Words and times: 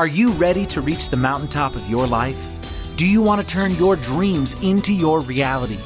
Are 0.00 0.06
you 0.06 0.30
ready 0.30 0.64
to 0.68 0.80
reach 0.80 1.10
the 1.10 1.18
mountaintop 1.18 1.76
of 1.76 1.86
your 1.90 2.06
life? 2.06 2.48
Do 2.96 3.06
you 3.06 3.20
want 3.20 3.42
to 3.42 3.46
turn 3.46 3.72
your 3.72 3.96
dreams 3.96 4.56
into 4.62 4.94
your 4.94 5.20
reality? 5.20 5.78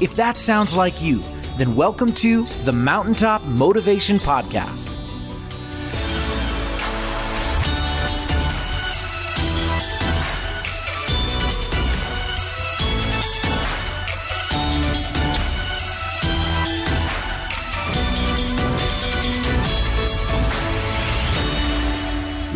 If 0.00 0.14
that 0.14 0.38
sounds 0.38 0.76
like 0.76 1.02
you, 1.02 1.20
then 1.58 1.74
welcome 1.74 2.12
to 2.12 2.46
the 2.62 2.70
Mountaintop 2.70 3.42
Motivation 3.42 4.20
Podcast. 4.20 5.05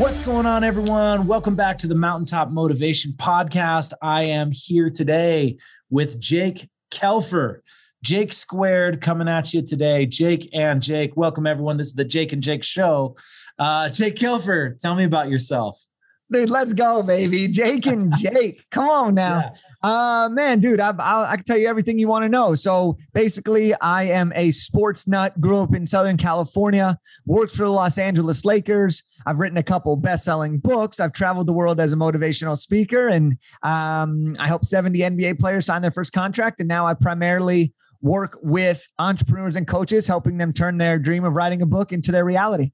What's 0.01 0.23
going 0.23 0.47
on, 0.47 0.65
everyone? 0.65 1.27
Welcome 1.27 1.57
back 1.57 1.77
to 1.77 1.87
the 1.87 1.95
Mountaintop 1.95 2.49
Motivation 2.49 3.13
Podcast. 3.13 3.93
I 4.01 4.23
am 4.23 4.51
here 4.51 4.89
today 4.89 5.59
with 5.91 6.19
Jake 6.19 6.71
Kelfer. 6.91 7.61
Jake 8.03 8.33
Squared 8.33 9.03
coming 9.03 9.29
at 9.29 9.53
you 9.53 9.61
today. 9.61 10.07
Jake 10.07 10.49
and 10.55 10.83
Jake, 10.83 11.19
welcome 11.19 11.47
everyone. 11.47 11.77
This 11.77 11.89
is 11.89 11.95
the 11.95 12.07
Jake 12.07 12.33
and 12.33 12.43
Jake 12.43 12.65
show. 12.65 13.15
Uh, 13.59 13.91
Jake 13.91 14.17
Kelfer, 14.17 14.79
tell 14.79 14.95
me 14.95 15.05
about 15.05 15.29
yourself. 15.29 15.79
Dude, 16.33 16.49
let's 16.49 16.73
go, 16.73 17.03
baby. 17.03 17.49
Jake 17.49 17.87
and 17.87 18.15
Jake. 18.17 18.65
Come 18.71 18.89
on 18.89 19.15
now. 19.15 19.53
Yeah. 19.83 20.25
Uh, 20.25 20.29
man, 20.31 20.61
dude, 20.61 20.79
I, 20.79 20.91
I, 20.91 21.33
I, 21.33 21.37
can 21.37 21.45
tell 21.45 21.59
you 21.59 21.67
everything 21.67 21.99
you 21.99 22.07
want 22.07 22.25
to 22.25 22.29
know. 22.29 22.55
So 22.55 22.99
basically, 23.13 23.75
I 23.81 24.05
am 24.05 24.33
a 24.37 24.53
sports 24.53 25.09
nut, 25.09 25.41
grew 25.41 25.59
up 25.59 25.75
in 25.75 25.87
Southern 25.87 26.17
California, 26.17 26.99
worked 27.27 27.55
for 27.55 27.65
the 27.65 27.71
Los 27.71 27.99
Angeles 27.99 28.45
Lakers. 28.45 29.03
I've 29.27 29.39
written 29.39 29.59
a 29.59 29.63
couple 29.63 29.97
best 29.97 30.25
selling 30.25 30.59
books. 30.59 31.01
I've 31.01 31.13
traveled 31.13 31.47
the 31.47 31.53
world 31.53 31.81
as 31.81 31.93
a 31.93 31.97
motivational 31.97 32.57
speaker, 32.57 33.09
and 33.09 33.37
um, 33.63 34.35
I 34.39 34.47
helped 34.47 34.67
70 34.67 34.99
NBA 35.01 35.39
players 35.41 35.67
sign 35.67 35.83
their 35.83 35.91
first 35.91 36.13
contract. 36.13 36.61
And 36.61 36.69
now 36.69 36.87
I 36.87 36.95
primarily 36.95 37.75
work 38.01 38.39
with 38.41 38.87
entrepreneurs 38.99 39.57
and 39.57 39.67
coaches, 39.67 40.07
helping 40.07 40.39
them 40.39 40.53
turn 40.53 40.79
their 40.79 40.99
dream 40.99 41.25
of 41.25 41.35
writing 41.35 41.61
a 41.61 41.67
book 41.67 41.93
into 41.93 42.13
their 42.13 42.25
reality. 42.25 42.71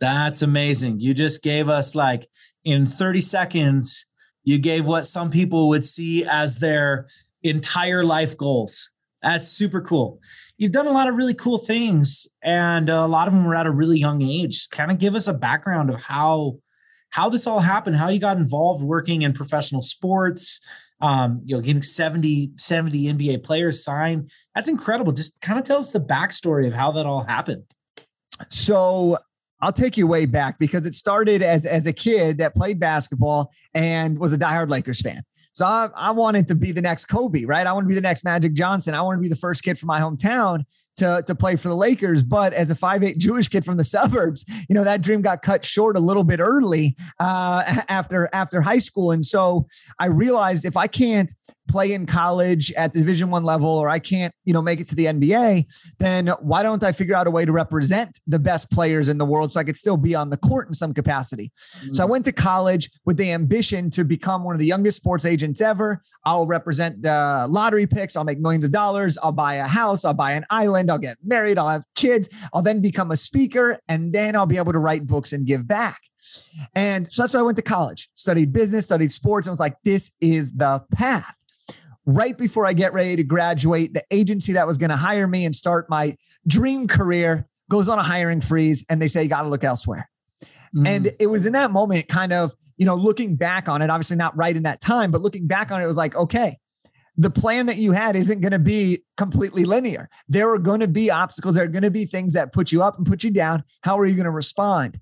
That's 0.00 0.42
amazing. 0.42 0.98
You 0.98 1.14
just 1.14 1.44
gave 1.44 1.68
us 1.68 1.94
like 1.94 2.26
in 2.64 2.86
30 2.86 3.20
seconds, 3.20 4.06
you 4.44 4.58
gave 4.58 4.86
what 4.86 5.06
some 5.06 5.30
people 5.30 5.68
would 5.68 5.84
see 5.84 6.24
as 6.24 6.58
their 6.58 7.06
entire 7.42 8.04
life 8.04 8.36
goals. 8.36 8.90
That's 9.22 9.46
super 9.46 9.80
cool. 9.80 10.20
You've 10.58 10.72
done 10.72 10.86
a 10.86 10.92
lot 10.92 11.08
of 11.08 11.14
really 11.14 11.34
cool 11.34 11.58
things, 11.58 12.26
and 12.42 12.88
a 12.88 13.06
lot 13.06 13.28
of 13.28 13.34
them 13.34 13.44
were 13.44 13.54
at 13.54 13.66
a 13.66 13.70
really 13.70 13.98
young 13.98 14.22
age. 14.22 14.68
Kind 14.70 14.90
of 14.90 14.98
give 14.98 15.14
us 15.14 15.28
a 15.28 15.34
background 15.34 15.90
of 15.90 16.00
how 16.02 16.58
how 17.10 17.28
this 17.28 17.46
all 17.46 17.60
happened, 17.60 17.96
how 17.96 18.08
you 18.08 18.18
got 18.18 18.38
involved 18.38 18.82
working 18.82 19.20
in 19.20 19.34
professional 19.34 19.82
sports, 19.82 20.60
um, 21.02 21.42
you 21.44 21.54
know, 21.54 21.60
getting 21.60 21.82
70, 21.82 22.52
70 22.56 23.04
NBA 23.12 23.44
players 23.44 23.84
signed. 23.84 24.30
That's 24.54 24.68
incredible. 24.68 25.12
Just 25.12 25.38
kind 25.42 25.58
of 25.58 25.66
tell 25.66 25.78
us 25.78 25.92
the 25.92 26.00
backstory 26.00 26.66
of 26.66 26.72
how 26.72 26.92
that 26.92 27.04
all 27.04 27.22
happened. 27.22 27.64
So 28.48 29.18
I'll 29.62 29.72
take 29.72 29.96
you 29.96 30.06
way 30.06 30.26
back 30.26 30.58
because 30.58 30.86
it 30.86 30.94
started 30.94 31.40
as 31.42 31.64
as 31.64 31.86
a 31.86 31.92
kid 31.92 32.38
that 32.38 32.54
played 32.54 32.80
basketball 32.80 33.52
and 33.72 34.18
was 34.18 34.32
a 34.32 34.38
diehard 34.38 34.68
Lakers 34.68 35.00
fan. 35.00 35.22
So 35.52 35.66
I, 35.66 35.90
I 35.94 36.10
wanted 36.12 36.48
to 36.48 36.54
be 36.54 36.72
the 36.72 36.80
next 36.80 37.06
Kobe, 37.06 37.44
right? 37.44 37.66
I 37.66 37.72
want 37.72 37.84
to 37.84 37.88
be 37.88 37.94
the 37.94 38.00
next 38.00 38.24
Magic 38.24 38.54
Johnson. 38.54 38.94
I 38.94 39.02
want 39.02 39.18
to 39.18 39.22
be 39.22 39.28
the 39.28 39.36
first 39.36 39.62
kid 39.62 39.78
from 39.78 39.86
my 39.86 40.00
hometown 40.00 40.64
to, 40.96 41.22
to 41.26 41.34
play 41.34 41.56
for 41.56 41.68
the 41.68 41.76
Lakers. 41.76 42.22
But 42.22 42.54
as 42.54 42.70
a 42.70 42.74
five-eight 42.74 43.18
Jewish 43.18 43.48
kid 43.48 43.64
from 43.64 43.76
the 43.76 43.84
suburbs, 43.96 44.44
you 44.68 44.74
know, 44.74 44.84
that 44.84 45.02
dream 45.02 45.20
got 45.20 45.42
cut 45.42 45.64
short 45.64 45.96
a 45.96 46.00
little 46.00 46.24
bit 46.24 46.40
early 46.40 46.96
uh, 47.20 47.62
after 47.88 48.28
after 48.32 48.62
high 48.62 48.78
school. 48.78 49.12
And 49.12 49.24
so 49.24 49.66
I 49.98 50.06
realized 50.06 50.64
if 50.64 50.76
I 50.76 50.86
can't 50.86 51.32
play 51.72 51.92
in 51.92 52.06
college 52.06 52.72
at 52.72 52.92
the 52.92 52.98
division 53.00 53.30
one 53.30 53.44
level 53.44 53.68
or 53.68 53.88
i 53.88 53.98
can't 53.98 54.34
you 54.44 54.52
know 54.52 54.62
make 54.62 54.80
it 54.80 54.86
to 54.86 54.94
the 54.94 55.06
nba 55.06 55.64
then 55.98 56.28
why 56.40 56.62
don't 56.62 56.84
i 56.84 56.92
figure 56.92 57.14
out 57.14 57.26
a 57.26 57.30
way 57.30 57.44
to 57.44 57.52
represent 57.52 58.20
the 58.26 58.38
best 58.38 58.70
players 58.70 59.08
in 59.08 59.18
the 59.18 59.26
world 59.26 59.52
so 59.52 59.58
i 59.60 59.64
could 59.64 59.76
still 59.76 59.96
be 59.96 60.14
on 60.14 60.30
the 60.30 60.36
court 60.36 60.68
in 60.68 60.74
some 60.74 60.92
capacity? 60.94 61.50
Mm-hmm. 61.78 61.94
so 61.94 62.04
i 62.04 62.06
mm. 62.06 62.10
went 62.10 62.24
to 62.24 62.32
college 62.32 62.90
with 63.04 63.16
the 63.16 63.32
ambition 63.32 63.90
to 63.90 64.04
become 64.04 64.44
one 64.44 64.54
of 64.54 64.58
the 64.58 64.66
youngest 64.66 64.98
sports 64.98 65.24
agents 65.24 65.60
ever. 65.60 66.02
I'll 66.24 66.46
represent 66.46 67.02
the 67.02 67.46
lottery 67.48 67.86
picks. 67.86 68.16
I'll 68.16 68.24
make 68.24 68.38
millions 68.38 68.64
of 68.64 68.70
dollars. 68.70 69.18
I'll 69.22 69.32
buy 69.32 69.54
a 69.54 69.66
house. 69.66 70.04
I'll 70.04 70.14
buy 70.14 70.32
an 70.32 70.44
island. 70.50 70.90
I'll 70.90 70.98
get 70.98 71.16
married. 71.24 71.58
I'll 71.58 71.68
have 71.68 71.84
kids. 71.94 72.28
I'll 72.52 72.62
then 72.62 72.80
become 72.80 73.10
a 73.10 73.16
speaker 73.16 73.78
and 73.88 74.12
then 74.12 74.36
i'll 74.36 74.46
be 74.46 74.56
able 74.56 74.72
to 74.72 74.78
write 74.78 75.06
books 75.06 75.32
and 75.32 75.46
give 75.46 75.66
back. 75.66 75.98
And 76.74 77.12
so 77.12 77.22
that's 77.22 77.34
why 77.34 77.40
I 77.40 77.42
went 77.42 77.56
to 77.56 77.62
college, 77.62 78.08
studied 78.14 78.52
business, 78.52 78.86
studied 78.86 79.10
sports, 79.10 79.46
and 79.46 79.52
was 79.52 79.58
like, 79.58 79.74
this 79.82 80.12
is 80.20 80.52
the 80.52 80.80
path 80.94 81.34
right 82.06 82.36
before 82.36 82.66
I 82.66 82.72
get 82.72 82.92
ready 82.92 83.16
to 83.16 83.22
graduate, 83.22 83.94
the 83.94 84.04
agency 84.10 84.52
that 84.54 84.66
was 84.66 84.78
going 84.78 84.90
to 84.90 84.96
hire 84.96 85.26
me 85.26 85.44
and 85.44 85.54
start 85.54 85.88
my 85.88 86.16
dream 86.46 86.88
career 86.88 87.46
goes 87.70 87.88
on 87.88 87.98
a 87.98 88.02
hiring 88.02 88.40
freeze 88.40 88.84
and 88.90 89.00
they 89.00 89.08
say, 89.08 89.22
you 89.22 89.28
got 89.28 89.42
to 89.42 89.48
look 89.48 89.64
elsewhere. 89.64 90.08
Mm. 90.74 90.86
And 90.86 91.12
it 91.18 91.26
was 91.26 91.46
in 91.46 91.52
that 91.52 91.70
moment, 91.70 92.08
kind 92.08 92.32
of, 92.32 92.52
you 92.76 92.86
know, 92.86 92.96
looking 92.96 93.36
back 93.36 93.68
on 93.68 93.82
it, 93.82 93.90
obviously 93.90 94.16
not 94.16 94.36
right 94.36 94.56
in 94.56 94.64
that 94.64 94.80
time, 94.80 95.10
but 95.10 95.20
looking 95.20 95.46
back 95.46 95.70
on 95.70 95.80
it, 95.80 95.84
it 95.84 95.88
was 95.88 95.96
like, 95.96 96.16
okay, 96.16 96.58
the 97.16 97.30
plan 97.30 97.66
that 97.66 97.76
you 97.76 97.92
had 97.92 98.16
isn't 98.16 98.40
going 98.40 98.52
to 98.52 98.58
be 98.58 99.04
completely 99.16 99.64
linear. 99.64 100.08
There 100.28 100.50
are 100.50 100.58
going 100.58 100.80
to 100.80 100.88
be 100.88 101.10
obstacles. 101.10 101.54
There 101.54 101.64
are 101.64 101.68
going 101.68 101.82
to 101.82 101.90
be 101.90 102.06
things 102.06 102.32
that 102.32 102.52
put 102.52 102.72
you 102.72 102.82
up 102.82 102.96
and 102.96 103.06
put 103.06 103.22
you 103.22 103.30
down. 103.30 103.64
How 103.82 103.98
are 103.98 104.06
you 104.06 104.14
going 104.14 104.24
to 104.24 104.30
respond? 104.30 104.98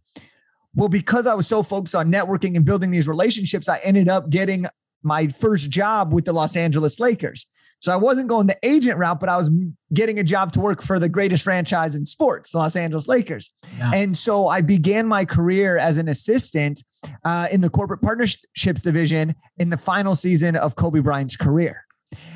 Well, 0.75 0.89
because 0.89 1.27
I 1.27 1.35
was 1.35 1.47
so 1.47 1.63
focused 1.63 1.95
on 1.95 2.13
networking 2.13 2.57
and 2.57 2.65
building 2.65 2.91
these 2.91 3.09
relationships, 3.09 3.69
I 3.69 3.79
ended 3.79 4.09
up 4.09 4.31
getting 4.31 4.67
my 5.03 5.29
first 5.29 5.71
job 5.71 6.13
with 6.13 6.25
the 6.25 6.33
Los 6.33 6.57
Angeles 6.57 7.01
Lakers. 7.01 7.47
So 7.81 7.93
I 7.93 7.97
wasn't 7.97 8.29
going 8.29 8.47
the 8.47 8.59
agent 8.63 8.99
route, 8.99 9.21
but 9.21 9.31
I 9.31 9.39
was 9.39 9.51
getting 9.95 10.19
a 10.19 10.23
job 10.23 10.53
to 10.53 10.61
work 10.61 10.83
for 10.83 10.99
the 10.99 11.09
greatest 11.09 11.43
franchise 11.43 11.97
in 11.97 12.05
sports, 12.05 12.53
the 12.53 12.59
Los 12.59 12.77
Angeles 12.77 13.09
Lakers. 13.09 13.51
Yeah. 13.79 13.91
And 13.95 14.17
so 14.17 14.49
I 14.49 14.61
began 14.61 15.07
my 15.07 15.25
career 15.25 15.79
as 15.79 15.97
an 15.97 16.09
assistant 16.09 16.85
uh, 17.25 17.49
in 17.51 17.63
the 17.63 17.71
corporate 17.71 18.03
partnerships 18.03 18.83
division 18.83 19.35
in 19.59 19.71
the 19.71 19.79
final 19.79 20.15
season 20.15 20.57
of 20.57 20.77
Kobe 20.77 21.01
Bryant's 21.01 21.37
career. 21.37 21.87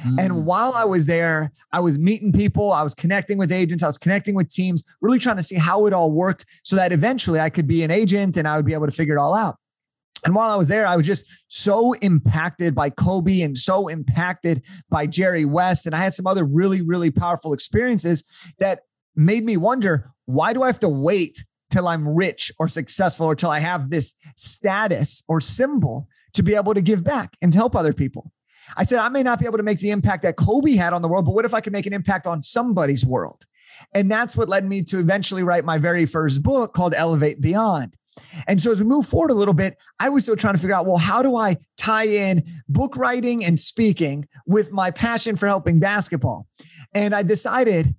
Mm. 0.06 0.18
And 0.18 0.46
while 0.46 0.72
I 0.72 0.84
was 0.84 1.04
there, 1.04 1.52
I 1.72 1.80
was 1.80 1.98
meeting 1.98 2.32
people, 2.32 2.72
I 2.72 2.82
was 2.82 2.94
connecting 2.94 3.36
with 3.36 3.52
agents, 3.52 3.82
I 3.82 3.86
was 3.86 3.98
connecting 3.98 4.34
with 4.34 4.48
teams, 4.48 4.82
really 5.02 5.18
trying 5.18 5.36
to 5.36 5.42
see 5.42 5.56
how 5.56 5.86
it 5.86 5.92
all 5.92 6.10
worked 6.10 6.46
so 6.62 6.76
that 6.76 6.92
eventually 6.92 7.40
I 7.40 7.50
could 7.50 7.66
be 7.66 7.82
an 7.82 7.90
agent 7.90 8.36
and 8.36 8.48
I 8.48 8.56
would 8.56 8.64
be 8.64 8.72
able 8.72 8.86
to 8.86 8.92
figure 8.92 9.16
it 9.16 9.20
all 9.20 9.34
out. 9.34 9.56
And 10.24 10.34
while 10.34 10.50
I 10.50 10.56
was 10.56 10.68
there, 10.68 10.86
I 10.86 10.96
was 10.96 11.06
just 11.06 11.24
so 11.48 11.92
impacted 11.94 12.74
by 12.74 12.90
Kobe 12.90 13.42
and 13.42 13.56
so 13.56 13.88
impacted 13.88 14.62
by 14.88 15.06
Jerry 15.06 15.44
West. 15.44 15.86
And 15.86 15.94
I 15.94 15.98
had 15.98 16.14
some 16.14 16.26
other 16.26 16.44
really, 16.44 16.80
really 16.80 17.10
powerful 17.10 17.52
experiences 17.52 18.24
that 18.58 18.80
made 19.14 19.44
me 19.44 19.56
wonder 19.56 20.10
why 20.26 20.52
do 20.52 20.62
I 20.62 20.66
have 20.66 20.80
to 20.80 20.88
wait 20.88 21.44
till 21.70 21.86
I'm 21.86 22.08
rich 22.08 22.50
or 22.58 22.68
successful 22.68 23.26
or 23.26 23.34
till 23.34 23.50
I 23.50 23.58
have 23.58 23.90
this 23.90 24.14
status 24.36 25.22
or 25.28 25.40
symbol 25.40 26.08
to 26.32 26.42
be 26.42 26.54
able 26.54 26.74
to 26.74 26.80
give 26.80 27.04
back 27.04 27.36
and 27.42 27.52
to 27.52 27.58
help 27.58 27.76
other 27.76 27.92
people? 27.92 28.32
I 28.76 28.84
said, 28.84 29.00
I 29.00 29.10
may 29.10 29.22
not 29.22 29.38
be 29.38 29.44
able 29.44 29.58
to 29.58 29.62
make 29.62 29.78
the 29.78 29.90
impact 29.90 30.22
that 30.22 30.36
Kobe 30.36 30.72
had 30.72 30.94
on 30.94 31.02
the 31.02 31.08
world, 31.08 31.26
but 31.26 31.34
what 31.34 31.44
if 31.44 31.52
I 31.52 31.60
could 31.60 31.74
make 31.74 31.86
an 31.86 31.92
impact 31.92 32.26
on 32.26 32.42
somebody's 32.42 33.04
world? 33.04 33.44
And 33.92 34.10
that's 34.10 34.36
what 34.36 34.48
led 34.48 34.64
me 34.64 34.82
to 34.84 34.98
eventually 34.98 35.42
write 35.42 35.64
my 35.64 35.78
very 35.78 36.06
first 36.06 36.42
book 36.42 36.72
called 36.72 36.94
Elevate 36.96 37.40
Beyond. 37.40 37.94
And 38.46 38.60
so 38.60 38.72
as 38.72 38.80
we 38.80 38.86
move 38.86 39.06
forward 39.06 39.30
a 39.30 39.34
little 39.34 39.54
bit, 39.54 39.76
I 39.98 40.08
was 40.08 40.24
still 40.24 40.36
trying 40.36 40.54
to 40.54 40.60
figure 40.60 40.74
out, 40.74 40.86
well, 40.86 40.96
how 40.96 41.22
do 41.22 41.36
I 41.36 41.56
tie 41.76 42.06
in 42.06 42.44
book 42.68 42.96
writing 42.96 43.44
and 43.44 43.58
speaking 43.58 44.28
with 44.46 44.72
my 44.72 44.90
passion 44.90 45.36
for 45.36 45.46
helping 45.46 45.80
basketball? 45.80 46.46
And 46.94 47.14
I 47.14 47.22
decided, 47.22 47.94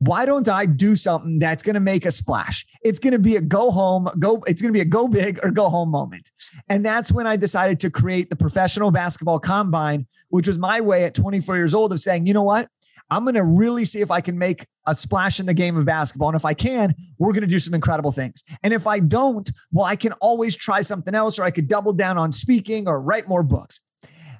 why 0.00 0.24
don't 0.24 0.48
I 0.48 0.64
do 0.64 0.96
something 0.96 1.38
that's 1.38 1.62
going 1.62 1.74
to 1.74 1.80
make 1.80 2.06
a 2.06 2.10
splash? 2.10 2.66
It's 2.82 2.98
going 2.98 3.12
to 3.12 3.18
be 3.18 3.36
a 3.36 3.40
go 3.40 3.70
home, 3.70 4.08
go, 4.18 4.42
it's 4.46 4.62
going 4.62 4.72
to 4.72 4.76
be 4.76 4.80
a 4.80 4.86
go 4.86 5.08
big 5.08 5.38
or 5.42 5.50
go 5.50 5.68
home 5.68 5.90
moment. 5.90 6.30
And 6.70 6.84
that's 6.84 7.12
when 7.12 7.26
I 7.26 7.36
decided 7.36 7.80
to 7.80 7.90
create 7.90 8.30
the 8.30 8.36
professional 8.36 8.90
basketball 8.90 9.38
combine, 9.38 10.06
which 10.30 10.48
was 10.48 10.58
my 10.58 10.80
way 10.80 11.04
at 11.04 11.14
24 11.14 11.56
years 11.56 11.74
old 11.74 11.92
of 11.92 12.00
saying, 12.00 12.26
you 12.26 12.32
know 12.32 12.42
what? 12.42 12.68
I'm 13.10 13.24
going 13.24 13.34
to 13.34 13.44
really 13.44 13.84
see 13.84 14.00
if 14.00 14.10
I 14.10 14.20
can 14.20 14.38
make 14.38 14.64
a 14.86 14.94
splash 14.94 15.40
in 15.40 15.46
the 15.46 15.54
game 15.54 15.76
of 15.76 15.84
basketball. 15.84 16.28
And 16.28 16.36
if 16.36 16.44
I 16.44 16.54
can, 16.54 16.94
we're 17.18 17.32
going 17.32 17.42
to 17.42 17.48
do 17.48 17.58
some 17.58 17.74
incredible 17.74 18.12
things. 18.12 18.44
And 18.62 18.72
if 18.72 18.86
I 18.86 19.00
don't, 19.00 19.50
well, 19.72 19.84
I 19.84 19.96
can 19.96 20.12
always 20.14 20.56
try 20.56 20.82
something 20.82 21.14
else, 21.14 21.38
or 21.38 21.42
I 21.42 21.50
could 21.50 21.68
double 21.68 21.92
down 21.92 22.18
on 22.18 22.30
speaking 22.32 22.86
or 22.86 23.00
write 23.00 23.28
more 23.28 23.42
books. 23.42 23.80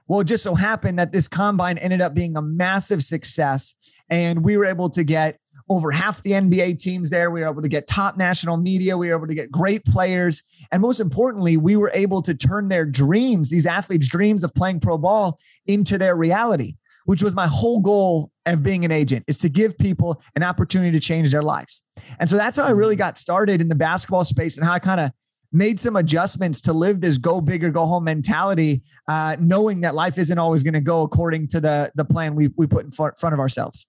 Well, 0.06 0.20
it 0.20 0.24
just 0.24 0.42
so 0.42 0.54
happened 0.54 0.98
that 0.98 1.12
this 1.12 1.28
combine 1.28 1.78
ended 1.78 2.00
up 2.00 2.14
being 2.14 2.36
a 2.36 2.42
massive 2.42 3.02
success. 3.02 3.74
And 4.08 4.44
we 4.44 4.56
were 4.56 4.64
able 4.64 4.90
to 4.90 5.04
get 5.04 5.38
over 5.68 5.92
half 5.92 6.22
the 6.22 6.32
NBA 6.32 6.78
teams 6.80 7.10
there. 7.10 7.30
We 7.30 7.42
were 7.42 7.48
able 7.48 7.62
to 7.62 7.68
get 7.68 7.86
top 7.86 8.16
national 8.16 8.56
media. 8.56 8.96
We 8.96 9.08
were 9.08 9.16
able 9.16 9.28
to 9.28 9.34
get 9.34 9.52
great 9.52 9.84
players. 9.84 10.42
And 10.72 10.82
most 10.82 10.98
importantly, 10.98 11.56
we 11.56 11.76
were 11.76 11.92
able 11.94 12.22
to 12.22 12.34
turn 12.34 12.68
their 12.68 12.84
dreams, 12.84 13.50
these 13.50 13.66
athletes' 13.66 14.08
dreams 14.08 14.42
of 14.42 14.52
playing 14.52 14.80
pro 14.80 14.98
ball, 14.98 15.38
into 15.66 15.96
their 15.96 16.16
reality 16.16 16.74
which 17.04 17.22
was 17.22 17.34
my 17.34 17.46
whole 17.46 17.80
goal 17.80 18.30
of 18.46 18.62
being 18.62 18.84
an 18.84 18.92
agent 18.92 19.24
is 19.26 19.38
to 19.38 19.48
give 19.48 19.76
people 19.78 20.22
an 20.36 20.42
opportunity 20.42 20.92
to 20.92 21.00
change 21.00 21.30
their 21.30 21.42
lives. 21.42 21.86
And 22.18 22.28
so 22.28 22.36
that's 22.36 22.56
how 22.56 22.64
I 22.64 22.70
really 22.70 22.96
got 22.96 23.18
started 23.18 23.60
in 23.60 23.68
the 23.68 23.74
basketball 23.74 24.24
space 24.24 24.56
and 24.56 24.66
how 24.66 24.72
I 24.72 24.78
kind 24.78 25.00
of 25.00 25.10
made 25.52 25.80
some 25.80 25.96
adjustments 25.96 26.60
to 26.62 26.72
live 26.72 27.00
this 27.00 27.18
go 27.18 27.40
big 27.40 27.64
or 27.64 27.70
go 27.70 27.86
home 27.86 28.04
mentality, 28.04 28.82
uh, 29.08 29.36
knowing 29.40 29.80
that 29.80 29.94
life 29.94 30.18
isn't 30.18 30.38
always 30.38 30.62
going 30.62 30.74
to 30.74 30.80
go 30.80 31.02
according 31.02 31.48
to 31.48 31.60
the 31.60 31.90
the 31.94 32.04
plan 32.04 32.34
we 32.34 32.50
we 32.56 32.66
put 32.66 32.84
in 32.84 32.90
front 32.90 33.14
of 33.22 33.38
ourselves. 33.38 33.86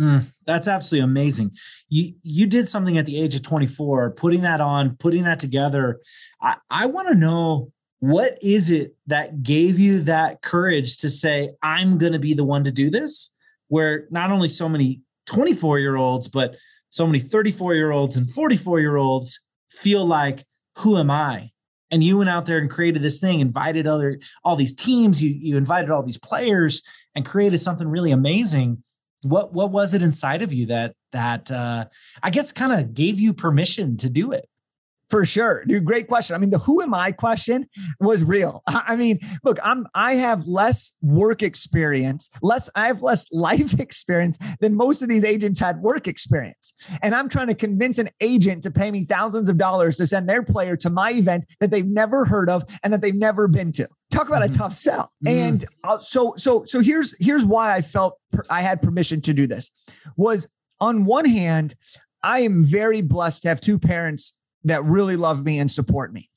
Mm, 0.00 0.30
that's 0.44 0.68
absolutely 0.68 1.04
amazing. 1.04 1.52
You 1.88 2.14
you 2.22 2.46
did 2.46 2.68
something 2.68 2.98
at 2.98 3.06
the 3.06 3.20
age 3.20 3.34
of 3.34 3.42
24, 3.42 4.12
putting 4.12 4.42
that 4.42 4.60
on, 4.60 4.96
putting 4.96 5.24
that 5.24 5.38
together. 5.38 6.00
I, 6.40 6.56
I 6.70 6.86
want 6.86 7.08
to 7.08 7.14
know 7.14 7.72
what 8.00 8.38
is 8.42 8.70
it 8.70 8.94
that 9.06 9.42
gave 9.42 9.78
you 9.78 10.02
that 10.02 10.42
courage 10.42 10.98
to 10.98 11.10
say, 11.10 11.50
I'm 11.62 11.98
gonna 11.98 12.18
be 12.18 12.34
the 12.34 12.44
one 12.44 12.64
to 12.64 12.72
do 12.72 12.90
this? 12.90 13.30
Where 13.68 14.06
not 14.10 14.30
only 14.30 14.48
so 14.48 14.68
many 14.68 15.00
24 15.26 15.78
year 15.78 15.96
olds, 15.96 16.28
but 16.28 16.56
so 16.90 17.06
many 17.06 17.18
34 17.18 17.74
year 17.74 17.90
olds 17.90 18.16
and 18.16 18.30
44 18.30 18.80
year 18.80 18.96
olds 18.96 19.40
feel 19.70 20.06
like, 20.06 20.44
who 20.78 20.98
am 20.98 21.10
I? 21.10 21.50
And 21.90 22.02
you 22.02 22.18
went 22.18 22.30
out 22.30 22.46
there 22.46 22.58
and 22.58 22.70
created 22.70 23.02
this 23.02 23.20
thing, 23.20 23.40
invited 23.40 23.86
other 23.86 24.18
all 24.44 24.56
these 24.56 24.74
teams, 24.74 25.22
you 25.22 25.30
you 25.30 25.56
invited 25.56 25.90
all 25.90 26.02
these 26.02 26.18
players 26.18 26.82
and 27.14 27.24
created 27.24 27.58
something 27.58 27.88
really 27.88 28.12
amazing 28.12 28.82
what 29.22 29.52
what 29.52 29.70
was 29.70 29.94
it 29.94 30.02
inside 30.02 30.42
of 30.42 30.52
you 30.52 30.66
that 30.66 30.94
that 31.12 31.50
uh, 31.50 31.86
I 32.22 32.30
guess 32.30 32.52
kind 32.52 32.72
of 32.72 32.94
gave 32.94 33.18
you 33.20 33.32
permission 33.32 33.96
to 33.98 34.10
do 34.10 34.32
it? 34.32 34.48
For 35.08 35.24
sure. 35.24 35.64
Dude, 35.66 35.84
great 35.84 36.08
question. 36.08 36.34
I 36.34 36.38
mean, 36.38 36.50
the 36.50 36.58
who 36.58 36.82
am 36.82 36.92
I 36.92 37.12
question 37.12 37.68
was 38.00 38.24
real. 38.24 38.62
I 38.66 38.96
mean, 38.96 39.20
look, 39.44 39.58
I'm 39.62 39.86
I 39.94 40.14
have 40.14 40.46
less 40.46 40.92
work 41.00 41.42
experience, 41.42 42.28
less, 42.42 42.68
I 42.74 42.88
have 42.88 43.02
less 43.02 43.26
life 43.32 43.78
experience 43.78 44.38
than 44.60 44.74
most 44.74 45.02
of 45.02 45.08
these 45.08 45.24
agents 45.24 45.60
had 45.60 45.80
work 45.80 46.08
experience. 46.08 46.74
And 47.02 47.14
I'm 47.14 47.28
trying 47.28 47.48
to 47.48 47.54
convince 47.54 47.98
an 47.98 48.08
agent 48.20 48.62
to 48.64 48.70
pay 48.70 48.90
me 48.90 49.04
thousands 49.04 49.48
of 49.48 49.58
dollars 49.58 49.96
to 49.96 50.06
send 50.06 50.28
their 50.28 50.42
player 50.42 50.76
to 50.76 50.90
my 50.90 51.12
event 51.12 51.44
that 51.60 51.70
they've 51.70 51.86
never 51.86 52.24
heard 52.24 52.50
of 52.50 52.64
and 52.82 52.92
that 52.92 53.00
they've 53.00 53.14
never 53.14 53.46
been 53.46 53.72
to. 53.72 53.88
Talk 54.10 54.28
about 54.28 54.42
mm-hmm. 54.42 54.54
a 54.54 54.58
tough 54.58 54.74
sell. 54.74 55.10
Mm-hmm. 55.24 55.28
And 55.28 55.64
uh, 55.84 55.98
so, 55.98 56.34
so, 56.36 56.64
so 56.64 56.80
here's 56.80 57.14
here's 57.20 57.44
why 57.44 57.74
I 57.74 57.80
felt 57.80 58.18
per- 58.32 58.44
I 58.50 58.62
had 58.62 58.82
permission 58.82 59.20
to 59.22 59.32
do 59.32 59.46
this. 59.46 59.70
Was 60.16 60.48
on 60.80 61.04
one 61.04 61.26
hand, 61.26 61.74
I 62.22 62.40
am 62.40 62.64
very 62.64 63.02
blessed 63.02 63.42
to 63.42 63.48
have 63.48 63.60
two 63.60 63.78
parents 63.78 64.36
that 64.66 64.84
really 64.84 65.16
love 65.16 65.44
me 65.44 65.58
and 65.58 65.70
support 65.70 66.12
me. 66.12 66.28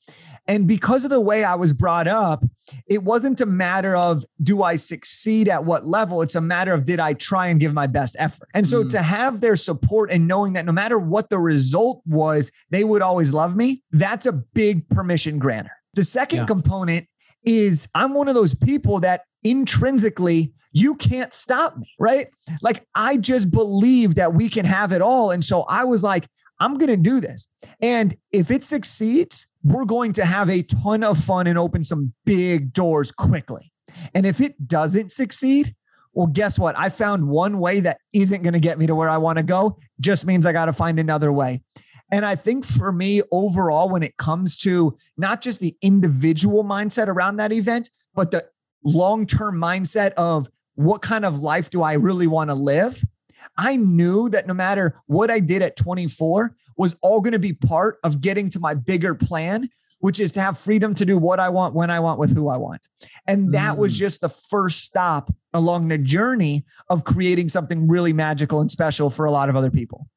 And 0.48 0.66
because 0.66 1.04
of 1.04 1.10
the 1.10 1.20
way 1.20 1.44
I 1.44 1.54
was 1.54 1.72
brought 1.72 2.08
up, 2.08 2.44
it 2.86 3.04
wasn't 3.04 3.40
a 3.40 3.46
matter 3.46 3.94
of 3.94 4.24
do 4.42 4.62
I 4.62 4.76
succeed 4.76 5.48
at 5.48 5.64
what 5.64 5.86
level? 5.86 6.22
It's 6.22 6.34
a 6.34 6.40
matter 6.40 6.72
of 6.72 6.84
did 6.84 6.98
I 6.98 7.12
try 7.12 7.48
and 7.48 7.60
give 7.60 7.74
my 7.74 7.86
best 7.86 8.16
effort? 8.18 8.48
And 8.54 8.66
so 8.66 8.82
mm. 8.82 8.90
to 8.90 9.02
have 9.02 9.40
their 9.40 9.56
support 9.56 10.10
and 10.10 10.26
knowing 10.26 10.54
that 10.54 10.66
no 10.66 10.72
matter 10.72 10.98
what 10.98 11.30
the 11.30 11.38
result 11.38 12.02
was, 12.06 12.50
they 12.70 12.84
would 12.84 13.02
always 13.02 13.32
love 13.32 13.54
me, 13.54 13.82
that's 13.92 14.26
a 14.26 14.32
big 14.32 14.88
permission 14.88 15.38
granter. 15.38 15.72
The 15.94 16.04
second 16.04 16.40
yes. 16.40 16.48
component 16.48 17.06
is 17.44 17.88
I'm 17.94 18.14
one 18.14 18.28
of 18.28 18.34
those 18.34 18.54
people 18.54 19.00
that 19.00 19.22
intrinsically 19.44 20.52
you 20.72 20.94
can't 20.94 21.32
stop 21.32 21.76
me, 21.76 21.92
right? 21.98 22.28
Like 22.62 22.86
I 22.94 23.16
just 23.16 23.50
believe 23.50 24.16
that 24.16 24.34
we 24.34 24.48
can 24.48 24.64
have 24.64 24.92
it 24.92 25.02
all. 25.02 25.30
And 25.30 25.44
so 25.44 25.62
I 25.62 25.84
was 25.84 26.04
like, 26.04 26.28
I'm 26.60 26.76
going 26.76 26.90
to 26.90 26.96
do 26.96 27.20
this. 27.20 27.48
And 27.80 28.16
if 28.32 28.50
it 28.50 28.62
succeeds, 28.64 29.46
we're 29.62 29.86
going 29.86 30.12
to 30.14 30.24
have 30.24 30.48
a 30.48 30.62
ton 30.62 31.02
of 31.02 31.18
fun 31.18 31.46
and 31.46 31.58
open 31.58 31.84
some 31.84 32.12
big 32.24 32.72
doors 32.72 33.10
quickly. 33.10 33.72
And 34.14 34.24
if 34.26 34.40
it 34.40 34.68
doesn't 34.68 35.10
succeed, 35.10 35.74
well, 36.12 36.26
guess 36.26 36.58
what? 36.58 36.78
I 36.78 36.88
found 36.88 37.28
one 37.28 37.58
way 37.58 37.80
that 37.80 37.98
isn't 38.12 38.42
going 38.42 38.52
to 38.52 38.60
get 38.60 38.78
me 38.78 38.86
to 38.86 38.94
where 38.94 39.08
I 39.08 39.18
want 39.18 39.38
to 39.38 39.42
go, 39.42 39.78
just 40.00 40.26
means 40.26 40.44
I 40.44 40.52
got 40.52 40.66
to 40.66 40.72
find 40.72 40.98
another 40.98 41.32
way. 41.32 41.62
And 42.12 42.26
I 42.26 42.34
think 42.34 42.64
for 42.64 42.90
me, 42.90 43.22
overall, 43.30 43.88
when 43.88 44.02
it 44.02 44.16
comes 44.16 44.56
to 44.58 44.96
not 45.16 45.40
just 45.40 45.60
the 45.60 45.76
individual 45.80 46.64
mindset 46.64 47.06
around 47.06 47.36
that 47.36 47.52
event, 47.52 47.88
but 48.14 48.32
the 48.32 48.46
long 48.84 49.26
term 49.26 49.60
mindset 49.60 50.12
of 50.12 50.48
what 50.74 51.02
kind 51.02 51.24
of 51.24 51.40
life 51.40 51.70
do 51.70 51.82
I 51.82 51.92
really 51.92 52.26
want 52.26 52.50
to 52.50 52.54
live? 52.54 53.02
I 53.56 53.76
knew 53.76 54.28
that 54.30 54.46
no 54.46 54.54
matter 54.54 55.00
what 55.06 55.30
I 55.30 55.40
did 55.40 55.62
at 55.62 55.76
24 55.76 56.54
was 56.76 56.96
all 57.02 57.20
going 57.20 57.32
to 57.32 57.38
be 57.38 57.52
part 57.52 57.98
of 58.04 58.20
getting 58.20 58.48
to 58.50 58.60
my 58.60 58.74
bigger 58.74 59.14
plan, 59.14 59.68
which 59.98 60.18
is 60.18 60.32
to 60.32 60.40
have 60.40 60.56
freedom 60.56 60.94
to 60.94 61.04
do 61.04 61.18
what 61.18 61.38
I 61.38 61.50
want, 61.50 61.74
when 61.74 61.90
I 61.90 62.00
want, 62.00 62.18
with 62.18 62.34
who 62.34 62.48
I 62.48 62.56
want. 62.56 62.86
And 63.26 63.52
that 63.52 63.74
mm. 63.74 63.78
was 63.78 63.94
just 63.94 64.20
the 64.20 64.28
first 64.28 64.80
stop 64.80 65.30
along 65.52 65.88
the 65.88 65.98
journey 65.98 66.64
of 66.88 67.04
creating 67.04 67.48
something 67.48 67.86
really 67.86 68.12
magical 68.12 68.60
and 68.60 68.70
special 68.70 69.10
for 69.10 69.26
a 69.26 69.30
lot 69.30 69.48
of 69.48 69.56
other 69.56 69.70
people. 69.70 70.08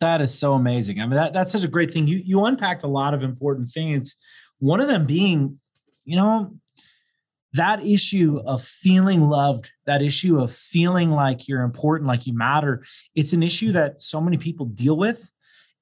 That 0.00 0.20
is 0.20 0.36
so 0.36 0.54
amazing. 0.54 1.00
I 1.00 1.06
mean, 1.06 1.16
that, 1.16 1.32
that's 1.32 1.52
such 1.52 1.64
a 1.64 1.68
great 1.68 1.92
thing. 1.92 2.06
You 2.06 2.22
you 2.24 2.44
unpacked 2.44 2.84
a 2.84 2.88
lot 2.88 3.14
of 3.14 3.24
important 3.24 3.70
things. 3.70 4.16
One 4.60 4.80
of 4.80 4.86
them 4.86 5.06
being, 5.06 5.58
you 6.04 6.16
know, 6.16 6.54
that 7.54 7.84
issue 7.84 8.40
of 8.44 8.62
feeling 8.62 9.22
loved, 9.22 9.70
that 9.86 10.02
issue 10.02 10.38
of 10.40 10.52
feeling 10.52 11.10
like 11.10 11.48
you're 11.48 11.62
important, 11.62 12.08
like 12.08 12.26
you 12.26 12.36
matter, 12.36 12.82
it's 13.14 13.32
an 13.32 13.42
issue 13.42 13.72
that 13.72 14.00
so 14.00 14.20
many 14.20 14.36
people 14.36 14.66
deal 14.66 14.96
with. 14.96 15.30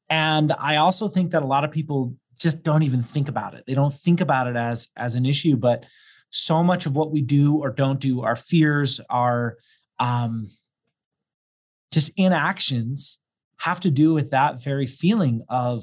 And 0.08 0.52
I 0.52 0.76
also 0.76 1.08
think 1.08 1.32
that 1.32 1.42
a 1.42 1.46
lot 1.46 1.64
of 1.64 1.72
people 1.72 2.14
just 2.38 2.62
don't 2.62 2.84
even 2.84 3.02
think 3.02 3.28
about 3.28 3.54
it. 3.54 3.64
They 3.66 3.74
don't 3.74 3.92
think 3.92 4.20
about 4.20 4.46
it 4.46 4.56
as 4.56 4.88
as 4.96 5.14
an 5.16 5.26
issue, 5.26 5.56
but 5.56 5.84
so 6.30 6.62
much 6.62 6.86
of 6.86 6.94
what 6.94 7.10
we 7.10 7.22
do 7.22 7.56
or 7.56 7.70
don't 7.70 7.98
do, 8.00 8.22
our 8.22 8.36
fears, 8.36 9.00
our 9.10 9.56
um, 9.98 10.48
just 11.92 12.12
inactions 12.16 13.18
have 13.58 13.80
to 13.80 13.90
do 13.90 14.12
with 14.12 14.30
that 14.30 14.62
very 14.62 14.86
feeling 14.86 15.42
of 15.48 15.82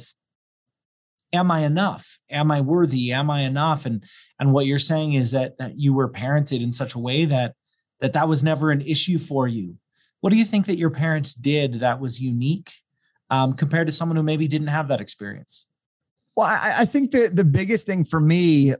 am 1.34 1.52
i 1.52 1.62
enough? 1.62 2.20
Am 2.30 2.52
i 2.52 2.62
worthy? 2.62 3.12
Am 3.12 3.30
i 3.30 3.42
enough? 3.42 3.86
And 3.86 4.04
and 4.40 4.54
what 4.54 4.66
you're 4.66 4.78
saying 4.78 5.14
is 5.14 5.32
that 5.32 5.58
that 5.58 5.78
you 5.78 5.94
were 5.94 6.10
parented 6.10 6.62
in 6.62 6.72
such 6.72 6.96
a 6.96 7.00
way 7.00 7.26
that 7.26 7.56
that 8.00 8.14
that 8.14 8.28
was 8.28 8.44
never 8.44 8.72
an 8.72 8.82
issue 8.82 9.18
for 9.18 9.48
you. 9.48 9.76
What 10.22 10.32
do 10.32 10.38
you 10.38 10.46
think 10.46 10.68
that 10.68 10.78
your 10.78 10.90
parents 10.90 11.34
did 11.34 11.76
that 11.76 12.00
was 12.00 12.22
unique 12.22 12.72
um, 13.30 13.54
compared 13.54 13.88
to 13.88 13.94
someone 13.94 14.16
who 14.16 14.24
maybe 14.24 14.48
didn't 14.48 14.68
have 14.68 14.88
that 14.88 15.02
experience? 15.02 15.68
Well 16.36 16.48
I, 16.48 16.76
I 16.80 16.86
think 16.86 17.12
that 17.12 17.36
the 17.36 17.44
biggest 17.44 17.86
thing 17.86 18.06
for 18.06 18.20
me 18.20 18.76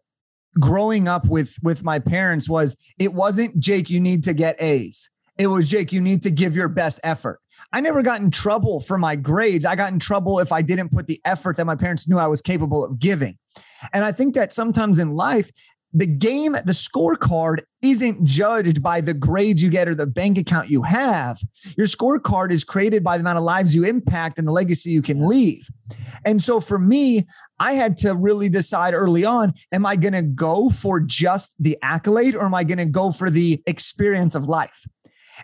growing 0.60 1.08
up 1.08 1.28
with 1.28 1.58
with 1.64 1.84
my 1.84 2.00
parents 2.00 2.48
was 2.48 2.78
it 3.00 3.12
wasn't 3.12 3.60
jake 3.60 3.90
you 3.90 4.00
need 4.00 4.24
to 4.24 4.36
get 4.36 4.62
a's 4.62 5.10
it 5.38 5.48
was 5.48 5.70
jake 5.70 5.92
you 5.92 6.02
need 6.02 6.22
to 6.22 6.32
give 6.32 6.56
your 6.56 6.68
best 6.68 7.00
effort 7.04 7.40
I 7.72 7.82
never 7.82 8.04
got 8.04 8.22
in 8.22 8.30
trouble 8.30 8.80
for 8.80 9.00
my 9.00 9.16
grades. 9.16 9.66
I 9.66 9.76
got 9.76 9.94
in 9.94 10.00
trouble 10.00 10.40
if 10.40 10.52
I 10.52 10.62
didn't 10.62 10.92
put 10.92 11.08
the 11.08 11.20
effort 11.26 11.58
that 11.58 11.66
my 11.66 11.76
parents 11.76 12.08
knew 12.08 12.20
I 12.20 12.28
was 12.28 12.42
capable 12.42 12.84
of 12.84 13.00
giving. 13.00 13.38
And 13.94 14.06
I 14.06 14.12
think 14.12 14.36
that 14.36 14.54
sometimes 14.54 15.00
in 15.00 15.16
life, 15.16 15.50
the 15.96 16.08
game, 16.08 16.54
the 16.54 16.74
scorecard 16.74 17.62
isn't 17.84 18.26
judged 18.26 18.82
by 18.82 19.00
the 19.00 19.14
grades 19.14 19.62
you 19.62 19.70
get 19.70 19.88
or 19.88 19.94
the 19.94 20.08
bank 20.08 20.40
account 20.40 20.70
you 20.70 20.82
have. 20.82 21.40
Your 21.78 21.86
scorecard 21.86 22.52
is 22.52 22.64
created 22.64 23.04
by 23.04 23.18
the 23.18 23.22
amount 23.22 23.38
of 23.38 23.44
lives 23.44 23.76
you 23.76 23.86
impact 23.86 24.40
and 24.40 24.48
the 24.48 24.52
legacy 24.52 24.90
you 24.90 25.04
can 25.04 25.28
leave. 25.28 25.68
And 26.26 26.42
so 26.42 26.60
for 26.60 26.80
me, 26.80 27.28
I 27.60 27.74
had 27.74 27.98
to 27.98 28.16
really 28.16 28.50
decide 28.50 28.96
early 28.96 29.24
on 29.24 29.54
am 29.72 29.86
I 29.86 29.96
going 29.96 30.14
to 30.14 30.24
go 30.24 30.70
for 30.70 31.00
just 31.00 31.54
the 31.60 31.78
accolade 31.84 32.36
or 32.36 32.46
am 32.46 32.56
I 32.56 32.64
going 32.64 32.80
to 32.80 32.86
go 32.86 33.12
for 33.12 33.30
the 33.30 33.62
experience 33.68 34.34
of 34.34 34.46
life? 34.46 34.86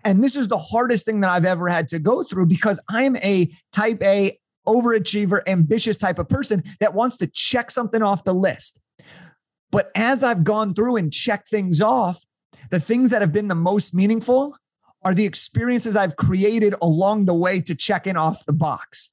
And 0.03 0.24
this 0.24 0.36
is 0.36 0.48
the 0.48 0.58
hardest 0.58 1.05
thing 1.05 1.22
that 1.22 1.29
I've 1.29 1.46
ever 1.46 1.67
had 1.67 1.88
to 1.89 2.00
go 2.00 2.24
through 2.24 2.46
because 2.48 2.79
I'm 2.89 3.15
a 3.17 3.51
type 3.72 4.01
A 4.03 4.39
overachiever, 4.67 5.41
ambitious 5.48 5.98
type 5.98 6.19
of 6.19 6.29
person 6.29 6.63
that 6.79 6.93
wants 6.93 7.17
to 7.17 7.27
check 7.27 7.72
something 7.72 8.01
off 8.01 8.24
the 8.24 8.34
list. 8.34 8.79
But 9.72 9.91
as 9.96 10.24
I've 10.24 10.43
gone 10.43 10.74
through 10.74 10.98
and 10.98 11.12
checked 11.12 11.50
things 11.50 11.81
off, 11.81 12.24
the 12.72 12.79
things 12.79 13.10
that 13.12 13.22
have 13.22 13.34
been 13.34 13.48
the 13.48 13.55
most 13.55 13.93
meaningful 13.93 14.55
are 15.03 15.13
the 15.13 15.25
experiences 15.25 15.96
I've 15.96 16.17
created 16.17 16.75
along 16.81 17.25
the 17.25 17.34
way 17.34 17.62
to 17.62 17.75
check 17.75 18.05
in 18.05 18.17
off 18.17 18.46
the 18.46 18.53
box. 18.53 19.12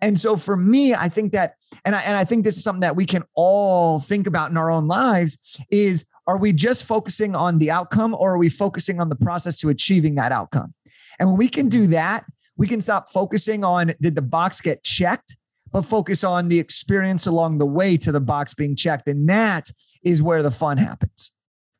And 0.00 0.18
so 0.18 0.36
for 0.36 0.56
me, 0.56 0.94
I 0.94 1.08
think 1.08 1.32
that, 1.32 1.54
and 1.84 1.94
I, 1.94 2.00
and 2.00 2.16
I 2.16 2.24
think 2.24 2.44
this 2.44 2.56
is 2.56 2.64
something 2.64 2.80
that 2.80 2.96
we 2.96 3.06
can 3.06 3.22
all 3.34 4.00
think 4.00 4.26
about 4.26 4.50
in 4.50 4.56
our 4.56 4.70
own 4.70 4.88
lives 4.88 5.58
is 5.70 6.06
are 6.26 6.38
we 6.38 6.52
just 6.52 6.86
focusing 6.86 7.36
on 7.36 7.58
the 7.58 7.70
outcome 7.70 8.14
or 8.14 8.34
are 8.34 8.38
we 8.38 8.48
focusing 8.48 9.00
on 9.00 9.08
the 9.08 9.16
process 9.16 9.56
to 9.58 9.68
achieving 9.68 10.16
that 10.16 10.32
outcome? 10.32 10.74
And 11.18 11.28
when 11.28 11.38
we 11.38 11.48
can 11.48 11.68
do 11.68 11.86
that, 11.88 12.24
we 12.56 12.66
can 12.66 12.80
stop 12.80 13.08
focusing 13.10 13.64
on 13.64 13.94
did 14.00 14.14
the 14.14 14.22
box 14.22 14.60
get 14.60 14.82
checked, 14.82 15.36
but 15.70 15.82
focus 15.82 16.24
on 16.24 16.48
the 16.48 16.58
experience 16.58 17.26
along 17.26 17.58
the 17.58 17.66
way 17.66 17.96
to 17.98 18.12
the 18.12 18.20
box 18.20 18.54
being 18.54 18.74
checked. 18.74 19.08
And 19.08 19.28
that 19.28 19.70
is 20.02 20.22
where 20.22 20.42
the 20.42 20.50
fun 20.50 20.78
happens. 20.78 21.32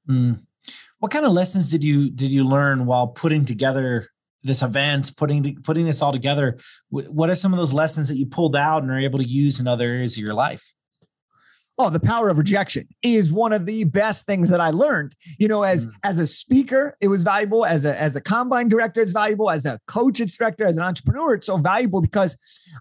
Mm. 0.08 0.42
What 0.98 1.12
kind 1.12 1.26
of 1.26 1.32
lessons 1.32 1.70
did 1.70 1.82
you 1.82 2.10
did 2.10 2.30
you 2.30 2.44
learn 2.44 2.86
while 2.86 3.08
putting 3.08 3.44
together 3.44 4.08
this 4.42 4.62
event, 4.62 5.16
putting 5.16 5.60
putting 5.62 5.86
this 5.86 6.02
all 6.02 6.12
together? 6.12 6.58
What 6.90 7.30
are 7.30 7.34
some 7.34 7.52
of 7.52 7.58
those 7.58 7.74
lessons 7.74 8.08
that 8.08 8.16
you 8.16 8.26
pulled 8.26 8.56
out 8.56 8.82
and 8.82 8.90
are 8.90 8.98
able 8.98 9.18
to 9.18 9.24
use 9.24 9.60
in 9.60 9.66
other 9.66 9.88
areas 9.88 10.16
of 10.16 10.22
your 10.22 10.34
life? 10.34 10.72
Oh 11.78 11.90
the 11.90 12.00
power 12.00 12.28
of 12.28 12.38
rejection 12.38 12.86
is 13.02 13.32
one 13.32 13.52
of 13.52 13.66
the 13.66 13.84
best 13.84 14.26
things 14.26 14.48
that 14.48 14.60
i 14.60 14.70
learned 14.70 15.14
you 15.38 15.48
know 15.48 15.62
as 15.62 15.86
mm. 15.86 15.90
as 16.04 16.18
a 16.18 16.26
speaker 16.26 16.96
it 17.00 17.08
was 17.08 17.22
valuable 17.22 17.64
as 17.64 17.84
a 17.84 18.00
as 18.00 18.16
a 18.16 18.20
combine 18.20 18.68
director 18.68 19.00
it's 19.00 19.12
valuable 19.12 19.50
as 19.50 19.66
a 19.66 19.78
coach 19.86 20.20
instructor 20.20 20.66
as 20.66 20.76
an 20.76 20.82
entrepreneur 20.82 21.34
it's 21.34 21.46
so 21.46 21.56
valuable 21.56 22.00
because 22.00 22.38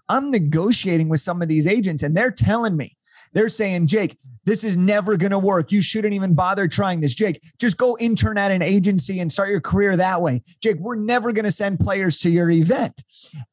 i'm 0.08 0.30
negotiating 0.30 1.08
with 1.08 1.20
some 1.20 1.42
of 1.42 1.48
these 1.48 1.66
agents 1.66 2.02
and 2.02 2.16
they're 2.16 2.30
telling 2.30 2.76
me 2.76 2.96
They're 3.32 3.48
saying, 3.48 3.88
Jake, 3.88 4.16
this 4.44 4.64
is 4.64 4.76
never 4.76 5.16
going 5.16 5.32
to 5.32 5.38
work. 5.38 5.72
You 5.72 5.82
shouldn't 5.82 6.14
even 6.14 6.34
bother 6.34 6.68
trying 6.68 7.00
this. 7.00 7.14
Jake, 7.14 7.42
just 7.58 7.76
go 7.76 7.96
intern 7.98 8.38
at 8.38 8.52
an 8.52 8.62
agency 8.62 9.20
and 9.20 9.30
start 9.30 9.50
your 9.50 9.60
career 9.60 9.96
that 9.96 10.22
way. 10.22 10.42
Jake, 10.62 10.76
we're 10.78 10.96
never 10.96 11.32
going 11.32 11.44
to 11.44 11.50
send 11.50 11.80
players 11.80 12.18
to 12.20 12.30
your 12.30 12.50
event. 12.50 13.02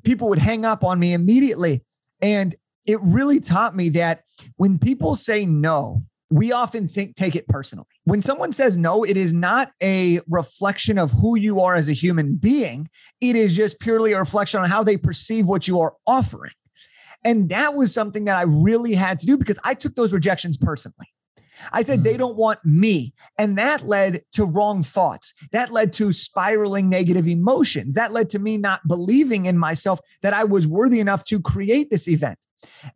People 0.03 0.29
would 0.29 0.39
hang 0.39 0.65
up 0.65 0.83
on 0.83 0.99
me 0.99 1.13
immediately. 1.13 1.83
And 2.21 2.55
it 2.85 2.99
really 3.01 3.39
taught 3.39 3.75
me 3.75 3.89
that 3.89 4.23
when 4.57 4.77
people 4.77 5.15
say 5.15 5.45
no, 5.45 6.03
we 6.29 6.51
often 6.51 6.87
think 6.87 7.15
take 7.15 7.35
it 7.35 7.47
personally. 7.47 7.85
When 8.05 8.21
someone 8.21 8.51
says 8.51 8.75
no, 8.75 9.03
it 9.03 9.17
is 9.17 9.33
not 9.33 9.71
a 9.81 10.19
reflection 10.27 10.97
of 10.97 11.11
who 11.11 11.37
you 11.37 11.59
are 11.59 11.75
as 11.75 11.89
a 11.89 11.93
human 11.93 12.35
being. 12.35 12.89
It 13.21 13.35
is 13.35 13.55
just 13.55 13.79
purely 13.79 14.13
a 14.13 14.19
reflection 14.19 14.59
on 14.61 14.69
how 14.69 14.83
they 14.83 14.97
perceive 14.97 15.47
what 15.47 15.67
you 15.67 15.79
are 15.79 15.93
offering. 16.07 16.53
And 17.23 17.49
that 17.49 17.75
was 17.75 17.93
something 17.93 18.25
that 18.25 18.35
I 18.35 18.43
really 18.43 18.93
had 18.95 19.19
to 19.19 19.25
do 19.25 19.37
because 19.37 19.59
I 19.63 19.75
took 19.75 19.95
those 19.95 20.11
rejections 20.11 20.57
personally. 20.57 21.07
I 21.71 21.81
said, 21.83 21.99
mm. 21.99 22.03
they 22.03 22.17
don't 22.17 22.35
want 22.35 22.59
me. 22.65 23.13
And 23.37 23.57
that 23.57 23.83
led 23.83 24.23
to 24.33 24.45
wrong 24.45 24.83
thoughts. 24.83 25.33
That 25.51 25.71
led 25.71 25.93
to 25.93 26.11
spiraling 26.11 26.89
negative 26.89 27.27
emotions. 27.27 27.95
That 27.95 28.11
led 28.11 28.29
to 28.31 28.39
me 28.39 28.57
not 28.57 28.87
believing 28.87 29.45
in 29.45 29.57
myself 29.57 29.99
that 30.23 30.33
I 30.33 30.43
was 30.43 30.67
worthy 30.67 30.99
enough 30.99 31.23
to 31.25 31.39
create 31.39 31.89
this 31.89 32.07
event. 32.07 32.39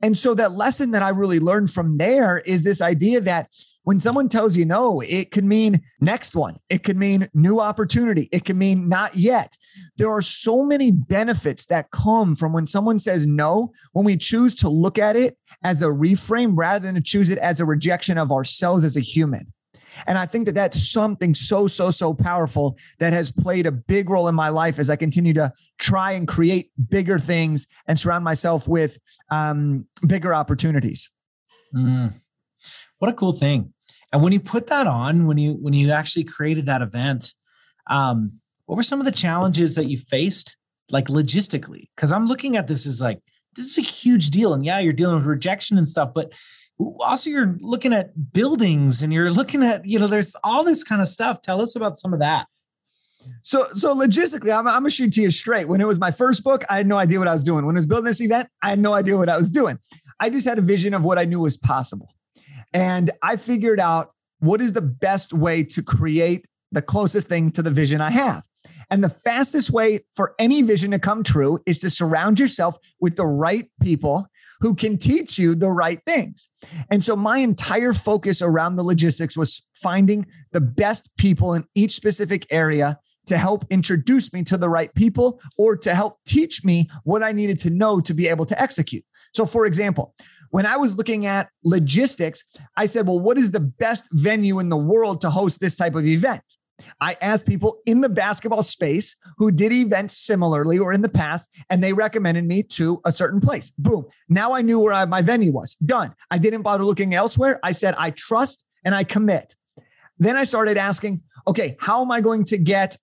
And 0.01 0.17
so 0.17 0.33
that 0.35 0.53
lesson 0.53 0.91
that 0.91 1.03
I 1.03 1.09
really 1.09 1.39
learned 1.39 1.69
from 1.69 1.97
there 1.97 2.39
is 2.39 2.63
this 2.63 2.81
idea 2.81 3.21
that 3.21 3.49
when 3.83 3.99
someone 4.01 4.27
tells 4.27 4.57
you 4.57 4.65
no, 4.65 4.99
it 5.01 5.31
can 5.31 5.47
mean 5.47 5.81
next 6.01 6.35
one. 6.35 6.57
It 6.69 6.83
can 6.83 6.99
mean 6.99 7.29
new 7.33 7.61
opportunity. 7.61 8.27
It 8.33 8.43
can 8.43 8.57
mean 8.57 8.89
not 8.89 9.15
yet. 9.15 9.55
There 9.95 10.11
are 10.11 10.21
so 10.21 10.63
many 10.63 10.91
benefits 10.91 11.67
that 11.67 11.91
come 11.91 12.35
from 12.35 12.51
when 12.51 12.67
someone 12.67 12.99
says 12.99 13.25
no, 13.25 13.71
when 13.93 14.03
we 14.03 14.17
choose 14.17 14.55
to 14.55 14.69
look 14.69 14.97
at 14.99 15.15
it 15.15 15.37
as 15.63 15.81
a 15.81 15.87
reframe 15.87 16.53
rather 16.55 16.85
than 16.85 16.95
to 16.95 17.01
choose 17.01 17.29
it 17.29 17.37
as 17.37 17.61
a 17.61 17.65
rejection 17.65 18.17
of 18.17 18.31
ourselves 18.31 18.83
as 18.83 18.97
a 18.97 19.01
human. 19.01 19.53
And 20.05 20.17
I 20.17 20.25
think 20.25 20.45
that 20.45 20.55
that's 20.55 20.91
something 20.91 21.33
so, 21.33 21.67
so, 21.67 21.91
so 21.91 22.13
powerful 22.13 22.77
that 22.99 23.13
has 23.13 23.31
played 23.31 23.65
a 23.65 23.71
big 23.71 24.09
role 24.09 24.27
in 24.27 24.35
my 24.35 24.49
life 24.49 24.79
as 24.79 24.89
I 24.89 24.95
continue 24.95 25.33
to 25.33 25.51
try 25.79 26.11
and 26.11 26.27
create 26.27 26.71
bigger 26.89 27.17
things 27.19 27.67
and 27.87 27.97
surround 27.97 28.23
myself 28.23 28.67
with 28.67 28.99
um, 29.31 29.87
bigger 30.05 30.33
opportunities. 30.33 31.09
Mm. 31.75 32.13
What 32.99 33.09
a 33.09 33.13
cool 33.13 33.33
thing. 33.33 33.73
And 34.13 34.23
when 34.23 34.33
you 34.33 34.39
put 34.39 34.67
that 34.67 34.87
on, 34.87 35.27
when 35.27 35.37
you 35.37 35.53
when 35.53 35.73
you 35.73 35.91
actually 35.91 36.23
created 36.23 36.65
that 36.67 36.81
event, 36.81 37.33
um, 37.89 38.31
what 38.65 38.75
were 38.75 38.83
some 38.83 38.99
of 38.99 39.05
the 39.05 39.11
challenges 39.11 39.75
that 39.75 39.89
you 39.89 39.97
faced, 39.97 40.55
like 40.89 41.07
logistically? 41.07 41.89
Because 41.95 42.13
I'm 42.13 42.27
looking 42.27 42.55
at 42.55 42.67
this 42.67 42.85
as 42.85 43.01
like 43.01 43.19
this 43.55 43.65
is 43.65 43.77
a 43.77 43.81
huge 43.81 44.29
deal, 44.29 44.53
and 44.53 44.65
yeah, 44.65 44.79
you're 44.79 44.93
dealing 44.93 45.17
with 45.17 45.25
rejection 45.25 45.77
and 45.77 45.87
stuff, 45.87 46.13
but 46.13 46.31
also 46.79 47.29
you're 47.29 47.57
looking 47.59 47.93
at 47.93 48.33
buildings 48.33 49.01
and 49.01 49.11
you're 49.11 49.31
looking 49.31 49.63
at 49.63 49.85
you 49.85 49.99
know 49.99 50.07
there's 50.07 50.35
all 50.43 50.63
this 50.63 50.83
kind 50.83 51.01
of 51.01 51.07
stuff. 51.07 51.41
Tell 51.41 51.61
us 51.61 51.75
about 51.75 51.97
some 51.97 52.13
of 52.13 52.19
that. 52.19 52.47
So 53.41 53.69
so 53.73 53.95
logistically 53.95 54.51
I'm, 54.51 54.67
I'm 54.67 54.79
gonna 54.81 54.89
shoot 54.89 55.13
to 55.13 55.21
you 55.21 55.31
straight. 55.31 55.67
When 55.67 55.81
it 55.81 55.87
was 55.87 55.99
my 55.99 56.11
first 56.11 56.43
book 56.43 56.63
i 56.69 56.77
had 56.77 56.87
no 56.87 56.97
idea 56.97 57.19
what 57.19 57.27
i 57.27 57.33
was 57.33 57.43
doing. 57.43 57.65
When 57.65 57.75
i 57.75 57.77
was 57.77 57.85
building 57.85 58.05
this 58.05 58.21
event 58.21 58.49
i 58.61 58.69
had 58.69 58.79
no 58.79 58.93
idea 58.93 59.17
what 59.17 59.29
i 59.29 59.37
was 59.37 59.49
doing. 59.49 59.79
I 60.19 60.29
just 60.29 60.47
had 60.47 60.57
a 60.57 60.61
vision 60.61 60.93
of 60.93 61.03
what 61.03 61.17
i 61.17 61.25
knew 61.25 61.41
was 61.41 61.57
possible. 61.57 62.09
And 62.73 63.11
i 63.21 63.35
figured 63.35 63.79
out 63.79 64.11
what 64.39 64.61
is 64.61 64.73
the 64.73 64.81
best 64.81 65.33
way 65.33 65.63
to 65.63 65.81
create 65.81 66.45
the 66.71 66.81
closest 66.81 67.27
thing 67.27 67.51
to 67.51 67.63
the 67.63 67.71
vision 67.71 68.01
i 68.01 68.11
have. 68.11 68.43
And 68.89 69.03
the 69.03 69.09
fastest 69.09 69.71
way 69.71 70.05
for 70.15 70.33
any 70.39 70.61
vision 70.61 70.91
to 70.91 70.99
come 70.99 71.23
true 71.23 71.59
is 71.65 71.79
to 71.79 71.89
surround 71.89 72.39
yourself 72.39 72.77
with 73.01 73.15
the 73.17 73.25
right 73.25 73.69
people 73.81 74.27
who 74.59 74.75
can 74.75 74.97
teach 74.97 75.37
you 75.37 75.55
the 75.55 75.71
right 75.71 75.99
things. 76.05 76.49
And 76.89 77.03
so 77.03 77.15
my 77.15 77.39
entire 77.39 77.93
focus 77.93 78.41
around 78.41 78.75
the 78.75 78.83
logistics 78.83 79.37
was 79.37 79.65
finding 79.73 80.25
the 80.51 80.61
best 80.61 81.09
people 81.17 81.53
in 81.53 81.65
each 81.75 81.91
specific 81.91 82.45
area 82.49 82.99
to 83.27 83.37
help 83.37 83.65
introduce 83.69 84.33
me 84.33 84.43
to 84.43 84.57
the 84.57 84.69
right 84.69 84.93
people 84.95 85.39
or 85.57 85.77
to 85.77 85.93
help 85.93 86.17
teach 86.25 86.63
me 86.63 86.89
what 87.03 87.23
I 87.23 87.33
needed 87.33 87.59
to 87.59 87.69
know 87.69 87.99
to 87.99 88.13
be 88.13 88.27
able 88.27 88.45
to 88.45 88.59
execute. 88.61 89.03
So, 89.33 89.45
for 89.45 89.65
example, 89.65 90.15
when 90.49 90.65
I 90.65 90.77
was 90.77 90.97
looking 90.97 91.25
at 91.25 91.49
logistics, 91.63 92.43
I 92.75 92.85
said, 92.85 93.05
well, 93.05 93.19
what 93.19 93.37
is 93.37 93.51
the 93.51 93.59
best 93.59 94.07
venue 94.13 94.59
in 94.59 94.69
the 94.69 94.77
world 94.77 95.21
to 95.21 95.29
host 95.29 95.59
this 95.59 95.75
type 95.75 95.95
of 95.95 96.05
event? 96.05 96.41
I 97.01 97.15
asked 97.21 97.47
people 97.47 97.79
in 97.85 98.01
the 98.01 98.09
basketball 98.09 98.63
space 98.63 99.15
who 99.37 99.51
did 99.51 99.71
events 99.71 100.17
similarly 100.17 100.77
or 100.77 100.93
in 100.93 101.01
the 101.01 101.09
past, 101.09 101.55
and 101.69 101.83
they 101.83 101.93
recommended 101.93 102.45
me 102.45 102.63
to 102.63 103.01
a 103.05 103.11
certain 103.11 103.39
place. 103.39 103.71
Boom. 103.71 104.05
Now 104.29 104.53
I 104.53 104.61
knew 104.61 104.79
where 104.79 104.93
I, 104.93 105.05
my 105.05 105.21
venue 105.21 105.51
was. 105.51 105.75
Done. 105.75 106.13
I 106.31 106.37
didn't 106.37 106.61
bother 106.61 106.83
looking 106.83 107.13
elsewhere. 107.13 107.59
I 107.63 107.71
said, 107.71 107.95
I 107.97 108.11
trust 108.11 108.65
and 108.83 108.95
I 108.95 109.03
commit. 109.03 109.55
Then 110.19 110.35
I 110.35 110.43
started 110.43 110.77
asking, 110.77 111.21
okay, 111.47 111.77
how 111.79 112.01
am 112.01 112.11
I 112.11 112.21
going 112.21 112.43
to 112.45 112.57
get 112.57 112.97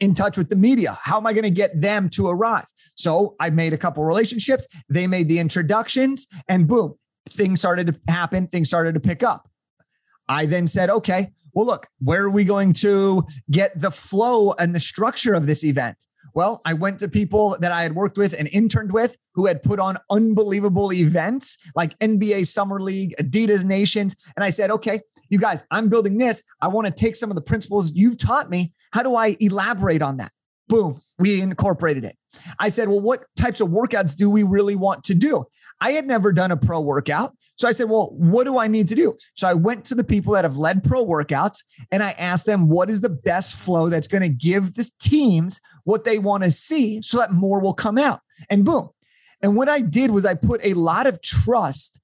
in 0.00 0.14
touch 0.14 0.38
with 0.38 0.48
the 0.48 0.56
media? 0.56 0.96
How 1.02 1.18
am 1.18 1.26
I 1.26 1.32
going 1.32 1.44
to 1.44 1.50
get 1.50 1.78
them 1.78 2.08
to 2.10 2.28
arrive? 2.28 2.66
So 2.94 3.36
I 3.38 3.50
made 3.50 3.72
a 3.72 3.78
couple 3.78 4.04
relationships. 4.04 4.66
They 4.88 5.06
made 5.06 5.28
the 5.28 5.38
introductions, 5.38 6.26
and 6.48 6.66
boom, 6.66 6.94
things 7.28 7.60
started 7.60 7.86
to 7.88 8.12
happen. 8.12 8.46
Things 8.46 8.68
started 8.68 8.94
to 8.94 9.00
pick 9.00 9.22
up. 9.22 9.48
I 10.28 10.46
then 10.46 10.66
said, 10.66 10.90
okay, 10.90 11.32
well, 11.52 11.66
look, 11.66 11.86
where 12.00 12.24
are 12.24 12.30
we 12.30 12.44
going 12.44 12.72
to 12.74 13.24
get 13.50 13.78
the 13.78 13.90
flow 13.90 14.52
and 14.52 14.74
the 14.74 14.80
structure 14.80 15.34
of 15.34 15.46
this 15.46 15.64
event? 15.64 15.96
Well, 16.34 16.60
I 16.64 16.74
went 16.74 17.00
to 17.00 17.08
people 17.08 17.56
that 17.60 17.72
I 17.72 17.82
had 17.82 17.94
worked 17.94 18.16
with 18.16 18.34
and 18.38 18.48
interned 18.52 18.92
with 18.92 19.16
who 19.34 19.46
had 19.46 19.62
put 19.62 19.80
on 19.80 19.96
unbelievable 20.10 20.92
events 20.92 21.58
like 21.74 21.98
NBA 21.98 22.46
Summer 22.46 22.80
League, 22.80 23.14
Adidas 23.18 23.64
Nations. 23.64 24.14
And 24.36 24.44
I 24.44 24.50
said, 24.50 24.70
okay, 24.70 25.00
you 25.28 25.38
guys, 25.38 25.64
I'm 25.70 25.88
building 25.88 26.18
this. 26.18 26.42
I 26.60 26.68
want 26.68 26.86
to 26.86 26.92
take 26.92 27.16
some 27.16 27.30
of 27.30 27.36
the 27.36 27.42
principles 27.42 27.92
you've 27.92 28.18
taught 28.18 28.50
me. 28.50 28.72
How 28.92 29.02
do 29.02 29.16
I 29.16 29.36
elaborate 29.40 30.02
on 30.02 30.18
that? 30.18 30.30
Boom, 30.68 31.00
we 31.18 31.40
incorporated 31.40 32.04
it. 32.04 32.16
I 32.58 32.68
said, 32.68 32.88
well, 32.88 33.00
what 33.00 33.24
types 33.36 33.60
of 33.60 33.68
workouts 33.68 34.16
do 34.16 34.30
we 34.30 34.44
really 34.44 34.76
want 34.76 35.02
to 35.04 35.14
do? 35.14 35.46
I 35.80 35.92
had 35.92 36.06
never 36.06 36.32
done 36.32 36.50
a 36.50 36.56
pro 36.56 36.80
workout. 36.80 37.34
So 37.56 37.68
I 37.68 37.72
said, 37.72 37.90
well, 37.90 38.10
what 38.12 38.44
do 38.44 38.56
I 38.58 38.68
need 38.68 38.88
to 38.88 38.94
do? 38.94 39.14
So 39.34 39.46
I 39.46 39.54
went 39.54 39.84
to 39.86 39.94
the 39.94 40.04
people 40.04 40.32
that 40.32 40.44
have 40.44 40.56
led 40.56 40.82
pro 40.82 41.04
workouts 41.04 41.62
and 41.90 42.02
I 42.02 42.12
asked 42.12 42.46
them, 42.46 42.68
what 42.68 42.88
is 42.88 43.00
the 43.00 43.10
best 43.10 43.54
flow 43.54 43.90
that's 43.90 44.08
going 44.08 44.22
to 44.22 44.30
give 44.30 44.74
the 44.74 44.90
teams 45.00 45.60
what 45.84 46.04
they 46.04 46.18
want 46.18 46.42
to 46.44 46.50
see 46.50 47.02
so 47.02 47.18
that 47.18 47.32
more 47.32 47.60
will 47.60 47.74
come 47.74 47.98
out? 47.98 48.20
And 48.48 48.64
boom. 48.64 48.88
And 49.42 49.56
what 49.56 49.68
I 49.68 49.80
did 49.80 50.10
was 50.10 50.24
I 50.24 50.34
put 50.34 50.64
a 50.64 50.74
lot 50.74 51.06
of 51.06 51.20
trust 51.20 52.00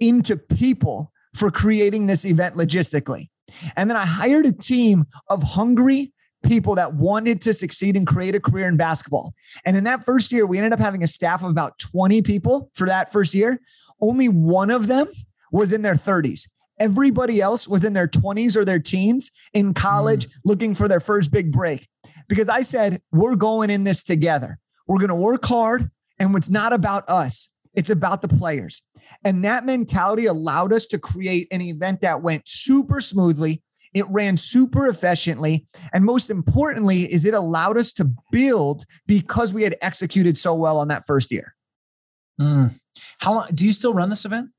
into 0.00 0.36
people 0.36 1.12
for 1.34 1.50
creating 1.50 2.06
this 2.06 2.24
event 2.24 2.54
logistically. 2.54 3.28
And 3.76 3.88
then 3.88 3.96
I 3.96 4.06
hired 4.06 4.46
a 4.46 4.52
team 4.52 5.06
of 5.28 5.42
hungry 5.42 6.12
people 6.46 6.74
that 6.76 6.94
wanted 6.94 7.40
to 7.42 7.54
succeed 7.54 7.96
and 7.96 8.06
create 8.06 8.34
a 8.34 8.40
career 8.40 8.68
in 8.68 8.76
basketball. 8.76 9.34
And 9.64 9.76
in 9.76 9.84
that 9.84 10.04
first 10.04 10.32
year, 10.32 10.46
we 10.46 10.58
ended 10.58 10.72
up 10.72 10.78
having 10.78 11.02
a 11.02 11.06
staff 11.06 11.42
of 11.42 11.50
about 11.50 11.78
20 11.78 12.22
people 12.22 12.70
for 12.74 12.86
that 12.86 13.12
first 13.12 13.34
year. 13.34 13.60
Only 14.00 14.28
one 14.28 14.70
of 14.70 14.86
them 14.86 15.08
was 15.52 15.72
in 15.72 15.82
their 15.82 15.94
30s. 15.94 16.48
Everybody 16.78 17.40
else 17.40 17.66
was 17.66 17.84
in 17.84 17.94
their 17.94 18.08
20s 18.08 18.56
or 18.56 18.64
their 18.64 18.78
teens 18.78 19.30
in 19.54 19.72
college 19.72 20.26
mm. 20.26 20.32
looking 20.44 20.74
for 20.74 20.88
their 20.88 21.00
first 21.00 21.30
big 21.30 21.50
break. 21.50 21.88
Because 22.28 22.48
I 22.48 22.62
said, 22.62 23.00
we're 23.12 23.36
going 23.36 23.70
in 23.70 23.84
this 23.84 24.02
together. 24.02 24.58
We're 24.86 24.98
going 24.98 25.08
to 25.08 25.14
work 25.14 25.44
hard. 25.44 25.90
And 26.18 26.34
it's 26.36 26.50
not 26.50 26.72
about 26.72 27.08
us, 27.08 27.50
it's 27.74 27.90
about 27.90 28.22
the 28.22 28.28
players. 28.28 28.82
And 29.24 29.44
that 29.44 29.64
mentality 29.64 30.26
allowed 30.26 30.72
us 30.72 30.86
to 30.86 30.98
create 30.98 31.48
an 31.50 31.60
event 31.60 32.00
that 32.00 32.22
went 32.22 32.48
super 32.48 33.00
smoothly. 33.00 33.62
It 33.96 34.04
ran 34.10 34.36
super 34.36 34.88
efficiently. 34.88 35.66
And 35.94 36.04
most 36.04 36.28
importantly, 36.28 37.10
is 37.10 37.24
it 37.24 37.32
allowed 37.32 37.78
us 37.78 37.94
to 37.94 38.12
build 38.30 38.84
because 39.06 39.54
we 39.54 39.62
had 39.62 39.74
executed 39.80 40.36
so 40.36 40.52
well 40.52 40.76
on 40.76 40.88
that 40.88 41.06
first 41.06 41.32
year. 41.32 41.54
Mm. 42.38 42.78
How 43.20 43.34
long 43.34 43.48
do 43.54 43.66
you 43.66 43.72
still 43.72 43.94
run 43.94 44.10
this 44.10 44.26
event? 44.26 44.50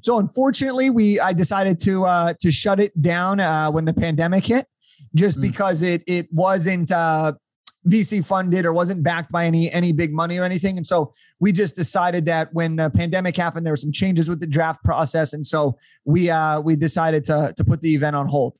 So 0.00 0.18
unfortunately, 0.18 0.88
we 0.88 1.20
I 1.20 1.34
decided 1.34 1.78
to 1.80 2.06
uh, 2.06 2.34
to 2.40 2.50
shut 2.50 2.80
it 2.80 3.00
down 3.00 3.40
uh, 3.40 3.70
when 3.70 3.84
the 3.84 3.92
pandemic 3.92 4.46
hit, 4.46 4.66
just 5.14 5.38
mm. 5.38 5.42
because 5.42 5.82
it 5.82 6.02
it 6.06 6.32
wasn't 6.32 6.90
uh, 6.90 7.34
VC 7.86 8.24
funded 8.24 8.66
or 8.66 8.72
wasn't 8.72 9.02
backed 9.02 9.30
by 9.30 9.44
any 9.44 9.70
any 9.72 9.92
big 9.92 10.12
money 10.12 10.38
or 10.38 10.44
anything. 10.44 10.76
And 10.76 10.86
so 10.86 11.12
we 11.38 11.52
just 11.52 11.76
decided 11.76 12.26
that 12.26 12.52
when 12.52 12.76
the 12.76 12.90
pandemic 12.90 13.36
happened, 13.36 13.64
there 13.64 13.72
were 13.72 13.76
some 13.76 13.92
changes 13.92 14.28
with 14.28 14.40
the 14.40 14.46
draft 14.46 14.82
process, 14.84 15.32
and 15.32 15.46
so 15.46 15.76
we 16.04 16.30
uh, 16.30 16.60
we 16.60 16.76
decided 16.76 17.24
to 17.26 17.54
to 17.56 17.64
put 17.64 17.80
the 17.80 17.94
event 17.94 18.16
on 18.16 18.26
hold. 18.26 18.58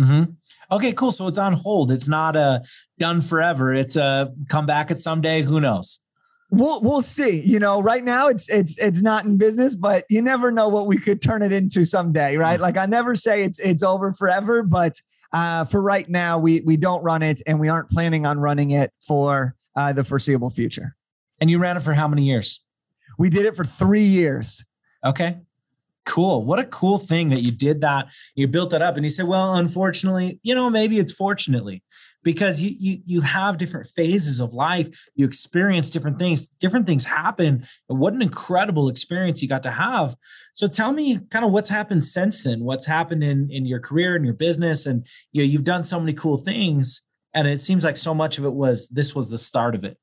Mm-hmm. 0.00 0.32
Okay, 0.70 0.92
cool. 0.92 1.12
So 1.12 1.26
it's 1.28 1.38
on 1.38 1.52
hold. 1.52 1.90
It's 1.90 2.08
not 2.08 2.36
a 2.36 2.40
uh, 2.40 2.58
done 2.98 3.20
forever. 3.20 3.72
It's 3.72 3.96
a 3.96 4.02
uh, 4.02 4.26
come 4.48 4.66
back 4.66 4.90
at 4.90 4.98
someday. 4.98 5.42
Who 5.42 5.60
knows? 5.60 6.00
we'll 6.50 6.80
we'll 6.82 7.02
see. 7.02 7.40
You 7.40 7.58
know, 7.58 7.80
right 7.80 8.04
now 8.04 8.28
it's 8.28 8.48
it's 8.48 8.78
it's 8.78 9.02
not 9.02 9.24
in 9.24 9.36
business, 9.36 9.74
but 9.74 10.04
you 10.08 10.22
never 10.22 10.50
know 10.50 10.68
what 10.68 10.86
we 10.86 10.98
could 10.98 11.22
turn 11.22 11.42
it 11.42 11.52
into 11.52 11.84
someday, 11.84 12.36
right? 12.36 12.60
Like 12.60 12.76
I 12.76 12.86
never 12.86 13.14
say 13.14 13.42
it's 13.42 13.58
it's 13.58 13.82
over 13.82 14.12
forever, 14.12 14.62
but 14.62 15.00
uh, 15.36 15.64
for 15.66 15.82
right 15.82 16.08
now, 16.08 16.38
we 16.38 16.62
we 16.62 16.78
don't 16.78 17.02
run 17.02 17.22
it, 17.22 17.42
and 17.46 17.60
we 17.60 17.68
aren't 17.68 17.90
planning 17.90 18.24
on 18.24 18.38
running 18.38 18.70
it 18.70 18.90
for 19.06 19.54
uh, 19.76 19.92
the 19.92 20.02
foreseeable 20.02 20.48
future. 20.48 20.96
And 21.42 21.50
you 21.50 21.58
ran 21.58 21.76
it 21.76 21.80
for 21.80 21.92
how 21.92 22.08
many 22.08 22.22
years? 22.22 22.64
We 23.18 23.28
did 23.28 23.44
it 23.44 23.54
for 23.54 23.64
three 23.64 24.04
years. 24.04 24.64
Okay. 25.04 25.36
Cool. 26.06 26.42
What 26.42 26.58
a 26.58 26.64
cool 26.64 26.96
thing 26.96 27.28
that 27.28 27.42
you 27.42 27.50
did 27.50 27.82
that. 27.82 28.06
You 28.34 28.48
built 28.48 28.70
that 28.70 28.80
up. 28.80 28.96
And 28.96 29.04
he 29.04 29.10
said, 29.10 29.26
well, 29.26 29.56
unfortunately, 29.56 30.40
you 30.42 30.54
know, 30.54 30.70
maybe 30.70 30.98
it's 30.98 31.12
fortunately 31.12 31.82
because 32.26 32.60
you, 32.60 32.74
you 32.76 32.98
you 33.06 33.20
have 33.20 33.56
different 33.56 33.86
phases 33.86 34.40
of 34.40 34.52
life. 34.52 34.88
You 35.14 35.24
experience 35.24 35.90
different 35.90 36.18
things. 36.18 36.48
Different 36.48 36.84
things 36.84 37.06
happen. 37.06 37.64
And 37.88 38.00
what 38.00 38.14
an 38.14 38.20
incredible 38.20 38.88
experience 38.88 39.42
you 39.42 39.48
got 39.48 39.62
to 39.62 39.70
have. 39.70 40.16
So 40.52 40.66
tell 40.66 40.92
me 40.92 41.20
kind 41.30 41.44
of 41.44 41.52
what's 41.52 41.68
happened 41.68 42.04
since 42.04 42.42
then. 42.42 42.64
What's 42.64 42.84
happened 42.84 43.22
in 43.22 43.48
in 43.52 43.64
your 43.64 43.78
career 43.78 44.16
and 44.16 44.24
your 44.24 44.34
business? 44.34 44.86
And 44.86 45.06
you 45.30 45.40
know 45.40 45.46
you've 45.46 45.62
done 45.62 45.84
so 45.84 46.00
many 46.00 46.14
cool 46.14 46.36
things 46.36 47.02
and 47.32 47.46
it 47.46 47.60
seems 47.60 47.84
like 47.84 47.96
so 47.96 48.12
much 48.12 48.38
of 48.38 48.44
it 48.44 48.52
was 48.52 48.88
this 48.88 49.14
was 49.14 49.30
the 49.30 49.38
start 49.38 49.76
of 49.76 49.84
it. 49.84 49.96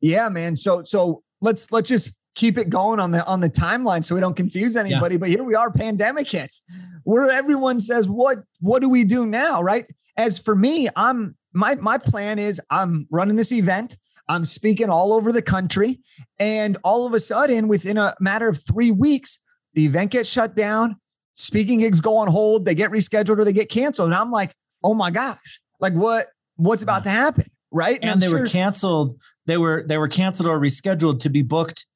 Yeah 0.00 0.30
man. 0.30 0.56
So 0.56 0.82
so 0.82 1.22
let's 1.42 1.70
let's 1.70 1.90
just 1.90 2.14
keep 2.34 2.56
it 2.56 2.70
going 2.70 2.98
on 2.98 3.10
the 3.10 3.22
on 3.26 3.42
the 3.42 3.50
timeline 3.50 4.02
so 4.02 4.14
we 4.14 4.22
don't 4.22 4.34
confuse 4.34 4.78
anybody. 4.78 5.16
Yeah. 5.16 5.18
but 5.18 5.28
here 5.28 5.44
we 5.44 5.54
are 5.54 5.70
pandemic 5.70 6.30
hits. 6.30 6.62
Where 7.04 7.30
everyone 7.30 7.80
says 7.80 8.08
what 8.08 8.38
what 8.60 8.80
do 8.80 8.88
we 8.88 9.04
do 9.04 9.26
now? 9.26 9.60
Right 9.60 9.84
as 10.16 10.38
for 10.38 10.54
me, 10.54 10.88
I'm 10.96 11.36
my 11.52 11.74
my 11.76 11.98
plan 11.98 12.38
is 12.38 12.60
I'm 12.70 13.06
running 13.10 13.36
this 13.36 13.52
event. 13.52 13.96
I'm 14.28 14.44
speaking 14.44 14.88
all 14.88 15.12
over 15.12 15.32
the 15.32 15.42
country, 15.42 16.00
and 16.38 16.78
all 16.84 17.06
of 17.06 17.12
a 17.14 17.20
sudden, 17.20 17.68
within 17.68 17.98
a 17.98 18.14
matter 18.20 18.48
of 18.48 18.62
three 18.62 18.90
weeks, 18.90 19.38
the 19.74 19.84
event 19.84 20.12
gets 20.12 20.30
shut 20.30 20.54
down. 20.54 20.96
Speaking 21.34 21.80
gigs 21.80 22.00
go 22.00 22.16
on 22.16 22.28
hold. 22.28 22.64
They 22.64 22.74
get 22.74 22.90
rescheduled 22.90 23.38
or 23.38 23.44
they 23.44 23.52
get 23.52 23.68
canceled, 23.68 24.08
and 24.08 24.14
I'm 24.14 24.30
like, 24.30 24.54
oh 24.84 24.94
my 24.94 25.10
gosh, 25.10 25.60
like 25.80 25.94
what 25.94 26.28
what's 26.56 26.82
about 26.82 27.04
to 27.04 27.10
happen, 27.10 27.44
right? 27.70 27.98
And, 28.02 28.12
and 28.12 28.22
they 28.22 28.28
sure- 28.28 28.40
were 28.40 28.46
canceled. 28.46 29.18
They 29.46 29.56
were 29.56 29.84
they 29.86 29.98
were 29.98 30.08
canceled 30.08 30.48
or 30.48 30.58
rescheduled 30.58 31.20
to 31.20 31.30
be 31.30 31.42
booked. 31.42 31.86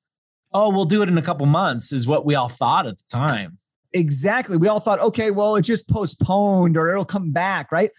Oh, 0.52 0.70
we'll 0.70 0.84
do 0.86 1.02
it 1.02 1.08
in 1.08 1.18
a 1.18 1.22
couple 1.22 1.46
months, 1.46 1.92
is 1.92 2.06
what 2.06 2.24
we 2.24 2.34
all 2.34 2.48
thought 2.48 2.86
at 2.86 2.96
the 2.96 3.04
time. 3.10 3.58
Exactly. 3.96 4.58
We 4.58 4.68
all 4.68 4.78
thought, 4.78 5.00
okay, 5.00 5.30
well, 5.30 5.56
it's 5.56 5.66
just 5.66 5.88
postponed 5.88 6.76
or 6.76 6.90
it'll 6.90 7.06
come 7.06 7.32
back, 7.32 7.72
right? 7.72 7.90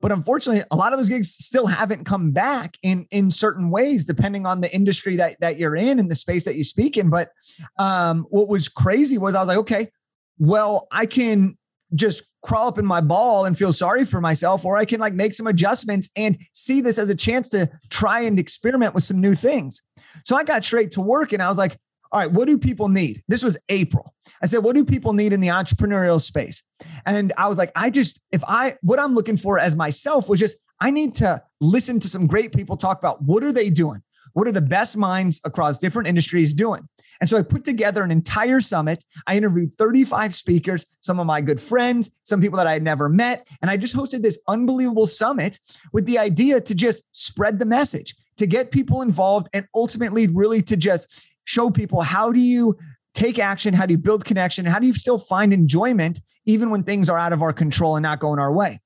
But 0.00 0.10
unfortunately, 0.10 0.64
a 0.70 0.76
lot 0.76 0.94
of 0.94 0.98
those 0.98 1.10
gigs 1.10 1.30
still 1.30 1.66
haven't 1.66 2.04
come 2.04 2.32
back 2.32 2.76
in 2.82 3.06
in 3.10 3.30
certain 3.30 3.70
ways, 3.70 4.04
depending 4.04 4.46
on 4.46 4.62
the 4.62 4.74
industry 4.74 5.16
that 5.16 5.38
that 5.40 5.58
you're 5.58 5.76
in 5.76 5.98
and 5.98 6.10
the 6.10 6.14
space 6.14 6.44
that 6.46 6.56
you 6.56 6.64
speak 6.64 6.96
in. 6.96 7.10
But 7.10 7.30
um, 7.78 8.26
what 8.30 8.48
was 8.48 8.68
crazy 8.68 9.18
was 9.18 9.34
I 9.34 9.40
was 9.40 9.48
like, 9.48 9.58
okay, 9.58 9.90
well, 10.38 10.88
I 10.90 11.04
can 11.06 11.56
just 11.94 12.24
crawl 12.42 12.66
up 12.66 12.78
in 12.78 12.86
my 12.86 13.02
ball 13.02 13.44
and 13.44 13.56
feel 13.56 13.74
sorry 13.74 14.04
for 14.06 14.20
myself, 14.20 14.64
or 14.64 14.76
I 14.76 14.86
can 14.86 14.98
like 14.98 15.12
make 15.12 15.34
some 15.34 15.46
adjustments 15.46 16.08
and 16.16 16.38
see 16.52 16.80
this 16.80 16.98
as 16.98 17.10
a 17.10 17.14
chance 17.14 17.50
to 17.50 17.70
try 17.90 18.22
and 18.22 18.38
experiment 18.40 18.94
with 18.94 19.04
some 19.04 19.20
new 19.20 19.34
things. 19.34 19.82
So 20.24 20.34
I 20.34 20.44
got 20.44 20.64
straight 20.64 20.92
to 20.92 21.02
work 21.02 21.32
and 21.32 21.42
I 21.42 21.48
was 21.48 21.58
like, 21.58 21.76
all 22.10 22.20
right, 22.20 22.30
what 22.30 22.46
do 22.46 22.58
people 22.58 22.88
need? 22.88 23.22
This 23.28 23.42
was 23.44 23.56
April. 23.68 24.14
I 24.42 24.46
said, 24.46 24.58
what 24.58 24.74
do 24.74 24.84
people 24.84 25.12
need 25.12 25.32
in 25.32 25.40
the 25.40 25.48
entrepreneurial 25.48 26.20
space? 26.20 26.62
And 27.06 27.32
I 27.38 27.48
was 27.48 27.58
like, 27.58 27.70
I 27.76 27.90
just, 27.90 28.20
if 28.32 28.42
I, 28.46 28.76
what 28.82 28.98
I'm 28.98 29.14
looking 29.14 29.36
for 29.36 29.58
as 29.58 29.76
myself 29.76 30.28
was 30.28 30.40
just, 30.40 30.56
I 30.80 30.90
need 30.90 31.14
to 31.16 31.42
listen 31.60 32.00
to 32.00 32.08
some 32.08 32.26
great 32.26 32.52
people 32.52 32.76
talk 32.76 32.98
about 32.98 33.22
what 33.22 33.44
are 33.44 33.52
they 33.52 33.70
doing? 33.70 34.02
What 34.32 34.48
are 34.48 34.52
the 34.52 34.60
best 34.60 34.96
minds 34.96 35.40
across 35.44 35.78
different 35.78 36.08
industries 36.08 36.54
doing? 36.54 36.88
And 37.20 37.30
so 37.30 37.38
I 37.38 37.42
put 37.42 37.62
together 37.62 38.02
an 38.02 38.10
entire 38.10 38.60
summit. 38.60 39.04
I 39.28 39.36
interviewed 39.36 39.76
35 39.76 40.34
speakers, 40.34 40.86
some 40.98 41.20
of 41.20 41.26
my 41.26 41.40
good 41.40 41.60
friends, 41.60 42.18
some 42.24 42.40
people 42.40 42.56
that 42.56 42.66
I 42.66 42.72
had 42.72 42.82
never 42.82 43.08
met. 43.08 43.46
And 43.60 43.70
I 43.70 43.76
just 43.76 43.94
hosted 43.94 44.22
this 44.22 44.40
unbelievable 44.48 45.06
summit 45.06 45.60
with 45.92 46.06
the 46.06 46.18
idea 46.18 46.60
to 46.60 46.74
just 46.74 47.04
spread 47.12 47.60
the 47.60 47.64
message, 47.64 48.16
to 48.38 48.46
get 48.46 48.72
people 48.72 49.02
involved, 49.02 49.48
and 49.52 49.68
ultimately 49.72 50.26
really 50.26 50.62
to 50.62 50.76
just 50.76 51.24
show 51.44 51.70
people 51.70 52.00
how 52.00 52.32
do 52.32 52.40
you 52.40 52.76
take 53.14 53.38
action? 53.38 53.74
How 53.74 53.86
do 53.86 53.92
you 53.92 53.98
build 53.98 54.24
connection? 54.24 54.64
How 54.64 54.78
do 54.78 54.86
you 54.86 54.94
still 54.94 55.18
find 55.18 55.52
enjoyment 55.52 56.20
even 56.46 56.70
when 56.70 56.82
things 56.82 57.08
are 57.08 57.18
out 57.18 57.32
of 57.32 57.42
our 57.42 57.52
control 57.52 57.96
and 57.96 58.02
not 58.02 58.20
going 58.20 58.38
our 58.38 58.52
way? 58.52 58.80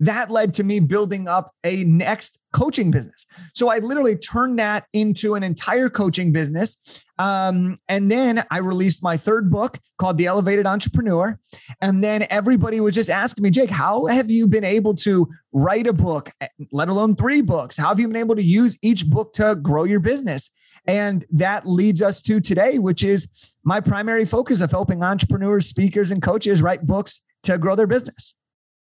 That 0.00 0.30
led 0.30 0.54
to 0.54 0.64
me 0.64 0.80
building 0.80 1.28
up 1.28 1.52
a 1.62 1.84
next 1.84 2.42
coaching 2.52 2.90
business. 2.90 3.26
So 3.54 3.68
I 3.68 3.78
literally 3.78 4.16
turned 4.16 4.58
that 4.58 4.86
into 4.92 5.34
an 5.34 5.42
entire 5.42 5.88
coaching 5.88 6.32
business. 6.32 7.00
Um, 7.18 7.78
and 7.88 8.10
then 8.10 8.42
I 8.50 8.58
released 8.58 9.04
my 9.04 9.16
third 9.16 9.50
book 9.50 9.78
called 9.98 10.18
The 10.18 10.26
Elevated 10.26 10.66
Entrepreneur. 10.66 11.38
And 11.80 12.02
then 12.02 12.26
everybody 12.28 12.80
was 12.80 12.94
just 12.94 13.08
asking 13.08 13.42
me, 13.44 13.50
Jake, 13.50 13.70
how 13.70 14.06
have 14.06 14.30
you 14.30 14.48
been 14.48 14.64
able 14.64 14.94
to 14.96 15.28
write 15.52 15.86
a 15.86 15.92
book, 15.92 16.28
let 16.72 16.88
alone 16.88 17.14
three 17.14 17.40
books? 17.40 17.76
How 17.76 17.88
have 17.88 18.00
you 18.00 18.08
been 18.08 18.16
able 18.16 18.34
to 18.34 18.42
use 18.42 18.76
each 18.82 19.06
book 19.06 19.32
to 19.34 19.54
grow 19.54 19.84
your 19.84 20.00
business? 20.00 20.50
And 20.86 21.24
that 21.30 21.66
leads 21.66 22.02
us 22.02 22.20
to 22.22 22.40
today, 22.40 22.78
which 22.78 23.02
is 23.02 23.52
my 23.64 23.80
primary 23.80 24.24
focus 24.24 24.60
of 24.60 24.70
helping 24.70 25.02
entrepreneurs, 25.02 25.66
speakers, 25.66 26.10
and 26.10 26.20
coaches 26.20 26.60
write 26.60 26.86
books 26.86 27.20
to 27.44 27.58
grow 27.58 27.74
their 27.74 27.86
business. 27.86 28.34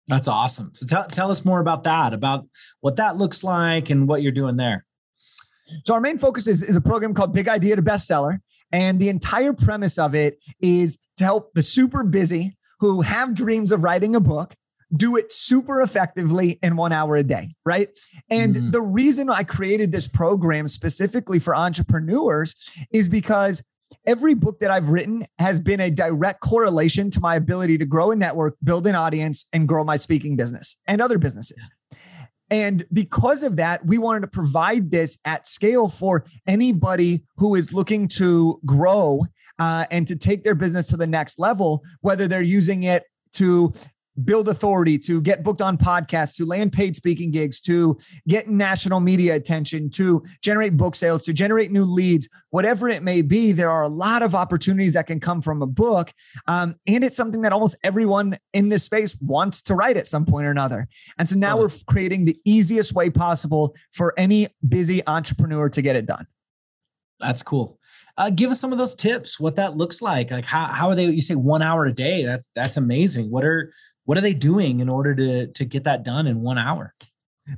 That's 0.09 0.29
awesome. 0.29 0.73
So 0.75 0.87
tell, 0.87 1.05
tell 1.09 1.31
us 1.31 1.45
more 1.45 1.61
about 1.61 1.85
that, 1.85 2.13
about 2.13 2.47
what 2.81 2.97
that 2.97 3.17
looks 3.17 3.43
like 3.43 3.91
and 3.91 4.07
what 4.07 4.23
you're 4.23 4.33
doing 4.33 4.57
there. 4.57 4.85
So 5.85 5.95
our 5.95 6.01
main 6.01 6.19
focus 6.19 6.47
is, 6.47 6.63
is 6.63 6.77
a 6.77 6.81
program 6.81 7.13
called 7.15 7.33
Big 7.33 7.49
Idea 7.49 7.77
to 7.77 7.83
Bestseller. 7.83 8.39
And 8.73 9.01
the 9.01 9.09
entire 9.09 9.53
premise 9.53 9.99
of 9.99 10.15
it 10.15 10.39
is 10.61 10.99
to 11.17 11.25
help 11.25 11.55
the 11.55 11.63
super 11.63 12.05
busy 12.05 12.57
who 12.81 13.01
have 13.01 13.35
dreams 13.35 13.73
of 13.73 13.83
writing 13.83 14.15
a 14.15 14.21
book 14.21 14.55
do 14.95 15.17
it 15.17 15.33
super 15.33 15.81
effectively 15.83 16.59
in 16.63 16.77
one 16.77 16.93
hour 16.93 17.17
a 17.17 17.23
day, 17.23 17.55
right? 17.65 17.89
And 18.31 18.55
mm-hmm. 18.55 18.71
the 18.71 18.81
reason 18.81 19.29
I 19.29 19.43
created 19.43 19.91
this 19.91 20.07
program 20.07 20.69
specifically 20.69 21.39
for 21.39 21.57
entrepreneurs 21.57 22.55
is 22.93 23.09
because 23.09 23.65
every 24.07 24.35
book 24.35 24.61
that 24.61 24.71
I've 24.71 24.91
written 24.91 25.25
has 25.39 25.61
been 25.61 25.81
a 25.81 25.91
direct 25.91 26.41
correlation 26.41 27.11
to 27.11 27.21
my 27.21 27.37
ability 27.37 27.79
to 27.79 27.87
grow 27.87 28.13
a 28.13 28.17
network, 28.17 28.57
build 28.63 28.87
an 28.87 28.95
audience, 28.95 29.47
and 29.53 29.67
grow 29.67 29.85
my 29.85 29.97
speaking 29.97 30.37
business 30.37 30.81
and 30.87 31.01
other 31.01 31.19
businesses. 31.19 31.71
And 32.49 32.85
because 32.93 33.43
of 33.43 33.57
that, 33.57 33.85
we 33.85 33.99
wanted 33.99 34.21
to 34.21 34.29
provide 34.29 34.91
this 34.91 35.19
at 35.25 35.49
scale 35.49 35.89
for 35.89 36.25
anybody 36.47 37.25
who 37.37 37.57
is 37.57 37.73
looking 37.73 38.07
to 38.09 38.61
grow 38.65 39.27
uh, 39.59 39.87
and 39.91 40.07
to 40.07 40.17
take 40.17 40.45
their 40.45 40.55
business 40.55 40.89
to 40.91 40.97
the 40.97 41.07
next 41.07 41.41
level, 41.41 41.83
whether 42.03 42.29
they're 42.29 42.43
using 42.43 42.85
it 42.85 43.05
to 43.33 43.73
build 44.25 44.49
authority, 44.49 44.99
to 44.99 45.21
get 45.21 45.43
booked 45.43 45.61
on 45.61 45.77
podcasts, 45.77 46.37
to 46.37 46.47
land 46.47 46.73
paid 46.73 46.97
speaking 46.97 47.31
gigs, 47.31 47.61
to 47.61 47.97
get 48.27 48.49
national 48.49 49.01
media 49.01 49.35
attention, 49.35 49.91
to 49.91 50.23
generate 50.43 50.77
book 50.77 50.95
sales, 50.95 51.23
to 51.23 51.33
generate 51.33 51.71
new 51.71 51.85
leads, 51.85 52.29
whatever 52.51 52.89
it 52.89 53.03
may 53.03 53.23
be, 53.23 53.53
there 53.53 53.71
are 53.71 53.83
a 53.83 53.89
lot 53.89 54.23
of 54.23 54.35
opportunities 54.35 54.95
that 54.95 55.07
can 55.07 55.21
come 55.21 55.43
from 55.43 55.63
a 55.63 55.67
book. 55.67 56.13
Um, 56.47 56.77
and 56.87 57.05
it's 57.05 57.17
something 57.17 57.43
that 57.43 57.53
almost 57.53 57.77
everyone 57.85 58.39
in 58.53 58.69
this 58.69 58.85
space 58.85 59.17
wants 59.21 59.63
to 59.63 59.75
write 59.75 59.97
at 59.97 60.09
some 60.09 60.25
point 60.25 60.47
or 60.47 60.51
another. 60.51 60.89
And 61.19 61.29
so 61.29 61.37
now 61.37 61.59
we're 61.59 61.71
creating 61.87 62.25
the 62.25 62.39
easiest 62.45 62.93
way 62.93 63.11
possible 63.11 63.75
for 63.93 64.15
any 64.17 64.49
busy 64.67 65.03
entrepreneur 65.07 65.69
to 65.69 65.83
get 65.83 65.97
it 65.97 66.07
done. 66.07 66.27
That's 67.19 67.43
cool. 67.43 67.79
Uh, 68.19 68.31
give 68.31 68.51
us 68.51 68.61
some 68.61 68.73
of 68.73 68.79
those 68.79 68.95
tips, 68.95 69.39
what 69.39 69.57
that 69.57 69.77
looks 69.77 70.01
like. 70.01 70.31
Like 70.31 70.47
how, 70.47 70.67
how 70.67 70.89
are 70.89 70.95
they, 70.95 71.07
you 71.07 71.21
say 71.21 71.35
one 71.35 71.63
hour 71.63 71.85
a 71.85 71.93
day? 71.93 72.25
That's, 72.25 72.49
that's 72.55 72.77
amazing. 72.77 73.31
What 73.31 73.45
are 73.45 73.73
what 74.07 74.17
are 74.17 74.23
they 74.23 74.35
doing 74.35 74.81
in 74.81 74.89
order 74.89 75.15
to 75.15 75.47
to 75.49 75.65
get 75.65 75.85
that 75.85 76.03
done 76.03 76.27
in 76.27 76.41
one 76.41 76.59
hour? 76.59 76.95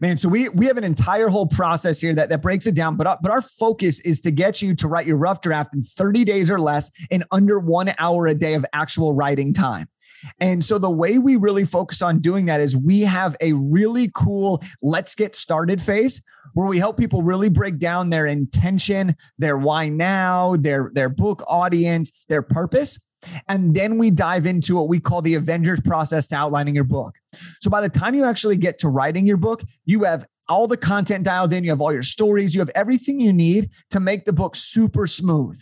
Man, 0.01 0.19
so 0.19 0.29
we 0.29 0.51
we 0.51 0.67
have 0.67 0.77
an 0.77 0.85
entire 0.85 1.29
whole 1.29 1.47
process 1.47 1.99
here 2.01 2.15
that 2.15 2.29
that 2.29 2.43
breaks 2.43 2.67
it 2.67 2.75
down. 2.75 2.97
But 2.97 3.07
uh, 3.07 3.17
but 3.23 3.31
our 3.31 3.41
focus 3.41 4.01
is 4.01 4.21
to 4.21 4.31
get 4.31 4.61
you 4.61 4.75
to 4.77 4.89
write 4.89 5.07
your 5.07 5.17
rough 5.17 5.41
draft 5.41 5.75
in 5.75 5.83
30 5.83 6.25
days 6.25 6.51
or 6.51 6.61
less 6.61 6.91
in 7.11 7.23
under 7.31 7.59
one 7.59 7.95
hour 7.99 8.27
a 8.27 8.35
day 8.35 8.55
of 8.55 8.67
actual 8.75 9.15
writing 9.15 9.55
time. 9.55 9.89
And 10.41 10.65
so 10.65 10.79
the 10.79 10.91
way 10.91 11.19
we 11.19 11.37
really 11.37 11.65
focus 11.65 12.03
on 12.03 12.19
doing 12.19 12.47
that 12.47 12.61
is 12.61 12.77
we 12.77 13.03
have 13.03 13.37
a 13.41 13.53
really 13.53 14.11
cool 14.15 14.63
let's 14.83 15.15
get 15.15 15.35
started 15.35 15.81
phase 15.81 16.23
where 16.55 16.67
we 16.67 16.79
help 16.79 16.99
people 16.99 17.23
really 17.23 17.49
break 17.49 17.79
down 17.79 18.11
their 18.11 18.27
intention, 18.27 19.15
their 19.39 19.57
why 19.57 19.89
now, 19.89 20.57
their 20.57 20.91
their 20.93 21.09
book 21.09 21.43
audience, 21.49 22.25
their 22.29 22.43
purpose 22.43 22.99
and 23.49 23.75
then 23.75 23.99
we 23.99 24.11
dive 24.11 24.47
into 24.47 24.77
what 24.77 24.89
we 24.89 25.01
call 25.01 25.23
the 25.23 25.35
Avengers 25.35 25.81
process 25.81 26.27
to 26.29 26.37
outlining 26.37 26.75
your 26.75 26.85
book. 26.85 27.17
So 27.61 27.71
by 27.71 27.81
the 27.81 27.89
time 27.89 28.15
you 28.15 28.25
actually 28.25 28.57
get 28.57 28.79
to 28.79 28.89
writing 28.89 29.27
your 29.27 29.37
book, 29.37 29.63
you 29.85 30.05
have 30.05 30.27
all 30.49 30.67
the 30.67 30.77
content 30.77 31.25
dialed 31.25 31.53
in, 31.53 31.65
you 31.65 31.71
have 31.71 31.81
all 31.81 31.93
your 31.93 32.03
stories, 32.03 32.55
you 32.55 32.61
have 32.61 32.71
everything 32.75 33.21
you 33.21 33.33
need 33.33 33.71
to 33.91 34.01
make 34.01 34.25
the 34.25 34.33
book 34.33 34.57
super 34.57 35.07
smooth. 35.07 35.61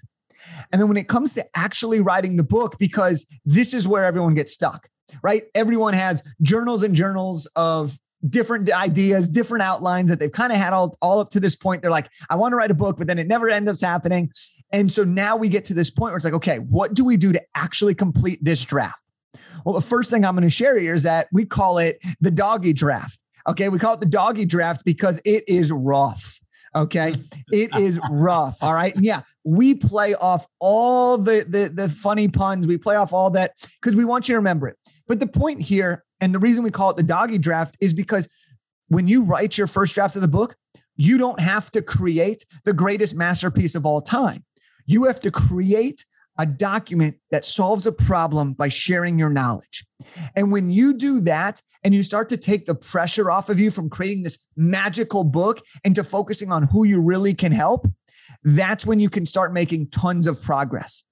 And 0.71 0.81
then 0.81 0.89
when 0.89 0.97
it 0.97 1.09
comes 1.09 1.35
to 1.35 1.47
actually 1.57 2.01
writing 2.01 2.37
the 2.37 2.45
book, 2.45 2.77
because 2.79 3.27
this 3.45 3.75
is 3.75 3.89
where 3.89 4.05
everyone 4.05 4.35
gets 4.35 4.53
stuck, 4.53 4.89
right? 5.23 5.45
Everyone 5.55 5.95
has 5.95 6.23
journals 6.43 6.83
and 6.83 6.95
journals 6.95 7.47
of 7.57 7.99
different 8.29 8.71
ideas, 8.73 9.29
different 9.29 9.63
outlines 9.63 10.11
that 10.11 10.19
they've 10.19 10.33
kind 10.33 10.53
of 10.53 10.59
had 10.59 10.73
all, 10.73 10.97
all 11.03 11.21
up 11.21 11.31
to 11.31 11.41
this 11.41 11.57
point. 11.57 11.83
They're 11.83 11.91
like, 11.91 12.09
I 12.31 12.37
want 12.37 12.53
to 12.53 12.57
write 12.57 12.71
a 12.71 12.75
book, 12.75 12.97
but 12.97 13.07
then 13.07 13.19
it 13.19 13.27
never 13.27 13.49
ends 13.49 13.83
up 13.83 13.89
happening. 13.89 14.31
And 14.73 14.91
so 14.91 15.05
now 15.05 15.37
we 15.37 15.49
get 15.49 15.65
to 15.67 15.75
this 15.75 15.91
point 15.91 16.11
where 16.13 16.17
it's 16.17 16.25
like, 16.25 16.35
okay, 16.35 16.59
what 16.59 16.95
do 16.95 17.05
we 17.05 17.17
do 17.17 17.33
to 17.33 17.43
actually 17.55 17.95
complete 17.95 18.43
this 18.43 18.65
draft? 18.65 18.99
Well, 19.65 19.75
the 19.75 19.81
first 19.81 20.11
thing 20.11 20.25
I'm 20.25 20.35
going 20.35 20.43
to 20.43 20.51
share 20.51 20.79
here 20.79 20.95
is 20.95 21.05
that 21.05 21.29
we 21.33 21.45
call 21.45 21.79
it 21.79 21.99
the 22.21 22.31
doggy 22.31 22.73
draft. 22.73 23.19
Okay. 23.47 23.69
We 23.69 23.79
call 23.79 23.95
it 23.95 24.01
the 24.01 24.07
doggy 24.07 24.45
draft 24.45 24.85
because 24.85 25.21
it 25.25 25.45
is 25.49 25.71
rough. 25.73 26.39
Okay. 26.75 27.15
It 27.53 27.75
is 27.77 27.99
rough. 28.11 28.59
All 28.61 28.75
right. 28.75 28.95
Yeah. 29.01 29.23
we 29.45 29.75
play 29.75 30.15
off 30.15 30.47
all 30.59 31.17
the, 31.17 31.47
the, 31.49 31.71
the 31.73 31.89
funny 31.89 32.27
puns. 32.29 32.67
We 32.67 32.77
play 32.77 32.97
off 32.97 33.13
all 33.13 33.31
that 33.31 33.53
because 33.81 33.97
we 33.97 34.05
want 34.05 34.29
you 34.29 34.35
to 34.35 34.39
remember 34.39 34.67
it. 34.69 34.77
But 35.07 35.21
the 35.21 35.29
point 35.29 35.63
here, 35.63 36.05
and 36.21 36.35
the 36.35 36.41
reason 36.41 36.65
we 36.65 36.71
call 36.71 36.91
it 36.91 36.97
the 36.97 37.05
doggy 37.05 37.39
draft 37.39 37.77
is 37.81 37.95
because 37.95 38.29
when 38.89 39.07
you 39.07 39.23
write 39.23 39.57
your 39.57 39.69
first 39.69 39.95
draft 39.95 40.17
of 40.17 40.23
the 40.23 40.29
book, 40.29 40.57
you 40.97 41.17
don't 41.17 41.39
have 41.41 41.71
to 41.73 41.83
create 41.83 42.45
the 42.65 42.73
greatest 42.73 43.17
masterpiece 43.17 43.75
of 43.75 43.87
all 43.87 44.01
time. 44.01 44.45
You 44.87 45.05
have 45.05 45.21
to 45.21 45.31
create 45.31 46.05
a 46.39 46.47
document 46.47 47.17
that 47.31 47.45
solves 47.45 47.87
a 47.87 47.93
problem 47.93 48.53
by 48.53 48.69
sharing 48.69 49.19
your 49.19 49.31
knowledge. 49.31 49.85
And 50.35 50.53
when 50.53 50.71
you 50.71 50.95
do 50.95 51.21
that 51.21 51.61
and 51.83 51.95
you 51.95 52.03
start 52.03 52.29
to 52.31 52.37
take 52.37 52.67
the 52.67 52.75
pressure 52.75 53.31
off 53.31 53.49
of 53.49 53.59
you 53.59 53.71
from 53.71 53.89
creating 53.89 54.23
this 54.23 54.47
magical 54.57 55.25
book 55.25 55.63
into 55.85 56.05
focusing 56.05 56.53
on 56.53 56.65
who 56.65 56.85
you 56.85 57.03
really 57.03 57.35
can 57.35 57.53
help, 57.53 57.89
that's 58.45 58.85
when 58.85 59.01
you 59.01 59.09
can 59.09 59.25
start 59.25 59.53
making 59.53 59.89
tons 59.91 60.27
of 60.27 60.43
progress. 60.43 61.03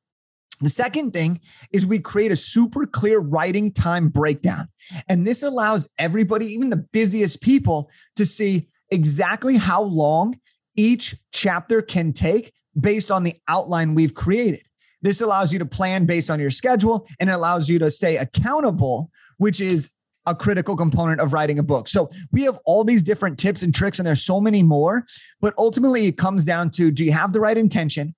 The 0.60 0.70
second 0.70 1.12
thing 1.12 1.40
is 1.72 1.86
we 1.86 1.98
create 1.98 2.32
a 2.32 2.36
super 2.36 2.86
clear 2.86 3.18
writing 3.18 3.72
time 3.72 4.08
breakdown. 4.08 4.68
And 5.08 5.26
this 5.26 5.42
allows 5.42 5.88
everybody, 5.98 6.46
even 6.46 6.70
the 6.70 6.86
busiest 6.92 7.42
people, 7.42 7.90
to 8.16 8.24
see 8.24 8.68
exactly 8.90 9.56
how 9.56 9.82
long 9.82 10.38
each 10.76 11.16
chapter 11.32 11.82
can 11.82 12.12
take 12.12 12.52
based 12.78 13.10
on 13.10 13.24
the 13.24 13.34
outline 13.48 13.94
we've 13.94 14.14
created. 14.14 14.62
This 15.02 15.20
allows 15.20 15.52
you 15.52 15.58
to 15.58 15.66
plan 15.66 16.06
based 16.06 16.30
on 16.30 16.40
your 16.40 16.50
schedule 16.50 17.06
and 17.20 17.28
it 17.28 17.34
allows 17.34 17.68
you 17.68 17.78
to 17.80 17.90
stay 17.90 18.16
accountable, 18.16 19.10
which 19.36 19.60
is 19.60 19.90
a 20.26 20.34
critical 20.34 20.76
component 20.76 21.20
of 21.20 21.32
writing 21.32 21.58
a 21.58 21.62
book. 21.62 21.88
So 21.88 22.10
we 22.32 22.42
have 22.44 22.58
all 22.64 22.84
these 22.84 23.02
different 23.02 23.38
tips 23.38 23.62
and 23.62 23.74
tricks, 23.74 23.98
and 23.98 24.06
there's 24.06 24.22
so 24.22 24.40
many 24.40 24.62
more. 24.62 25.04
But 25.40 25.54
ultimately, 25.58 26.06
it 26.06 26.16
comes 26.16 26.44
down 26.44 26.70
to 26.70 26.90
do 26.90 27.04
you 27.04 27.12
have 27.12 27.32
the 27.32 27.40
right 27.40 27.58
intention? 27.58 28.14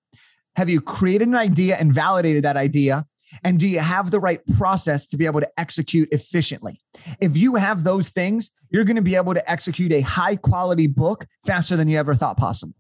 Have 0.55 0.69
you 0.69 0.81
created 0.81 1.29
an 1.29 1.35
idea 1.35 1.77
and 1.77 1.93
validated 1.93 2.45
that 2.45 2.57
idea? 2.57 3.05
And 3.43 3.59
do 3.59 3.67
you 3.67 3.81
have 3.81 4.11
the 4.11 4.21
right 4.21 4.41
process 4.57 5.07
to 5.09 5.17
be 5.17 5.27
able 5.27 5.41
to 5.41 5.51
execute 5.59 6.09
efficiently? 6.13 6.81
If 7.21 7.37
you 7.37 7.57
have 7.57 7.83
those 7.83 8.11
things, 8.11 8.53
you're 8.71 8.85
going 8.85 8.97
to 8.97 9.03
be 9.03 9.17
able 9.17 9.35
to 9.35 9.51
execute 9.51 9.93
a 9.93 10.01
high 10.01 10.37
quality 10.37 10.87
book 10.87 11.27
faster 11.45 11.77
than 11.77 11.89
you 11.89 11.99
ever 11.99 12.15
thought 12.15 12.37
possible. 12.37 12.75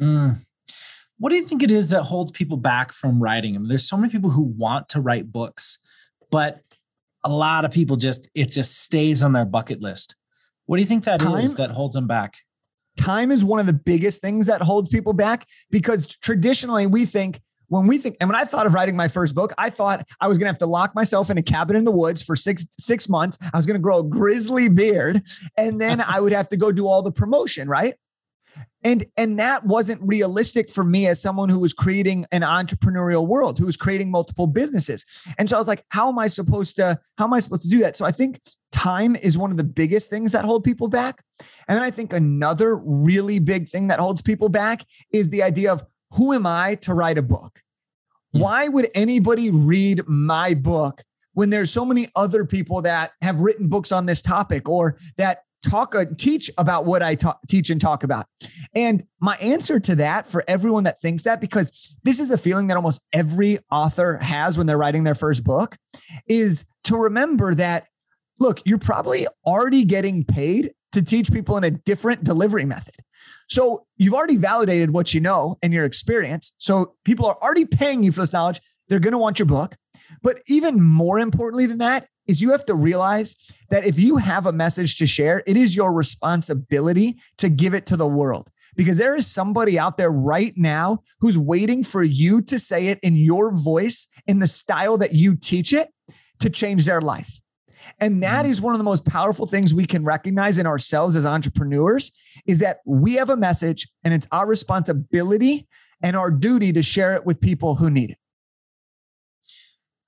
Mm. 0.00 0.36
What 1.18 1.30
do 1.30 1.36
you 1.36 1.42
think 1.42 1.62
it 1.62 1.70
is 1.70 1.90
that 1.90 2.02
holds 2.02 2.30
people 2.30 2.56
back 2.56 2.92
from 2.92 3.20
writing 3.20 3.54
them? 3.54 3.68
There's 3.68 3.88
so 3.88 3.96
many 3.96 4.10
people 4.10 4.30
who 4.30 4.42
want 4.42 4.88
to 4.90 5.00
write 5.00 5.32
books, 5.32 5.78
but 6.30 6.60
a 7.24 7.28
lot 7.28 7.64
of 7.64 7.72
people 7.72 7.96
just 7.96 8.28
it 8.34 8.50
just 8.50 8.80
stays 8.82 9.22
on 9.22 9.32
their 9.32 9.44
bucket 9.44 9.80
list. 9.80 10.16
What 10.66 10.76
do 10.76 10.82
you 10.82 10.86
think 10.86 11.04
that 11.04 11.20
Time? 11.20 11.38
is 11.38 11.56
that 11.56 11.70
holds 11.70 11.94
them 11.94 12.06
back? 12.06 12.36
Time 12.96 13.30
is 13.30 13.44
one 13.44 13.60
of 13.60 13.66
the 13.66 13.72
biggest 13.72 14.20
things 14.20 14.46
that 14.46 14.60
holds 14.60 14.90
people 14.90 15.12
back 15.12 15.46
because 15.70 16.06
traditionally 16.06 16.86
we 16.86 17.04
think 17.04 17.40
when 17.68 17.86
we 17.86 17.98
think, 17.98 18.16
and 18.20 18.28
when 18.28 18.38
I 18.38 18.44
thought 18.44 18.66
of 18.66 18.72
writing 18.72 18.96
my 18.96 19.08
first 19.08 19.34
book, 19.34 19.52
I 19.58 19.70
thought 19.70 20.06
I 20.20 20.28
was 20.28 20.38
going 20.38 20.46
to 20.46 20.50
have 20.50 20.58
to 20.58 20.66
lock 20.66 20.94
myself 20.94 21.30
in 21.30 21.36
a 21.36 21.42
cabin 21.42 21.76
in 21.76 21.84
the 21.84 21.92
woods 21.92 22.22
for 22.22 22.34
six 22.34 22.66
six 22.78 23.08
months. 23.08 23.38
I 23.52 23.56
was 23.56 23.66
going 23.66 23.74
to 23.74 23.82
grow 23.82 23.98
a 23.98 24.04
grizzly 24.04 24.68
beard, 24.68 25.20
and 25.56 25.80
then 25.80 26.00
I 26.06 26.20
would 26.20 26.32
have 26.32 26.48
to 26.50 26.56
go 26.56 26.72
do 26.72 26.86
all 26.86 27.02
the 27.02 27.12
promotion, 27.12 27.68
right? 27.68 27.94
And 28.84 29.04
and 29.16 29.38
that 29.38 29.64
wasn't 29.66 30.00
realistic 30.02 30.70
for 30.70 30.84
me 30.84 31.06
as 31.06 31.20
someone 31.20 31.48
who 31.48 31.58
was 31.58 31.72
creating 31.72 32.26
an 32.32 32.42
entrepreneurial 32.42 33.26
world 33.26 33.58
who 33.58 33.66
was 33.66 33.76
creating 33.76 34.10
multiple 34.10 34.46
businesses. 34.46 35.04
And 35.36 35.48
so 35.48 35.56
i 35.56 35.58
was 35.58 35.68
like 35.68 35.84
how 35.90 36.08
am 36.08 36.18
i 36.18 36.28
supposed 36.28 36.76
to 36.76 36.98
how 37.16 37.24
am 37.24 37.32
i 37.32 37.40
supposed 37.40 37.62
to 37.62 37.68
do 37.68 37.78
that? 37.80 37.96
So 37.96 38.04
i 38.04 38.10
think 38.10 38.40
time 38.70 39.16
is 39.16 39.36
one 39.36 39.50
of 39.50 39.56
the 39.56 39.64
biggest 39.64 40.10
things 40.10 40.32
that 40.32 40.44
hold 40.44 40.64
people 40.64 40.88
back. 40.88 41.22
And 41.66 41.76
then 41.76 41.82
i 41.82 41.90
think 41.90 42.12
another 42.12 42.76
really 42.76 43.38
big 43.38 43.68
thing 43.68 43.88
that 43.88 44.00
holds 44.00 44.22
people 44.22 44.48
back 44.48 44.84
is 45.12 45.30
the 45.30 45.42
idea 45.42 45.72
of 45.72 45.84
who 46.12 46.32
am 46.32 46.46
i 46.46 46.76
to 46.76 46.94
write 46.94 47.18
a 47.18 47.22
book? 47.22 47.60
Hmm. 48.32 48.40
why 48.40 48.68
would 48.68 48.90
anybody 48.94 49.50
read 49.50 50.02
my 50.06 50.54
book 50.54 51.02
when 51.32 51.50
there's 51.50 51.70
so 51.70 51.84
many 51.84 52.08
other 52.16 52.44
people 52.44 52.82
that 52.82 53.12
have 53.22 53.38
written 53.38 53.68
books 53.68 53.92
on 53.92 54.06
this 54.06 54.20
topic 54.20 54.68
or 54.68 54.98
that 55.16 55.44
talk 55.62 55.94
uh, 55.94 56.04
teach 56.16 56.50
about 56.58 56.84
what 56.84 57.02
I 57.02 57.14
ta- 57.14 57.38
teach 57.48 57.70
and 57.70 57.80
talk 57.80 58.04
about. 58.04 58.26
And 58.74 59.04
my 59.20 59.36
answer 59.36 59.80
to 59.80 59.96
that 59.96 60.26
for 60.26 60.44
everyone 60.46 60.84
that 60.84 61.00
thinks 61.00 61.24
that 61.24 61.40
because 61.40 61.96
this 62.04 62.20
is 62.20 62.30
a 62.30 62.38
feeling 62.38 62.68
that 62.68 62.76
almost 62.76 63.06
every 63.12 63.58
author 63.70 64.18
has 64.18 64.56
when 64.56 64.66
they're 64.66 64.78
writing 64.78 65.04
their 65.04 65.14
first 65.14 65.44
book 65.44 65.76
is 66.28 66.66
to 66.84 66.96
remember 66.96 67.54
that 67.54 67.86
look, 68.40 68.60
you're 68.64 68.78
probably 68.78 69.26
already 69.44 69.84
getting 69.84 70.24
paid 70.24 70.72
to 70.92 71.02
teach 71.02 71.32
people 71.32 71.56
in 71.56 71.64
a 71.64 71.70
different 71.70 72.24
delivery 72.24 72.64
method. 72.64 72.94
So 73.48 73.86
you've 73.96 74.14
already 74.14 74.36
validated 74.36 74.92
what 74.92 75.12
you 75.12 75.20
know 75.20 75.58
and 75.62 75.72
your 75.72 75.84
experience. 75.84 76.54
So 76.58 76.94
people 77.04 77.26
are 77.26 77.36
already 77.42 77.64
paying 77.64 78.04
you 78.04 78.12
for 78.12 78.20
this 78.20 78.32
knowledge. 78.32 78.60
They're 78.88 79.00
going 79.00 79.12
to 79.12 79.18
want 79.18 79.38
your 79.38 79.46
book. 79.46 79.76
But 80.22 80.38
even 80.46 80.80
more 80.80 81.18
importantly 81.18 81.66
than 81.66 81.78
that 81.78 82.08
is 82.28 82.40
you 82.40 82.52
have 82.52 82.64
to 82.66 82.74
realize 82.74 83.36
that 83.70 83.84
if 83.84 83.98
you 83.98 84.18
have 84.18 84.46
a 84.46 84.52
message 84.52 84.98
to 84.98 85.06
share, 85.06 85.42
it 85.46 85.56
is 85.56 85.74
your 85.74 85.92
responsibility 85.92 87.16
to 87.38 87.48
give 87.48 87.74
it 87.74 87.86
to 87.86 87.96
the 87.96 88.06
world 88.06 88.50
because 88.76 88.98
there 88.98 89.16
is 89.16 89.26
somebody 89.26 89.78
out 89.78 89.96
there 89.96 90.10
right 90.10 90.52
now 90.56 91.02
who's 91.20 91.36
waiting 91.36 91.82
for 91.82 92.02
you 92.04 92.40
to 92.42 92.58
say 92.58 92.88
it 92.88 93.00
in 93.02 93.16
your 93.16 93.52
voice, 93.52 94.06
in 94.26 94.38
the 94.38 94.46
style 94.46 94.96
that 94.98 95.14
you 95.14 95.34
teach 95.34 95.72
it 95.72 95.88
to 96.38 96.48
change 96.48 96.84
their 96.84 97.00
life. 97.00 97.40
And 98.00 98.22
that 98.22 98.44
mm. 98.44 98.60
one 98.60 98.74
of 98.74 98.78
the 98.78 98.84
most 98.84 99.06
powerful 99.06 99.46
things 99.46 99.74
we 99.74 99.86
can 99.86 100.04
recognize 100.04 100.58
in 100.58 100.66
ourselves 100.66 101.16
as 101.16 101.26
entrepreneurs 101.26 102.12
is 102.46 102.60
that 102.60 102.78
we 102.86 103.14
have 103.14 103.30
a 103.30 103.36
message 103.36 103.88
and 104.04 104.12
it's 104.12 104.28
our 104.30 104.46
responsibility 104.46 105.66
and 106.02 106.16
our 106.16 106.30
duty 106.30 106.72
to 106.72 106.82
share 106.82 107.14
it 107.16 107.26
with 107.26 107.40
people 107.40 107.74
who 107.74 107.90
need 107.90 108.10
it. 108.10 108.18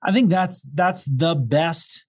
I 0.03 0.11
think 0.11 0.29
that's 0.29 0.61
that's 0.73 1.05
the 1.05 1.35
best 1.35 2.05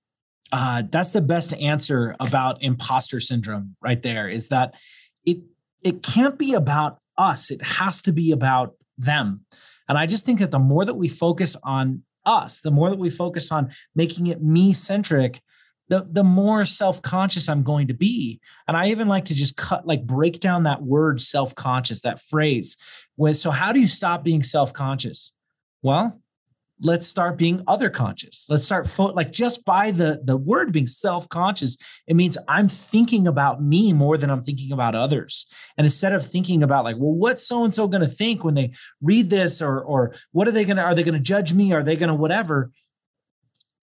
uh, 0.53 0.83
that's 0.91 1.13
the 1.13 1.23
best 1.23 1.55
answer 1.55 2.15
about 2.21 2.63
imposter 2.63 3.21
syndrome 3.21 3.75
right 3.81 4.03
there 4.03 4.29
is 4.29 4.49
that 4.49 4.75
it 5.25 5.39
it 5.83 6.03
can't 6.03 6.39
be 6.39 6.53
about 6.53 6.99
us. 7.19 7.51
It 7.51 7.63
has 7.63 8.03
to 8.03 8.13
be 8.13 8.31
about 8.31 8.75
them. 8.99 9.41
And 9.89 9.99
i 9.99 10.07
just 10.07 10.25
think 10.25 10.39
that 10.39 10.51
the 10.51 10.59
more 10.59 10.85
that 10.85 10.95
we 10.95 11.09
focus 11.09 11.57
on 11.65 12.03
us 12.25 12.61
the 12.61 12.71
more 12.71 12.89
that 12.89 12.99
we 12.99 13.11
focus 13.11 13.51
on 13.51 13.73
making 13.97 14.29
it 14.29 14.41
me 14.41 14.73
centric 14.73 15.41
the 15.89 16.07
the 16.09 16.23
more 16.23 16.65
self-conscious 16.65 17.49
i'm 17.49 17.65
going 17.65 17.89
to 17.89 17.95
be. 17.95 18.41
And 18.69 18.77
i 18.77 18.89
even 18.89 19.09
like 19.09 19.25
to 19.27 19.35
just 19.35 19.57
cut 19.57 19.87
like 19.87 20.07
break 20.07 20.39
down 20.41 20.63
that 20.65 20.83
word 20.83 21.21
self-conscious 21.21 22.01
that 22.03 22.21
phrase. 22.21 22.77
With 23.17 23.37
so 23.37 23.51
how 23.51 23.73
do 23.73 23.81
you 23.81 23.89
stop 23.89 24.23
being 24.23 24.43
self-conscious? 24.43 25.33
Well 25.83 26.22
let's 26.83 27.07
start 27.07 27.39
being 27.39 27.63
other 27.67 27.89
conscious. 27.89 28.47
Let's 28.49 28.65
start 28.65 28.89
fo- 28.89 29.13
like 29.13 29.33
just 29.33 29.65
by 29.65 29.91
the 29.91 30.21
the 30.25 30.37
word 30.37 30.73
being 30.73 30.87
self-conscious 30.87 31.77
it 32.07 32.17
means 32.17 32.37
i'm 32.49 32.69
thinking 32.69 33.27
about 33.27 33.63
me 33.63 33.93
more 33.93 34.19
than 34.19 34.31
i'm 34.31 34.43
thinking 34.43 34.73
about 34.73 34.95
others. 34.95 35.47
And 35.79 35.85
instead 35.85 36.13
of 36.13 36.27
thinking 36.27 36.63
about 36.63 36.85
like 36.85 36.97
well 36.99 37.15
what's 37.15 37.47
so 37.47 37.65
and 37.65 37.73
so 37.73 37.87
going 37.87 38.03
to 38.03 38.09
think 38.09 38.45
when 38.45 38.55
they 38.55 38.73
read 39.01 39.31
this 39.31 39.63
or 39.63 39.81
or 39.81 40.15
what 40.33 40.49
are 40.49 40.53
they 40.53 40.65
going 40.65 40.77
to 40.77 40.83
are 40.83 40.95
they 40.95 41.05
going 41.05 41.15
to 41.15 41.21
judge 41.21 41.55
me? 41.55 41.73
Are 41.73 41.83
they 41.83 41.97
going 41.97 42.09
to 42.09 42.15
whatever? 42.15 42.71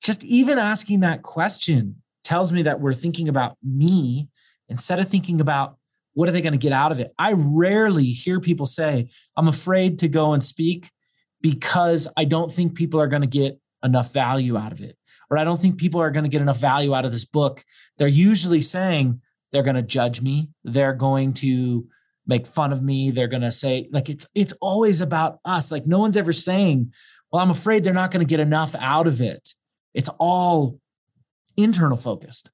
Just 0.03 0.23
even 0.23 0.59
asking 0.59 1.01
that 1.01 1.23
question 1.23 2.01
tells 2.23 2.51
me 2.51 2.63
that 2.63 2.79
we're 2.79 2.93
thinking 2.93 3.27
about 3.27 3.57
me 3.63 4.29
instead 4.67 4.99
of 4.99 5.09
thinking 5.09 5.41
about 5.41 5.77
what 6.13 6.29
are 6.29 6.31
they 6.31 6.41
going 6.41 6.53
to 6.53 6.59
get 6.59 6.71
out 6.71 6.91
of 6.91 6.99
it. 6.99 7.13
I 7.17 7.33
rarely 7.33 8.05
hear 8.05 8.39
people 8.39 8.65
say 8.65 9.09
i'm 9.37 9.47
afraid 9.47 9.99
to 9.99 10.07
go 10.07 10.33
and 10.33 10.43
speak 10.43 10.91
because 11.41 12.07
I 12.17 12.25
don't 12.25 12.51
think 12.51 12.75
people 12.75 12.99
are 12.99 13.07
going 13.07 13.21
to 13.21 13.27
get 13.27 13.59
enough 13.83 14.13
value 14.13 14.57
out 14.57 14.71
of 14.71 14.81
it, 14.81 14.97
or 15.29 15.37
I 15.37 15.43
don't 15.43 15.59
think 15.59 15.77
people 15.77 16.01
are 16.01 16.11
going 16.11 16.23
to 16.23 16.29
get 16.29 16.41
enough 16.41 16.59
value 16.59 16.93
out 16.93 17.05
of 17.05 17.11
this 17.11 17.25
book. 17.25 17.63
They're 17.97 18.07
usually 18.07 18.61
saying 18.61 19.21
they're 19.51 19.63
going 19.63 19.75
to 19.75 19.81
judge 19.81 20.21
me, 20.21 20.49
they're 20.63 20.93
going 20.93 21.33
to 21.33 21.87
make 22.27 22.45
fun 22.45 22.71
of 22.71 22.83
me, 22.83 23.11
they're 23.11 23.27
going 23.27 23.41
to 23.41 23.51
say 23.51 23.89
like 23.91 24.09
it's 24.09 24.27
it's 24.35 24.53
always 24.61 25.01
about 25.01 25.39
us. 25.45 25.71
Like 25.71 25.87
no 25.87 25.99
one's 25.99 26.17
ever 26.17 26.33
saying, 26.33 26.93
"Well, 27.31 27.41
I'm 27.41 27.51
afraid 27.51 27.83
they're 27.83 27.93
not 27.93 28.11
going 28.11 28.25
to 28.25 28.29
get 28.29 28.39
enough 28.39 28.75
out 28.75 29.07
of 29.07 29.21
it." 29.21 29.53
It's 29.93 30.09
all 30.19 30.79
internal 31.57 31.97
focused. 31.97 32.51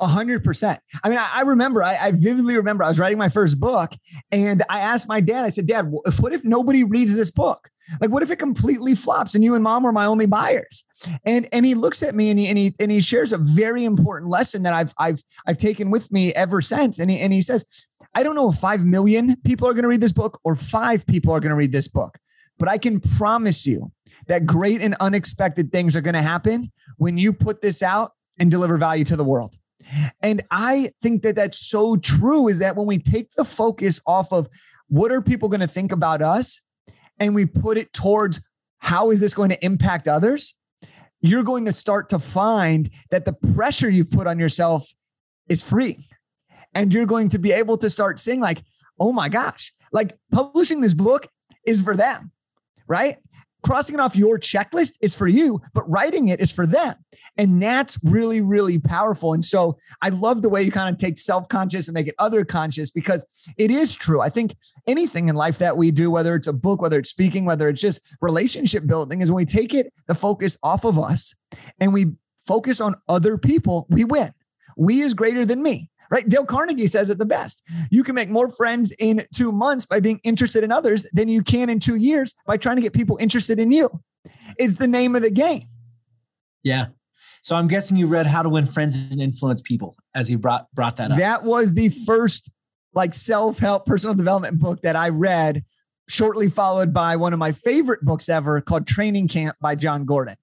A 0.00 0.06
hundred 0.06 0.44
percent. 0.44 0.78
I 1.02 1.08
mean, 1.08 1.18
I, 1.18 1.28
I 1.36 1.40
remember, 1.42 1.82
I, 1.82 1.96
I, 1.96 2.12
vividly 2.12 2.56
remember 2.56 2.84
I 2.84 2.88
was 2.88 3.00
writing 3.00 3.18
my 3.18 3.28
first 3.28 3.58
book 3.58 3.92
and 4.30 4.62
I 4.68 4.80
asked 4.80 5.08
my 5.08 5.20
dad, 5.20 5.44
I 5.44 5.48
said, 5.48 5.66
Dad, 5.66 5.90
what 5.90 6.32
if 6.32 6.44
nobody 6.44 6.84
reads 6.84 7.16
this 7.16 7.32
book? 7.32 7.68
Like, 8.00 8.10
what 8.10 8.22
if 8.22 8.30
it 8.30 8.38
completely 8.38 8.94
flops 8.94 9.34
and 9.34 9.42
you 9.42 9.54
and 9.54 9.64
mom 9.64 9.82
were 9.82 9.92
my 9.92 10.04
only 10.04 10.26
buyers? 10.26 10.84
And 11.24 11.48
and 11.52 11.64
he 11.64 11.74
looks 11.74 12.02
at 12.02 12.14
me 12.14 12.30
and 12.30 12.38
he 12.38 12.48
and 12.48 12.58
he 12.58 12.74
and 12.78 12.92
he 12.92 13.00
shares 13.00 13.32
a 13.32 13.38
very 13.38 13.84
important 13.84 14.30
lesson 14.30 14.62
that 14.64 14.74
I've 14.74 14.92
I've 14.98 15.22
I've 15.46 15.58
taken 15.58 15.90
with 15.90 16.12
me 16.12 16.32
ever 16.34 16.60
since. 16.60 16.98
And 16.98 17.10
he 17.10 17.18
and 17.18 17.32
he 17.32 17.42
says, 17.42 17.64
I 18.14 18.22
don't 18.22 18.34
know 18.34 18.50
if 18.50 18.56
five 18.56 18.84
million 18.84 19.36
people 19.44 19.66
are 19.68 19.72
going 19.72 19.84
to 19.84 19.88
read 19.88 20.00
this 20.00 20.12
book 20.12 20.38
or 20.44 20.54
five 20.54 21.06
people 21.06 21.32
are 21.32 21.40
going 21.40 21.50
to 21.50 21.56
read 21.56 21.72
this 21.72 21.88
book, 21.88 22.18
but 22.58 22.68
I 22.68 22.78
can 22.78 23.00
promise 23.00 23.66
you 23.66 23.90
that 24.26 24.46
great 24.46 24.82
and 24.82 24.94
unexpected 25.00 25.72
things 25.72 25.96
are 25.96 26.00
going 26.00 26.14
to 26.14 26.22
happen 26.22 26.70
when 26.98 27.16
you 27.16 27.32
put 27.32 27.62
this 27.62 27.82
out 27.82 28.12
and 28.38 28.50
deliver 28.50 28.76
value 28.76 29.04
to 29.04 29.16
the 29.16 29.24
world. 29.24 29.56
And 30.22 30.42
I 30.50 30.90
think 31.02 31.22
that 31.22 31.36
that's 31.36 31.58
so 31.58 31.96
true 31.96 32.48
is 32.48 32.58
that 32.58 32.76
when 32.76 32.86
we 32.86 32.98
take 32.98 33.32
the 33.32 33.44
focus 33.44 34.00
off 34.06 34.32
of 34.32 34.48
what 34.88 35.12
are 35.12 35.22
people 35.22 35.48
going 35.48 35.60
to 35.60 35.66
think 35.66 35.92
about 35.92 36.22
us 36.22 36.62
and 37.18 37.34
we 37.34 37.46
put 37.46 37.78
it 37.78 37.92
towards 37.92 38.40
how 38.78 39.10
is 39.10 39.20
this 39.20 39.34
going 39.34 39.50
to 39.50 39.64
impact 39.64 40.08
others, 40.08 40.54
you're 41.20 41.42
going 41.42 41.64
to 41.64 41.72
start 41.72 42.08
to 42.10 42.18
find 42.18 42.90
that 43.10 43.24
the 43.24 43.32
pressure 43.54 43.90
you 43.90 44.04
put 44.04 44.26
on 44.26 44.38
yourself 44.38 44.88
is 45.48 45.62
free. 45.62 46.08
And 46.74 46.92
you're 46.92 47.06
going 47.06 47.30
to 47.30 47.38
be 47.38 47.52
able 47.52 47.78
to 47.78 47.90
start 47.90 48.20
seeing, 48.20 48.40
like, 48.40 48.62
oh 49.00 49.12
my 49.12 49.28
gosh, 49.28 49.72
like 49.92 50.16
publishing 50.30 50.80
this 50.80 50.94
book 50.94 51.26
is 51.66 51.82
for 51.82 51.96
them, 51.96 52.30
right? 52.86 53.16
Crossing 53.62 53.94
it 53.94 54.00
off 54.00 54.16
your 54.16 54.38
checklist 54.38 54.94
is 55.00 55.14
for 55.14 55.28
you, 55.28 55.60
but 55.74 55.88
writing 55.88 56.28
it 56.28 56.40
is 56.40 56.52
for 56.52 56.66
them. 56.66 56.94
And 57.36 57.62
that's 57.62 57.98
really, 58.02 58.40
really 58.40 58.78
powerful. 58.78 59.32
And 59.32 59.44
so 59.44 59.78
I 60.02 60.08
love 60.08 60.42
the 60.42 60.48
way 60.48 60.62
you 60.62 60.70
kind 60.70 60.94
of 60.94 61.00
take 61.00 61.18
self 61.18 61.48
conscious 61.48 61.88
and 61.88 61.94
make 61.94 62.08
it 62.08 62.14
other 62.18 62.44
conscious 62.44 62.90
because 62.90 63.48
it 63.56 63.70
is 63.70 63.94
true. 63.94 64.20
I 64.20 64.28
think 64.28 64.56
anything 64.86 65.28
in 65.28 65.36
life 65.36 65.58
that 65.58 65.76
we 65.76 65.90
do, 65.90 66.10
whether 66.10 66.34
it's 66.34 66.46
a 66.46 66.52
book, 66.52 66.80
whether 66.82 66.98
it's 66.98 67.10
speaking, 67.10 67.44
whether 67.44 67.68
it's 67.68 67.80
just 67.80 68.16
relationship 68.20 68.86
building, 68.86 69.20
is 69.20 69.30
when 69.30 69.36
we 69.36 69.44
take 69.44 69.74
it, 69.74 69.92
the 70.06 70.14
focus 70.14 70.56
off 70.62 70.84
of 70.84 70.98
us 70.98 71.34
and 71.78 71.92
we 71.92 72.06
focus 72.46 72.80
on 72.80 72.96
other 73.08 73.38
people, 73.38 73.86
we 73.90 74.04
win. 74.04 74.32
We 74.76 75.00
is 75.00 75.14
greater 75.14 75.44
than 75.44 75.62
me 75.62 75.90
right? 76.10 76.28
Dale 76.28 76.44
Carnegie 76.44 76.86
says 76.86 77.10
it 77.10 77.18
the 77.18 77.26
best. 77.26 77.62
You 77.90 78.02
can 78.02 78.14
make 78.14 78.30
more 78.30 78.50
friends 78.50 78.92
in 78.98 79.26
two 79.34 79.52
months 79.52 79.86
by 79.86 80.00
being 80.00 80.20
interested 80.24 80.64
in 80.64 80.72
others 80.72 81.06
than 81.12 81.28
you 81.28 81.42
can 81.42 81.70
in 81.70 81.80
two 81.80 81.96
years 81.96 82.34
by 82.46 82.56
trying 82.56 82.76
to 82.76 82.82
get 82.82 82.92
people 82.92 83.16
interested 83.20 83.58
in 83.58 83.72
you. 83.72 84.00
It's 84.58 84.76
the 84.76 84.88
name 84.88 85.14
of 85.16 85.22
the 85.22 85.30
game. 85.30 85.64
Yeah. 86.62 86.86
So 87.42 87.56
I'm 87.56 87.68
guessing 87.68 87.96
you 87.96 88.06
read 88.06 88.26
How 88.26 88.42
to 88.42 88.48
Win 88.48 88.66
Friends 88.66 89.10
and 89.12 89.22
Influence 89.22 89.62
People 89.62 89.96
as 90.14 90.30
you 90.30 90.38
brought 90.38 90.66
brought 90.74 90.96
that 90.96 91.12
up. 91.12 91.18
That 91.18 91.44
was 91.44 91.74
the 91.74 91.88
first 91.88 92.50
like 92.94 93.14
self-help 93.14 93.86
personal 93.86 94.14
development 94.14 94.58
book 94.58 94.80
that 94.82 94.96
I 94.96 95.10
read 95.10 95.64
shortly 96.08 96.48
followed 96.48 96.92
by 96.92 97.16
one 97.16 97.32
of 97.32 97.38
my 97.38 97.52
favorite 97.52 98.00
books 98.02 98.28
ever 98.28 98.60
called 98.60 98.86
Training 98.86 99.28
Camp 99.28 99.56
by 99.60 99.74
Jon 99.74 100.04
Gordon. 100.04 100.36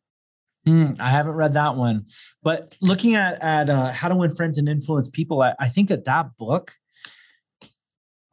Mm, 0.68 1.00
I 1.00 1.10
haven't 1.10 1.36
read 1.36 1.54
that 1.54 1.76
one, 1.76 2.06
but 2.42 2.74
looking 2.82 3.14
at 3.16 3.42
at 3.42 3.70
uh, 3.70 3.92
how 3.92 4.08
to 4.08 4.16
win 4.16 4.34
friends 4.34 4.58
and 4.58 4.68
influence 4.68 5.10
people, 5.10 5.42
I, 5.42 5.54
I 5.60 5.68
think 5.70 5.90
that 5.90 6.06
that 6.06 6.36
book, 6.38 6.72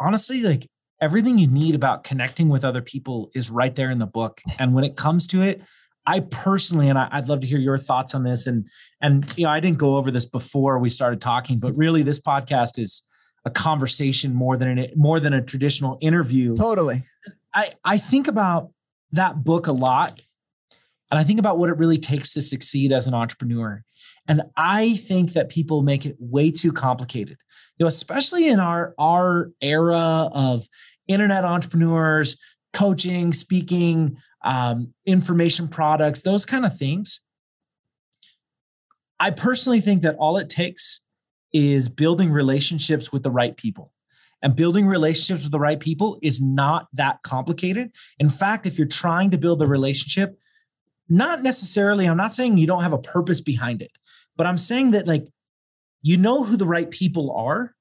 honestly, 0.01 0.41
like 0.43 0.67
everything 1.01 1.37
you 1.37 1.47
need 1.47 1.75
about 1.75 2.05
connecting 2.05 2.49
with 2.49 2.65
other 2.65 2.81
people 2.81 3.31
is 3.35 3.51
right 3.51 3.75
there 3.75 3.91
in 3.91 3.99
the 3.99 4.07
book. 4.07 4.41
And 4.59 4.73
when 4.73 4.85
it 4.85 4.97
comes 4.97 5.27
to 5.29 5.43
it, 5.43 5.61
I 6.07 6.21
personally, 6.21 6.89
and 6.89 6.99
I, 6.99 7.09
would 7.21 7.29
love 7.29 7.41
to 7.41 7.47
hear 7.47 7.59
your 7.59 7.77
thoughts 7.77 8.15
on 8.15 8.25
this. 8.25 8.47
And 8.47 8.67
and 9.01 9.31
you 9.37 9.45
know, 9.45 9.51
I 9.51 9.61
didn't 9.61 9.79
go 9.79 9.97
over 9.97 10.11
this 10.11 10.27
before 10.27 10.79
we 10.79 10.89
started 10.89 11.21
talking, 11.21 11.59
but 11.59 11.77
really, 11.77 12.03
this 12.03 12.21
podcast 12.21 12.79
is 12.79 13.05
a 13.45 13.51
conversation 13.51 14.35
more 14.35 14.57
than 14.57 14.79
an 14.79 14.91
more 14.97 15.21
than 15.21 15.35
a 15.35 15.43
traditional 15.43 15.99
interview. 16.01 16.55
Totally. 16.55 17.05
I 17.55 17.71
I 17.85 17.99
think 17.99 18.27
about 18.27 18.71
that 19.13 19.45
book 19.45 19.67
a 19.67 19.73
lot 19.73 20.21
and 21.13 21.19
I 21.19 21.25
think 21.25 21.39
about 21.39 21.59
what 21.59 21.69
it 21.69 21.77
really 21.77 21.99
takes 21.99 22.33
to 22.33 22.41
succeed 22.41 22.91
as 22.91 23.07
an 23.07 23.13
entrepreneur. 23.13 23.85
And 24.27 24.41
I 24.57 24.95
think 24.95 25.35
that 25.35 25.51
people 25.51 25.83
make 25.83 26.07
it 26.07 26.17
way 26.19 26.51
too 26.51 26.73
complicated. 26.73 27.37
You 27.77 27.85
know, 27.85 27.89
especially 27.89 28.49
in 28.49 28.59
our 28.59 28.95
our 28.99 29.51
era 29.61 30.31
of 30.33 30.67
internet 31.07 31.45
entrepreneurs, 31.45 32.39
coaching, 32.73 33.35
speaking, 33.35 34.17
um, 34.43 34.95
information 35.05 35.69
products, 35.69 36.23
those 36.23 36.47
kind 36.47 36.65
of 36.65 36.79
things. 36.79 37.21
I 39.21 39.33
personally 39.33 39.83
think 39.83 40.01
that 40.03 40.17
all 40.19 40.39
it 40.39 40.49
takes 40.49 41.03
is 41.53 41.91
building 41.91 42.33
relationships 42.33 43.13
with 43.13 43.23
the 43.23 43.31
right 43.31 43.55
people. 43.55 43.93
And 44.41 44.57
building 44.57 44.87
relationships 44.87 45.43
with 45.43 45.53
the 45.53 45.61
right 45.61 45.79
people 45.79 46.19
is 46.23 46.41
not 46.41 46.87
that 46.95 47.23
complicated. 47.23 47.93
In 48.19 48.31
fact, 48.31 48.67
if 48.67 48.79
you're 48.79 48.89
trying 48.89 49.31
to 49.33 49.39
build 49.39 49.63
a 49.63 49.67
relationship 49.67 50.39
not 51.09 51.43
necessarily, 51.43 52.07
I'm 52.07 52.17
not 52.17 52.33
saying 52.33 52.59
you 52.59 52.67
don't 52.67 52.83
have 52.83 52.93
a 52.93 52.99
purpose 52.99 53.41
behind 53.41 53.83
it, 53.83 53.93
but 54.37 54.47
I'm 54.47 54.59
saying 54.59 54.93
that 54.93 55.07
like 55.07 55.27
you 56.03 56.17
know 56.17 56.45
who 56.45 56.57
the 56.57 56.67
right 56.67 56.91
people 56.91 57.35
are. 57.37 57.75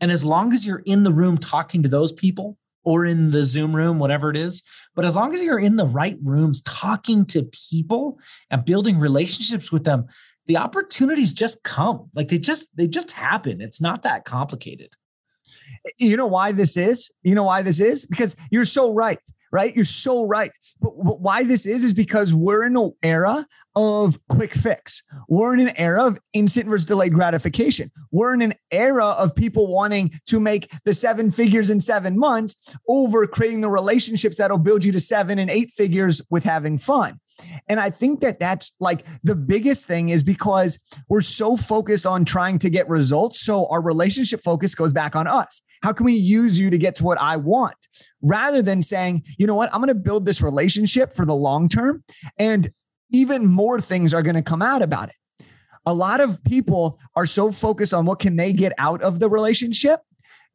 And 0.00 0.12
as 0.12 0.24
long 0.24 0.52
as 0.52 0.64
you're 0.64 0.82
in 0.86 1.02
the 1.02 1.12
room 1.12 1.38
talking 1.38 1.82
to 1.82 1.88
those 1.88 2.12
people 2.12 2.56
or 2.84 3.04
in 3.04 3.32
the 3.32 3.42
Zoom 3.42 3.74
room, 3.74 3.98
whatever 3.98 4.30
it 4.30 4.36
is, 4.36 4.62
but 4.94 5.04
as 5.04 5.16
long 5.16 5.34
as 5.34 5.42
you're 5.42 5.58
in 5.58 5.76
the 5.76 5.86
right 5.86 6.16
rooms 6.22 6.62
talking 6.62 7.24
to 7.26 7.50
people 7.70 8.20
and 8.50 8.64
building 8.64 8.98
relationships 8.98 9.72
with 9.72 9.84
them, 9.84 10.06
the 10.46 10.56
opportunities 10.56 11.32
just 11.32 11.62
come. 11.64 12.08
Like 12.14 12.28
they 12.28 12.38
just 12.38 12.74
they 12.76 12.86
just 12.86 13.10
happen. 13.10 13.60
It's 13.60 13.80
not 13.80 14.02
that 14.04 14.24
complicated. 14.24 14.90
You 15.98 16.16
know 16.16 16.26
why 16.26 16.52
this 16.52 16.76
is? 16.76 17.12
You 17.22 17.34
know 17.34 17.44
why 17.44 17.62
this 17.62 17.80
is? 17.80 18.06
Because 18.06 18.36
you're 18.50 18.64
so 18.64 18.94
right 18.94 19.18
right? 19.52 19.74
You're 19.74 19.84
so 19.84 20.26
right. 20.26 20.50
But, 20.80 20.92
but, 21.02 21.20
why 21.20 21.44
this 21.44 21.66
is, 21.66 21.84
is 21.84 21.94
because 21.94 22.32
we're 22.32 22.64
in 22.64 22.76
an 22.76 22.92
era 23.02 23.46
of 23.74 24.18
quick 24.28 24.54
fix. 24.54 25.02
We're 25.28 25.54
in 25.54 25.60
an 25.60 25.76
era 25.76 26.04
of 26.04 26.18
instant 26.32 26.68
versus 26.68 26.86
delayed 26.86 27.14
gratification. 27.14 27.90
We're 28.10 28.34
in 28.34 28.42
an 28.42 28.54
era 28.70 29.06
of 29.06 29.34
people 29.34 29.72
wanting 29.72 30.12
to 30.26 30.40
make 30.40 30.70
the 30.84 30.94
seven 30.94 31.30
figures 31.30 31.70
in 31.70 31.80
seven 31.80 32.18
months 32.18 32.76
over 32.88 33.26
creating 33.26 33.60
the 33.60 33.70
relationships 33.70 34.38
that'll 34.38 34.58
build 34.58 34.84
you 34.84 34.92
to 34.92 35.00
seven 35.00 35.38
and 35.38 35.50
eight 35.50 35.70
figures 35.70 36.22
with 36.30 36.44
having 36.44 36.78
fun. 36.78 37.20
And 37.68 37.78
I 37.78 37.90
think 37.90 38.20
that 38.20 38.40
that's 38.40 38.74
like 38.80 39.06
the 39.22 39.34
biggest 39.34 39.86
thing 39.86 40.08
is 40.08 40.22
because 40.22 40.78
we're 41.08 41.20
so 41.20 41.56
focused 41.56 42.06
on 42.06 42.24
trying 42.24 42.58
to 42.60 42.70
get 42.70 42.88
results. 42.88 43.40
So 43.40 43.66
our 43.68 43.82
relationship 43.82 44.40
focus 44.42 44.74
goes 44.74 44.92
back 44.92 45.14
on 45.16 45.26
us. 45.26 45.62
How 45.82 45.92
can 45.92 46.06
we 46.06 46.14
use 46.14 46.58
you 46.58 46.70
to 46.70 46.78
get 46.78 46.96
to 46.96 47.04
what 47.04 47.20
I 47.20 47.36
want? 47.36 47.76
Rather 48.22 48.62
than 48.62 48.82
saying, 48.82 49.24
you 49.38 49.46
know 49.46 49.54
what, 49.54 49.72
I'm 49.72 49.80
going 49.80 49.88
to 49.88 49.94
build 49.94 50.24
this 50.24 50.42
relationship 50.42 51.12
for 51.12 51.24
the 51.24 51.34
long 51.34 51.68
term. 51.68 52.02
And 52.38 52.70
even 53.12 53.46
more 53.46 53.80
things 53.80 54.12
are 54.12 54.22
going 54.22 54.36
to 54.36 54.42
come 54.42 54.62
out 54.62 54.82
about 54.82 55.08
it. 55.08 55.46
A 55.86 55.94
lot 55.94 56.20
of 56.20 56.42
people 56.44 56.98
are 57.16 57.24
so 57.24 57.50
focused 57.50 57.94
on 57.94 58.04
what 58.04 58.18
can 58.18 58.36
they 58.36 58.52
get 58.52 58.72
out 58.76 59.02
of 59.02 59.20
the 59.20 59.30
relationship 59.30 60.00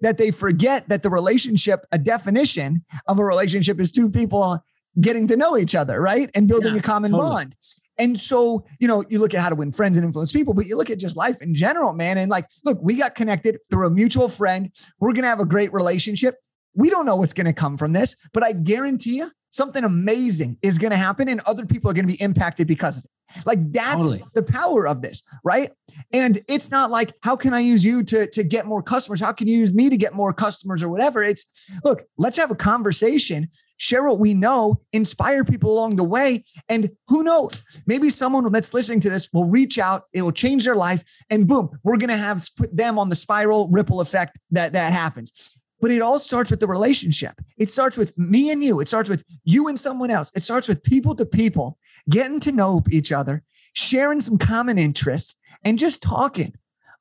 that 0.02 0.18
they 0.18 0.32
forget 0.32 0.88
that 0.90 1.02
the 1.02 1.10
relationship, 1.10 1.86
a 1.92 1.98
definition 1.98 2.84
of 3.08 3.18
a 3.18 3.24
relationship 3.24 3.80
is 3.80 3.92
two 3.92 4.10
people 4.10 4.60
getting 5.00 5.28
to 5.28 5.38
know 5.38 5.58
each 5.58 5.76
other, 5.76 6.02
right? 6.02 6.30
And 6.36 6.48
building 6.48 6.74
yeah, 6.74 6.80
a 6.80 6.84
common 6.84 7.12
totally. 7.12 7.30
bond. 7.30 7.56
And 7.98 8.20
so, 8.20 8.66
you 8.80 8.88
know, 8.88 9.04
you 9.10 9.20
look 9.20 9.34
at 9.34 9.42
how 9.42 9.50
to 9.50 9.56
win 9.56 9.72
friends 9.72 9.98
and 9.98 10.06
influence 10.06 10.32
people, 10.32 10.54
but 10.54 10.66
you 10.66 10.78
look 10.78 10.90
at 10.90 10.98
just 10.98 11.16
life 11.16 11.42
in 11.42 11.54
general, 11.54 11.94
man. 11.94 12.18
And 12.18 12.30
like, 12.30 12.48
look, 12.64 12.80
we 12.82 12.96
got 12.96 13.16
connected 13.16 13.60
through 13.70 13.88
a 13.88 13.92
mutual 13.92 14.30
friend. 14.30 14.72
We're 15.00 15.14
going 15.14 15.24
to 15.24 15.30
have 15.30 15.40
a 15.40 15.46
great 15.46 15.72
relationship. 15.74 16.38
We 16.76 16.90
don't 16.90 17.06
know 17.06 17.16
what's 17.16 17.34
going 17.34 17.46
to 17.46 17.54
come 17.54 17.78
from 17.78 17.94
this, 17.94 18.16
but 18.34 18.44
I 18.44 18.54
guarantee 18.54 19.18
you 19.18 19.32
something 19.52 19.84
amazing 19.84 20.58
is 20.64 20.80
going 20.80 20.90
to 20.90 20.98
happen 20.98 21.30
and 21.30 21.40
other 21.46 21.66
people 21.66 21.90
are 21.90 21.94
going 21.94 22.08
to 22.08 22.12
be 22.12 22.22
impacted 22.22 22.66
because 22.68 22.98
of 22.98 23.04
it. 23.04 23.46
Like 23.46 23.72
that's 23.72 23.94
totally. 23.94 24.24
the 24.34 24.42
power 24.42 24.88
of 24.88 25.04
this, 25.04 25.24
right? 25.44 25.72
And 26.12 26.44
it's 26.50 26.72
not 26.72 26.90
like, 26.90 27.14
how 27.22 27.36
can 27.36 27.54
I 27.54 27.60
use 27.60 27.86
you 27.86 28.04
to, 28.06 28.28
to 28.32 28.44
get 28.44 28.66
more 28.66 28.82
customers? 28.82 29.20
How 29.20 29.32
can 29.32 29.48
you 29.48 29.58
use 29.58 29.72
me 29.72 29.90
to 29.90 29.98
get 29.98 30.14
more 30.14 30.34
customers 30.34 30.82
or 30.82 30.90
whatever? 30.90 31.24
It's 31.24 31.46
look, 31.84 32.04
let's 32.18 32.38
have 32.38 32.50
a 32.50 32.56
conversation 32.56 33.50
share 33.78 34.04
what 34.04 34.20
we 34.20 34.34
know, 34.34 34.82
inspire 34.92 35.44
people 35.44 35.74
along 35.74 35.96
the 35.96 36.04
way. 36.04 36.44
And 36.70 36.92
who 37.08 37.24
knows, 37.24 37.64
maybe 37.86 38.10
someone 38.10 38.50
that's 38.52 38.74
listening 38.74 39.00
to 39.02 39.10
this 39.10 39.30
will 39.34 39.46
reach 39.46 39.78
out, 39.78 40.06
it 40.14 40.22
will 40.22 40.32
change 40.32 40.66
their 40.66 40.76
life, 40.76 41.04
and 41.30 41.48
boom, 41.48 41.70
we're 41.84 41.98
going 41.98 42.10
to 42.10 42.18
have 42.18 42.48
put 42.58 42.76
them 42.76 42.98
on 42.98 43.10
the 43.10 43.16
spiral 43.16 43.68
ripple 43.70 44.02
effect 44.02 44.40
that 44.52 44.74
that 44.74 44.94
happens. 44.94 45.58
But 45.82 45.92
it 45.92 46.02
all 46.02 46.20
starts 46.20 46.50
with 46.50 46.62
the 46.62 46.68
relationship. 46.68 47.34
It 47.58 47.70
starts 47.70 47.98
with 47.98 48.18
me 48.18 48.52
and 48.52 48.64
you. 48.64 48.80
It 48.80 48.88
starts 48.88 49.10
with 49.10 49.26
you 49.44 49.68
and 49.68 49.78
someone 49.78 50.12
else. 50.12 50.32
It 50.34 50.44
starts 50.44 50.70
with 50.70 50.82
people 50.82 51.14
to 51.16 51.26
people, 51.26 51.78
getting 52.10 52.40
to 52.42 52.54
know 52.54 52.84
each 52.90 53.12
other, 53.12 53.44
sharing 53.74 54.22
some 54.22 54.38
common 54.38 54.78
interests, 54.78 55.36
and 55.66 55.78
just 55.78 56.02
talking 56.02 56.54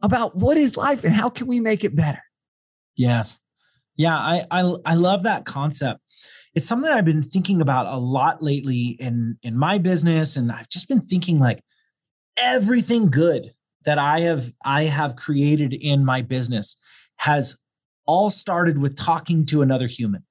about 0.03 0.35
what 0.35 0.57
is 0.57 0.77
life 0.77 1.05
and 1.05 1.15
how 1.15 1.31
can 1.31 1.47
we 1.47 1.61
make 1.61 1.85
it 1.85 1.95
better. 1.95 2.23
Yes. 2.97 3.39
Yeah, 3.97 4.17
I 4.17 4.45
I, 4.51 4.75
I 4.85 4.95
love 4.95 5.23
that 5.25 5.45
concept 5.45 6.01
it's 6.55 6.67
something 6.67 6.91
I've 6.91 7.05
been 7.05 7.23
thinking 7.23 7.63
about 7.63 7.87
a 7.87 7.99
lot 7.99 8.43
lately 8.43 8.97
in 9.01 9.39
in 9.43 9.57
my 9.59 9.79
business, 9.79 10.37
and 10.37 10.53
I've 10.53 10.69
just 10.69 10.89
been 10.89 11.01
thinking 11.01 11.39
like 11.39 11.63
everything 12.37 13.11
good 13.11 13.53
that 13.85 13.99
I 13.99 14.21
have 14.21 14.53
I 14.65 14.85
have 14.85 15.17
created 15.17 15.73
in 15.73 16.05
my 16.05 16.23
business 16.23 16.77
has 17.17 17.57
all 18.07 18.31
started 18.31 18.79
with 18.79 18.97
talking 18.97 19.47
to 19.47 19.63
another 19.63 19.87
human. 19.87 20.25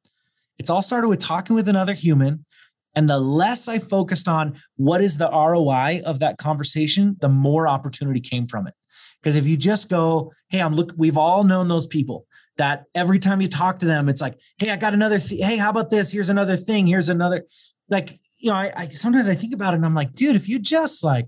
It's 0.60 0.69
all 0.69 0.81
started 0.81 1.07
with 1.07 1.19
talking 1.19 1.55
with 1.55 1.67
another 1.67 1.93
human. 1.93 2.45
And 2.93 3.10
the 3.10 3.19
less 3.19 3.69
I 3.69 3.79
focused 3.79 4.27
on 4.27 4.60
what 4.75 5.01
is 5.01 5.17
the 5.17 5.29
ROI 5.29 6.01
of 6.05 6.19
that 6.19 6.38
conversation, 6.38 7.15
the 7.21 7.29
more 7.29 7.67
opportunity 7.67 8.19
came 8.19 8.47
from 8.47 8.67
it. 8.67 8.73
Because 9.21 9.38
if 9.38 9.47
you 9.47 9.55
just 9.55 9.89
go, 9.89 10.34
hey, 10.49 10.62
I'm 10.62 10.75
look, 10.75 10.93
we've 10.97 11.17
all 11.17 11.45
known 11.45 11.69
those 11.69 11.88
people 11.88 12.25
that 12.58 12.86
every 12.94 13.20
time 13.20 13.42
you 13.42 13.48
talk 13.48 13.80
to 13.80 13.86
them, 13.86 14.10
it's 14.10 14.22
like, 14.22 14.40
hey, 14.58 14.72
I 14.72 14.76
got 14.76 14.94
another. 14.94 15.20
Th- 15.20 15.44
hey, 15.44 15.58
how 15.58 15.70
about 15.70 15.90
this? 15.90 16.12
Here's 16.12 16.30
another 16.30 16.56
thing. 16.56 16.88
Here's 16.88 17.10
another. 17.10 17.46
Like, 17.90 18.20
you 18.40 18.50
know, 18.50 18.58
I, 18.58 18.72
I 18.76 18.88
sometimes 18.88 19.30
I 19.30 19.36
think 19.36 19.54
about 19.54 19.74
it 19.74 19.78
and 19.78 19.86
I'm 19.86 19.94
like, 19.94 20.14
dude, 20.14 20.36
if 20.36 20.48
you 20.50 20.60
just 20.60 21.04
like 21.04 21.28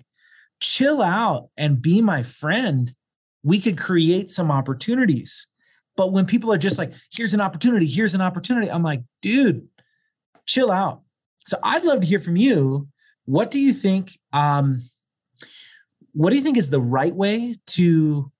chill 0.59 1.01
out 1.01 1.49
and 1.57 1.81
be 1.81 2.01
my 2.01 2.23
friend, 2.23 2.93
we 3.43 3.59
could 3.59 3.77
create 3.77 4.29
some 4.29 4.51
opportunities. 4.51 5.47
But 5.95 6.11
when 6.11 6.25
people 6.25 6.51
are 6.51 6.57
just 6.57 6.79
like, 6.79 6.93
here's 7.11 7.33
an 7.33 7.41
opportunity, 7.41 7.85
here's 7.85 8.15
an 8.15 8.21
opportunity, 8.21 8.71
I'm 8.71 8.83
like, 8.83 9.01
dude, 9.21 9.67
chill 10.45 10.71
out. 10.71 11.01
So 11.45 11.57
I'd 11.61 11.85
love 11.85 12.01
to 12.01 12.07
hear 12.07 12.19
from 12.19 12.37
you. 12.37 12.87
What 13.25 13.51
do 13.51 13.59
you 13.59 13.73
think? 13.73 14.17
Um, 14.31 14.81
what 16.13 16.29
do 16.29 16.35
you 16.35 16.41
think 16.41 16.57
is 16.57 16.69
the 16.69 16.81
right 16.81 17.13
way 17.13 17.55
to 17.67 18.31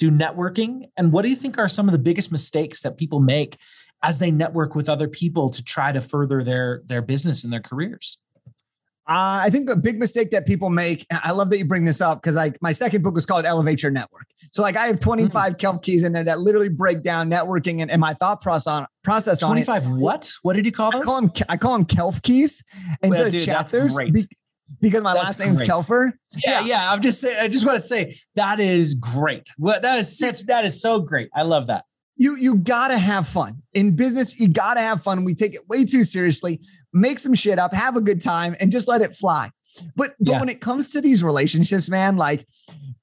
do 0.00 0.10
networking? 0.10 0.88
And 0.96 1.12
what 1.12 1.22
do 1.22 1.28
you 1.28 1.36
think 1.36 1.58
are 1.58 1.68
some 1.68 1.86
of 1.86 1.92
the 1.92 1.98
biggest 1.98 2.32
mistakes 2.32 2.82
that 2.82 2.96
people 2.96 3.20
make 3.20 3.58
as 4.02 4.18
they 4.18 4.30
network 4.30 4.74
with 4.74 4.88
other 4.88 5.06
people 5.06 5.50
to 5.50 5.62
try 5.62 5.92
to 5.92 6.00
further 6.00 6.42
their 6.42 6.82
their 6.86 7.02
business 7.02 7.44
and 7.44 7.52
their 7.52 7.60
careers? 7.60 8.18
Uh, 9.06 9.42
I 9.42 9.50
think 9.50 9.68
a 9.68 9.76
big 9.76 9.98
mistake 9.98 10.30
that 10.30 10.46
people 10.46 10.70
make. 10.70 11.04
I 11.10 11.32
love 11.32 11.50
that 11.50 11.58
you 11.58 11.64
bring 11.64 11.84
this 11.84 12.00
up 12.00 12.22
because 12.22 12.36
like 12.36 12.56
my 12.62 12.70
second 12.70 13.02
book 13.02 13.14
was 13.14 13.26
called 13.26 13.44
Elevate 13.44 13.82
Your 13.82 13.90
Network. 13.90 14.26
So 14.52 14.62
like 14.62 14.76
I 14.76 14.86
have 14.86 15.00
25 15.00 15.32
mm-hmm. 15.32 15.56
Kelf 15.56 15.82
keys 15.82 16.04
in 16.04 16.12
there 16.12 16.24
that 16.24 16.38
literally 16.38 16.68
break 16.68 17.02
down 17.02 17.28
networking 17.28 17.80
and, 17.80 17.90
and 17.90 18.00
my 18.00 18.14
thought 18.14 18.40
process 18.40 18.68
on 18.68 18.86
process 19.02 19.40
25 19.40 19.86
on 19.86 20.00
what? 20.00 20.32
What 20.42 20.54
did 20.54 20.64
you 20.64 20.72
call 20.72 20.92
those? 20.92 21.02
I 21.02 21.04
call 21.04 21.20
them 21.20 21.32
I 21.48 21.56
call 21.56 21.72
them 21.72 21.84
Kelp 21.86 22.22
keys 22.22 22.62
instead 23.02 23.22
well, 23.22 23.30
dude, 23.30 23.40
of 23.40 23.46
chapters. 23.46 23.98
Be, 23.98 24.26
because 24.80 25.02
my 25.02 25.14
that's 25.14 25.38
last 25.38 25.40
name's 25.40 25.60
Kelfer. 25.60 26.12
Yeah, 26.44 26.60
yeah, 26.60 26.66
yeah. 26.66 26.92
I'm 26.92 27.00
just 27.00 27.20
saying. 27.20 27.38
I 27.40 27.48
just 27.48 27.66
want 27.66 27.76
to 27.76 27.82
say 27.82 28.16
that 28.36 28.60
is 28.60 28.94
great. 28.94 29.48
What 29.56 29.82
that 29.82 29.98
is 29.98 30.18
such 30.18 30.46
that 30.46 30.64
is 30.64 30.80
so 30.80 31.00
great. 31.00 31.30
I 31.34 31.42
love 31.42 31.66
that 31.68 31.84
you 32.20 32.36
you 32.36 32.56
gotta 32.56 32.98
have 32.98 33.26
fun 33.26 33.62
in 33.72 33.96
business. 33.96 34.38
You 34.38 34.48
gotta 34.48 34.80
have 34.80 35.02
fun. 35.02 35.24
We 35.24 35.34
take 35.34 35.54
it 35.54 35.66
way 35.70 35.86
too 35.86 36.04
seriously. 36.04 36.60
Make 36.92 37.18
some 37.18 37.32
shit 37.32 37.58
up, 37.58 37.72
have 37.72 37.96
a 37.96 38.00
good 38.02 38.20
time, 38.20 38.54
and 38.60 38.70
just 38.70 38.88
let 38.88 39.00
it 39.00 39.14
fly. 39.14 39.50
But 39.96 40.14
but 40.20 40.32
yeah. 40.32 40.40
when 40.40 40.50
it 40.50 40.60
comes 40.60 40.92
to 40.92 41.00
these 41.00 41.24
relationships, 41.24 41.88
man, 41.88 42.18
like 42.18 42.46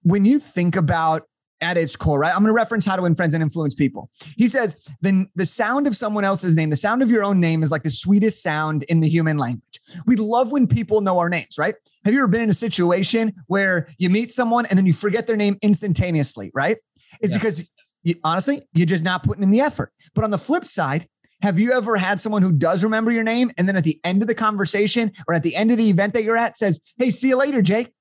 when 0.04 0.24
you 0.24 0.38
think 0.38 0.76
about 0.76 1.24
at 1.62 1.78
its 1.78 1.96
core, 1.96 2.20
right? 2.20 2.34
I'm 2.34 2.42
going 2.42 2.50
to 2.50 2.54
reference 2.54 2.86
how 2.86 2.96
to 2.96 3.02
win 3.02 3.16
friends 3.16 3.34
and 3.34 3.42
influence 3.42 3.74
people. 3.74 4.10
He 4.38 4.48
says, 4.48 4.80
then 5.02 5.28
the 5.36 5.46
sound 5.46 5.88
of 5.88 5.96
someone 5.96 6.24
else's 6.24 6.56
name, 6.56 6.70
the 6.70 6.76
sound 6.76 7.02
of 7.02 7.10
your 7.10 7.24
own 7.24 7.40
name 7.40 7.64
is 7.64 7.72
like 7.72 7.84
the 7.84 7.90
sweetest 7.90 8.44
sound 8.44 8.84
in 8.84 9.00
the 9.00 9.10
human 9.10 9.38
language. 9.38 9.80
We 10.06 10.16
love 10.16 10.52
when 10.52 10.68
people 10.68 11.02
know 11.02 11.18
our 11.20 11.30
names, 11.30 11.58
right? 11.58 11.76
Have 12.06 12.14
you 12.14 12.20
ever 12.20 12.28
been 12.28 12.42
in 12.42 12.50
a 12.50 12.54
situation 12.54 13.34
where 13.48 13.88
you 13.98 14.10
meet 14.10 14.32
someone 14.32 14.66
and 14.68 14.78
then 14.78 14.86
you 14.86 14.94
forget 14.94 15.28
their 15.28 15.38
name 15.38 15.58
instantaneously, 15.62 16.52
right? 16.54 16.78
It's 17.22 17.32
yes. 17.32 17.42
because 17.42 17.70
you, 18.04 18.16
honestly, 18.24 18.62
you're 18.74 18.86
just 18.86 19.04
not 19.04 19.24
putting 19.24 19.44
in 19.44 19.52
the 19.52 19.62
effort. 19.62 19.92
But 20.14 20.24
on 20.24 20.32
the 20.32 20.38
flip 20.38 20.66
side, 20.66 21.08
have 21.42 21.60
you 21.60 21.74
ever 21.74 21.98
had 21.98 22.20
someone 22.20 22.42
who 22.42 22.52
does 22.52 22.84
remember 22.84 23.12
your 23.12 23.24
name 23.24 23.52
and 23.58 23.68
then 23.68 23.76
at 23.76 23.84
the 23.84 24.00
end 24.04 24.22
of 24.22 24.28
the 24.28 24.36
conversation 24.36 25.12
or 25.28 25.34
at 25.34 25.44
the 25.44 25.56
end 25.56 25.72
of 25.72 25.78
the 25.78 25.90
event 25.90 26.14
that 26.14 26.24
you're 26.24 26.38
at 26.38 26.58
says, 26.58 26.94
Hey, 26.98 27.12
see 27.12 27.30
you 27.30 27.38
later, 27.38 27.62
Jake? 27.62 27.92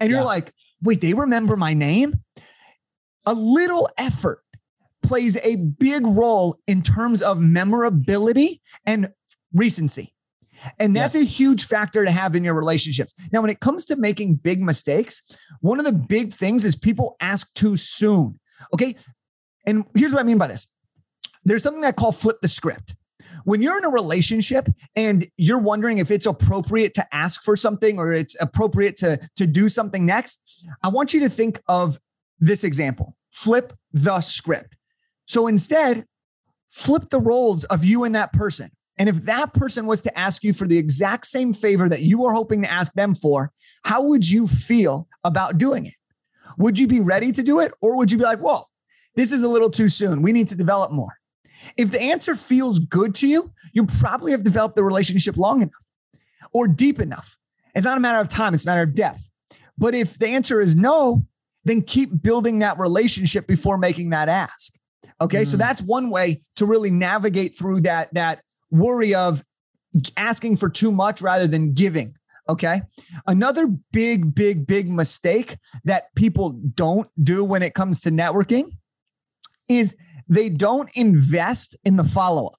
And 0.00 0.10
you're 0.10 0.24
like, 0.24 0.52
Wait, 0.82 1.00
they 1.00 1.14
remember 1.14 1.56
my 1.56 1.72
name? 1.72 2.20
A 3.26 3.34
little 3.34 3.88
effort 3.98 4.40
plays 5.02 5.36
a 5.44 5.56
big 5.56 6.06
role 6.06 6.58
in 6.66 6.82
terms 6.82 7.22
of 7.22 7.40
memorability 7.40 8.60
and 8.86 9.10
recency. 9.52 10.14
And 10.78 10.94
that's 10.94 11.14
a 11.14 11.24
huge 11.24 11.66
factor 11.66 12.04
to 12.04 12.10
have 12.10 12.34
in 12.34 12.44
your 12.44 12.54
relationships. 12.54 13.14
Now, 13.32 13.40
when 13.40 13.50
it 13.50 13.60
comes 13.60 13.84
to 13.86 13.96
making 13.96 14.36
big 14.36 14.62
mistakes, 14.62 15.22
one 15.60 15.78
of 15.78 15.84
the 15.84 15.92
big 15.92 16.32
things 16.32 16.64
is 16.64 16.76
people 16.76 17.16
ask 17.20 17.52
too 17.54 17.76
soon. 17.76 18.38
Okay. 18.72 18.96
And 19.66 19.84
here's 19.94 20.12
what 20.12 20.20
I 20.20 20.24
mean 20.24 20.38
by 20.38 20.46
this 20.46 20.72
there's 21.44 21.62
something 21.62 21.84
I 21.84 21.92
call 21.92 22.12
flip 22.12 22.40
the 22.40 22.48
script. 22.48 22.94
When 23.44 23.60
you're 23.60 23.76
in 23.76 23.84
a 23.84 23.90
relationship 23.90 24.68
and 24.96 25.26
you're 25.36 25.58
wondering 25.58 25.98
if 25.98 26.10
it's 26.10 26.24
appropriate 26.24 26.94
to 26.94 27.14
ask 27.14 27.42
for 27.42 27.56
something 27.56 27.98
or 27.98 28.12
it's 28.12 28.40
appropriate 28.40 28.96
to, 28.96 29.18
to 29.36 29.46
do 29.46 29.68
something 29.68 30.06
next, 30.06 30.66
I 30.82 30.88
want 30.88 31.12
you 31.12 31.20
to 31.20 31.28
think 31.28 31.60
of 31.68 31.98
this 32.38 32.64
example 32.64 33.16
flip 33.30 33.72
the 33.92 34.20
script. 34.20 34.76
So 35.26 35.46
instead, 35.48 36.06
flip 36.70 37.10
the 37.10 37.18
roles 37.18 37.64
of 37.64 37.84
you 37.84 38.04
and 38.04 38.14
that 38.14 38.32
person. 38.32 38.70
And 38.96 39.08
if 39.08 39.24
that 39.24 39.52
person 39.54 39.86
was 39.86 40.02
to 40.02 40.18
ask 40.18 40.44
you 40.44 40.52
for 40.52 40.68
the 40.68 40.78
exact 40.78 41.26
same 41.26 41.52
favor 41.52 41.88
that 41.88 42.02
you 42.02 42.18
were 42.18 42.32
hoping 42.32 42.62
to 42.62 42.70
ask 42.70 42.92
them 42.92 43.14
for, 43.14 43.50
how 43.84 44.02
would 44.02 44.28
you 44.28 44.46
feel 44.46 45.08
about 45.24 45.58
doing 45.58 45.86
it? 45.86 45.94
Would 46.58 46.78
you 46.78 46.86
be 46.86 47.00
ready 47.00 47.32
to 47.32 47.42
do 47.42 47.58
it? 47.58 47.72
Or 47.82 47.96
would 47.96 48.12
you 48.12 48.18
be 48.18 48.24
like, 48.24 48.40
well, 48.40 48.70
this 49.16 49.32
is 49.32 49.42
a 49.42 49.48
little 49.48 49.70
too 49.70 49.88
soon. 49.88 50.22
We 50.22 50.32
need 50.32 50.48
to 50.48 50.56
develop 50.56 50.92
more. 50.92 51.16
If 51.76 51.90
the 51.90 52.02
answer 52.02 52.36
feels 52.36 52.78
good 52.78 53.14
to 53.16 53.26
you, 53.26 53.52
you 53.72 53.86
probably 53.86 54.32
have 54.32 54.44
developed 54.44 54.76
the 54.76 54.84
relationship 54.84 55.36
long 55.36 55.62
enough 55.62 55.72
or 56.52 56.68
deep 56.68 57.00
enough. 57.00 57.36
It's 57.74 57.84
not 57.84 57.98
a 57.98 58.00
matter 58.00 58.20
of 58.20 58.28
time, 58.28 58.54
it's 58.54 58.64
a 58.64 58.68
matter 58.68 58.82
of 58.82 58.94
depth. 58.94 59.30
But 59.76 59.94
if 59.94 60.18
the 60.18 60.28
answer 60.28 60.60
is 60.60 60.74
no, 60.74 61.26
then 61.64 61.82
keep 61.82 62.22
building 62.22 62.60
that 62.60 62.78
relationship 62.78 63.46
before 63.46 63.78
making 63.78 64.10
that 64.10 64.28
ask. 64.28 64.74
Okay. 65.20 65.42
Mm. 65.42 65.46
So 65.46 65.56
that's 65.56 65.80
one 65.80 66.10
way 66.10 66.42
to 66.56 66.66
really 66.66 66.90
navigate 66.90 67.56
through 67.56 67.82
that, 67.82 68.12
that 68.14 68.42
worry 68.70 69.14
of 69.14 69.44
asking 70.16 70.56
for 70.56 70.68
too 70.68 70.92
much 70.92 71.22
rather 71.22 71.46
than 71.46 71.72
giving. 71.72 72.14
Okay. 72.48 72.82
Another 73.26 73.66
big, 73.92 74.34
big, 74.34 74.66
big 74.66 74.90
mistake 74.90 75.56
that 75.84 76.14
people 76.14 76.50
don't 76.50 77.08
do 77.22 77.44
when 77.44 77.62
it 77.62 77.74
comes 77.74 78.02
to 78.02 78.10
networking 78.10 78.70
is 79.68 79.96
they 80.28 80.48
don't 80.50 80.90
invest 80.94 81.76
in 81.84 81.96
the 81.96 82.04
follow 82.04 82.46
up. 82.46 82.58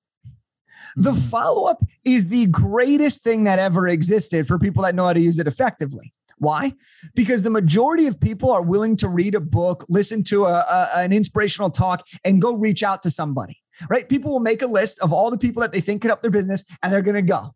The 0.95 1.11
mm-hmm. 1.11 1.29
follow 1.29 1.69
up 1.69 1.83
is 2.03 2.27
the 2.29 2.47
greatest 2.47 3.23
thing 3.23 3.43
that 3.43 3.59
ever 3.59 3.87
existed 3.87 4.47
for 4.47 4.57
people 4.57 4.83
that 4.83 4.95
know 4.95 5.05
how 5.05 5.13
to 5.13 5.19
use 5.19 5.39
it 5.39 5.47
effectively. 5.47 6.13
Why? 6.37 6.73
Because 7.15 7.43
the 7.43 7.49
majority 7.49 8.07
of 8.07 8.19
people 8.19 8.51
are 8.51 8.61
willing 8.61 8.97
to 8.97 9.07
read 9.07 9.35
a 9.35 9.39
book, 9.39 9.85
listen 9.87 10.23
to 10.25 10.45
a, 10.45 10.65
a, 10.69 10.89
an 10.95 11.13
inspirational 11.13 11.69
talk, 11.69 12.05
and 12.23 12.41
go 12.41 12.55
reach 12.55 12.83
out 12.83 13.03
to 13.03 13.09
somebody, 13.09 13.61
right? 13.89 14.07
People 14.09 14.31
will 14.31 14.39
make 14.41 14.61
a 14.61 14.67
list 14.67 14.99
of 14.99 15.13
all 15.13 15.31
the 15.31 15.37
people 15.37 15.61
that 15.61 15.71
they 15.71 15.81
think 15.81 16.01
could 16.01 16.09
help 16.09 16.21
their 16.21 16.31
business, 16.31 16.65
and 16.83 16.91
they're 16.91 17.01
going 17.01 17.15
to 17.15 17.21
go 17.21 17.55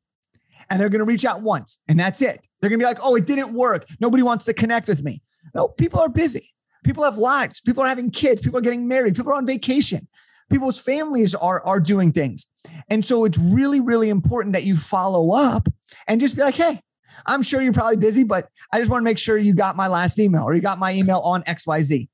and 0.70 0.80
they're 0.80 0.90
going 0.90 1.00
to 1.00 1.06
reach 1.06 1.26
out 1.26 1.42
once, 1.42 1.82
and 1.88 2.00
that's 2.00 2.22
it. 2.22 2.46
They're 2.60 2.70
going 2.70 2.80
to 2.80 2.84
be 2.84 2.88
like, 2.88 3.00
oh, 3.02 3.16
it 3.16 3.26
didn't 3.26 3.54
work. 3.54 3.88
Nobody 4.00 4.24
wants 4.24 4.46
to 4.46 4.54
connect 4.54 4.88
with 4.88 5.04
me. 5.04 5.22
No, 5.56 5.68
people 5.68 6.00
are 6.00 6.10
busy. 6.10 6.54
People 6.84 7.04
have 7.04 7.18
lives. 7.18 7.62
People 7.62 7.84
are 7.84 7.88
having 7.88 8.12
kids. 8.12 8.42
People 8.42 8.60
are 8.60 8.62
getting 8.62 8.88
married. 8.88 9.16
People 9.16 9.32
are 9.32 9.36
on 9.36 9.46
vacation. 9.46 10.08
People's 10.52 10.80
families 10.80 11.36
are, 11.36 11.66
are 11.66 11.80
doing 11.80 12.12
things. 12.12 12.48
And 12.90 13.04
so 13.04 13.26
it's 13.26 13.38
really, 13.38 13.80
really 13.80 14.10
important 14.10 14.54
that 14.54 14.64
you 14.64 14.76
follow 14.76 15.32
up 15.32 15.68
and 16.08 16.20
just 16.22 16.36
be 16.36 16.42
like, 16.42 16.56
hey, 16.56 16.82
I'm 17.26 17.42
sure 17.42 17.62
you're 17.62 17.74
probably 17.74 17.98
busy, 17.98 18.24
but 18.24 18.50
I 18.72 18.80
just 18.80 18.90
want 18.90 19.02
to 19.02 19.06
make 19.06 19.18
sure 19.18 19.38
you 19.38 19.54
got 19.54 19.76
my 19.76 19.88
last 19.88 20.20
email 20.20 20.44
or 20.44 20.56
you 20.56 20.62
got 20.62 20.80
my 20.80 20.94
email 20.94 21.20
on 21.20 21.44
XYZ. 21.44 22.08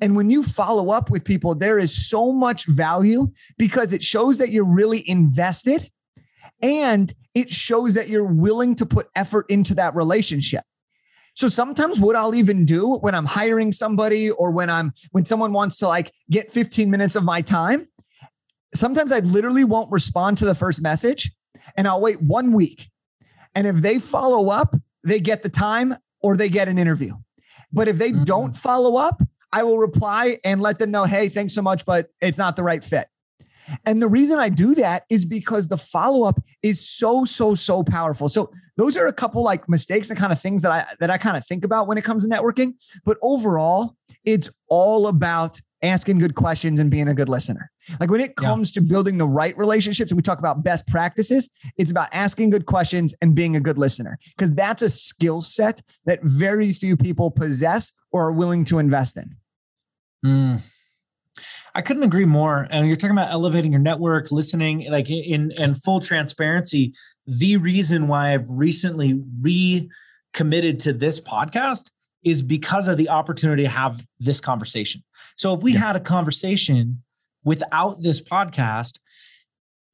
And 0.00 0.16
when 0.16 0.30
you 0.30 0.42
follow 0.42 0.90
up 0.90 1.10
with 1.10 1.24
people, 1.24 1.54
there 1.54 1.78
is 1.78 2.08
so 2.08 2.32
much 2.32 2.66
value 2.66 3.32
because 3.58 3.92
it 3.92 4.02
shows 4.02 4.38
that 4.38 4.50
you're 4.50 4.64
really 4.64 5.08
invested 5.08 5.90
and 6.62 7.12
it 7.34 7.50
shows 7.50 7.94
that 7.94 8.08
you're 8.08 8.24
willing 8.24 8.74
to 8.76 8.86
put 8.86 9.08
effort 9.14 9.46
into 9.48 9.74
that 9.74 9.94
relationship. 9.94 10.62
So 11.34 11.48
sometimes 11.48 12.00
what 12.00 12.16
I'll 12.16 12.34
even 12.34 12.64
do 12.64 12.96
when 12.96 13.14
I'm 13.14 13.26
hiring 13.26 13.70
somebody 13.70 14.30
or 14.30 14.50
when 14.52 14.70
I'm 14.70 14.94
when 15.12 15.26
someone 15.26 15.52
wants 15.52 15.78
to 15.80 15.88
like 15.88 16.10
get 16.30 16.50
15 16.50 16.90
minutes 16.90 17.14
of 17.14 17.24
my 17.24 17.42
time, 17.42 17.88
sometimes 18.74 19.12
I 19.12 19.18
literally 19.18 19.64
won't 19.64 19.92
respond 19.92 20.38
to 20.38 20.46
the 20.46 20.54
first 20.54 20.82
message 20.82 21.30
and 21.76 21.86
I'll 21.86 22.00
wait 22.00 22.22
1 22.22 22.52
week. 22.52 22.88
And 23.56 23.66
if 23.66 23.76
they 23.76 23.98
follow 23.98 24.50
up, 24.50 24.76
they 25.02 25.18
get 25.18 25.42
the 25.42 25.48
time 25.48 25.96
or 26.22 26.36
they 26.36 26.48
get 26.48 26.68
an 26.68 26.78
interview. 26.78 27.14
But 27.72 27.88
if 27.88 27.98
they 27.98 28.12
mm-hmm. 28.12 28.24
don't 28.24 28.56
follow 28.56 28.96
up, 28.96 29.22
I 29.52 29.62
will 29.62 29.78
reply 29.78 30.38
and 30.44 30.60
let 30.60 30.78
them 30.78 30.90
know, 30.90 31.04
"Hey, 31.04 31.28
thanks 31.28 31.54
so 31.54 31.62
much, 31.62 31.84
but 31.86 32.10
it's 32.20 32.38
not 32.38 32.56
the 32.56 32.62
right 32.62 32.84
fit." 32.84 33.08
And 33.84 34.00
the 34.00 34.08
reason 34.08 34.38
I 34.38 34.48
do 34.48 34.74
that 34.76 35.04
is 35.10 35.24
because 35.24 35.68
the 35.68 35.76
follow 35.76 36.28
up 36.28 36.40
is 36.62 36.86
so 36.86 37.24
so 37.24 37.54
so 37.54 37.82
powerful. 37.82 38.28
So 38.28 38.50
those 38.76 38.96
are 38.96 39.06
a 39.06 39.12
couple 39.12 39.42
like 39.42 39.68
mistakes 39.68 40.10
and 40.10 40.18
kind 40.18 40.32
of 40.32 40.40
things 40.40 40.62
that 40.62 40.72
I 40.72 40.86
that 41.00 41.10
I 41.10 41.18
kind 41.18 41.36
of 41.36 41.46
think 41.46 41.64
about 41.64 41.86
when 41.86 41.98
it 41.98 42.04
comes 42.04 42.26
to 42.26 42.30
networking, 42.34 42.74
but 43.04 43.16
overall, 43.22 43.96
it's 44.24 44.50
all 44.68 45.06
about 45.06 45.60
asking 45.82 46.18
good 46.18 46.34
questions 46.34 46.80
and 46.80 46.90
being 46.90 47.08
a 47.08 47.14
good 47.14 47.28
listener. 47.28 47.70
Like 48.00 48.10
when 48.10 48.20
it 48.20 48.36
comes 48.36 48.74
yeah. 48.74 48.80
to 48.80 48.86
building 48.86 49.18
the 49.18 49.26
right 49.26 49.56
relationships 49.56 50.10
and 50.10 50.16
we 50.16 50.22
talk 50.22 50.38
about 50.38 50.62
best 50.62 50.86
practices, 50.88 51.48
it's 51.76 51.90
about 51.90 52.08
asking 52.12 52.50
good 52.50 52.66
questions 52.66 53.14
and 53.22 53.34
being 53.34 53.56
a 53.56 53.60
good 53.60 53.78
listener 53.78 54.18
because 54.36 54.54
that's 54.54 54.82
a 54.82 54.88
skill 54.88 55.40
set 55.40 55.82
that 56.04 56.20
very 56.22 56.72
few 56.72 56.96
people 56.96 57.30
possess 57.30 57.92
or 58.10 58.26
are 58.26 58.32
willing 58.32 58.64
to 58.66 58.78
invest 58.78 59.16
in. 59.16 59.36
Mm. 60.24 60.62
I 61.74 61.82
couldn't 61.82 62.04
agree 62.04 62.24
more. 62.24 62.66
And 62.70 62.86
you're 62.86 62.96
talking 62.96 63.16
about 63.16 63.30
elevating 63.30 63.70
your 63.70 63.82
network, 63.82 64.32
listening, 64.32 64.90
like 64.90 65.10
in 65.10 65.50
in 65.52 65.74
full 65.74 66.00
transparency. 66.00 66.94
The 67.26 67.58
reason 67.58 68.08
why 68.08 68.32
I've 68.32 68.48
recently 68.48 69.20
recommitted 69.42 70.80
to 70.80 70.94
this 70.94 71.20
podcast 71.20 71.90
is 72.24 72.42
because 72.42 72.88
of 72.88 72.96
the 72.96 73.10
opportunity 73.10 73.62
to 73.64 73.68
have 73.68 74.04
this 74.18 74.40
conversation. 74.40 75.04
So 75.36 75.52
if 75.52 75.62
we 75.62 75.74
yeah. 75.74 75.80
had 75.80 75.96
a 75.96 76.00
conversation 76.00 77.02
without 77.46 78.02
this 78.02 78.20
podcast, 78.20 78.98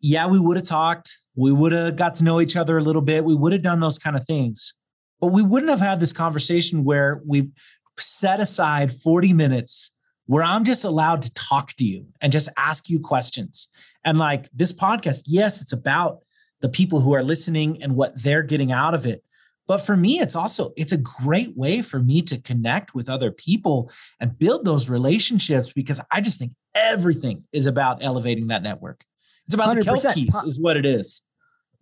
yeah, 0.00 0.26
we 0.26 0.40
would 0.40 0.56
have 0.56 0.66
talked. 0.66 1.16
We 1.36 1.52
would 1.52 1.72
have 1.72 1.96
got 1.96 2.16
to 2.16 2.24
know 2.24 2.40
each 2.40 2.56
other 2.56 2.78
a 2.78 2.82
little 2.82 3.02
bit. 3.02 3.24
We 3.24 3.36
would 3.36 3.52
have 3.52 3.62
done 3.62 3.78
those 3.78 3.98
kind 3.98 4.16
of 4.16 4.26
things. 4.26 4.74
But 5.20 5.28
we 5.28 5.42
wouldn't 5.42 5.70
have 5.70 5.80
had 5.80 6.00
this 6.00 6.12
conversation 6.12 6.82
where 6.82 7.20
we 7.24 7.50
set 7.98 8.40
aside 8.40 8.94
40 8.94 9.34
minutes 9.34 9.94
where 10.26 10.42
I'm 10.42 10.64
just 10.64 10.84
allowed 10.84 11.22
to 11.22 11.34
talk 11.34 11.74
to 11.74 11.84
you 11.84 12.06
and 12.20 12.32
just 12.32 12.48
ask 12.56 12.88
you 12.88 12.98
questions. 12.98 13.68
And 14.04 14.18
like 14.18 14.48
this 14.54 14.72
podcast, 14.72 15.22
yes, 15.26 15.60
it's 15.60 15.72
about 15.72 16.20
the 16.62 16.70
people 16.70 17.00
who 17.00 17.14
are 17.14 17.22
listening 17.22 17.82
and 17.82 17.96
what 17.96 18.20
they're 18.22 18.42
getting 18.42 18.72
out 18.72 18.94
of 18.94 19.04
it. 19.04 19.22
But 19.68 19.78
for 19.78 19.96
me, 19.96 20.20
it's 20.20 20.34
also 20.34 20.72
it's 20.76 20.92
a 20.92 20.96
great 20.96 21.56
way 21.56 21.82
for 21.82 22.00
me 22.00 22.22
to 22.22 22.40
connect 22.40 22.94
with 22.94 23.08
other 23.08 23.30
people 23.30 23.90
and 24.20 24.38
build 24.38 24.64
those 24.64 24.88
relationships 24.88 25.72
because 25.72 26.00
I 26.10 26.20
just 26.20 26.38
think 26.38 26.52
everything 26.74 27.44
is 27.52 27.66
about 27.66 28.02
elevating 28.02 28.48
that 28.48 28.62
network. 28.62 29.04
It's 29.46 29.54
about 29.54 29.76
100%. 29.76 29.78
the 29.78 29.84
Kelp 29.84 30.14
keys, 30.14 30.34
is 30.44 30.60
what 30.60 30.76
it 30.76 30.86
is. 30.86 31.22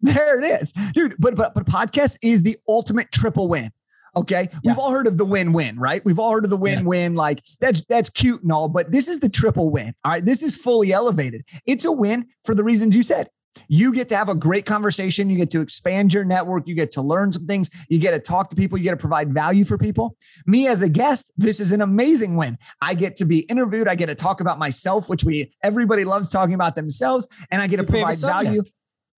There 0.02 0.40
it 0.40 0.62
is, 0.62 0.72
dude. 0.94 1.14
But 1.18 1.36
but 1.36 1.54
but 1.54 1.66
podcast 1.66 2.16
is 2.22 2.42
the 2.42 2.56
ultimate 2.68 3.12
triple 3.12 3.48
win. 3.48 3.70
Okay. 4.16 4.48
Yeah. 4.50 4.72
We've 4.72 4.78
all 4.78 4.90
heard 4.90 5.06
of 5.06 5.18
the 5.18 5.24
win-win, 5.24 5.78
right? 5.78 6.04
We've 6.04 6.18
all 6.18 6.32
heard 6.32 6.44
of 6.44 6.50
the 6.50 6.56
win-win. 6.56 7.12
Yeah. 7.12 7.18
Like 7.18 7.44
that's 7.60 7.84
that's 7.84 8.10
cute 8.10 8.42
and 8.42 8.50
all, 8.50 8.68
but 8.68 8.90
this 8.90 9.08
is 9.08 9.20
the 9.20 9.28
triple 9.28 9.70
win. 9.70 9.94
All 10.04 10.12
right. 10.12 10.24
This 10.24 10.42
is 10.42 10.56
fully 10.56 10.92
elevated. 10.92 11.44
It's 11.66 11.84
a 11.84 11.92
win 11.92 12.26
for 12.44 12.54
the 12.54 12.64
reasons 12.64 12.96
you 12.96 13.02
said. 13.02 13.28
You 13.68 13.92
get 13.92 14.08
to 14.10 14.16
have 14.16 14.28
a 14.28 14.34
great 14.34 14.66
conversation. 14.66 15.30
You 15.30 15.36
get 15.36 15.50
to 15.52 15.60
expand 15.60 16.14
your 16.14 16.24
network. 16.24 16.66
You 16.66 16.74
get 16.74 16.92
to 16.92 17.02
learn 17.02 17.32
some 17.32 17.46
things. 17.46 17.70
You 17.88 17.98
get 17.98 18.12
to 18.12 18.20
talk 18.20 18.50
to 18.50 18.56
people. 18.56 18.78
You 18.78 18.84
get 18.84 18.90
to 18.90 18.96
provide 18.96 19.32
value 19.32 19.64
for 19.64 19.78
people. 19.78 20.16
Me 20.46 20.66
as 20.66 20.82
a 20.82 20.88
guest, 20.88 21.32
this 21.36 21.60
is 21.60 21.72
an 21.72 21.80
amazing 21.80 22.36
win. 22.36 22.58
I 22.80 22.94
get 22.94 23.16
to 23.16 23.24
be 23.24 23.40
interviewed. 23.40 23.88
I 23.88 23.94
get 23.94 24.06
to 24.06 24.14
talk 24.14 24.40
about 24.40 24.58
myself, 24.58 25.08
which 25.08 25.24
we 25.24 25.52
everybody 25.62 26.04
loves 26.04 26.30
talking 26.30 26.54
about 26.54 26.74
themselves, 26.74 27.28
and 27.50 27.60
I 27.60 27.66
get 27.66 27.78
to 27.78 27.84
provide 27.84 28.18
value. 28.18 28.62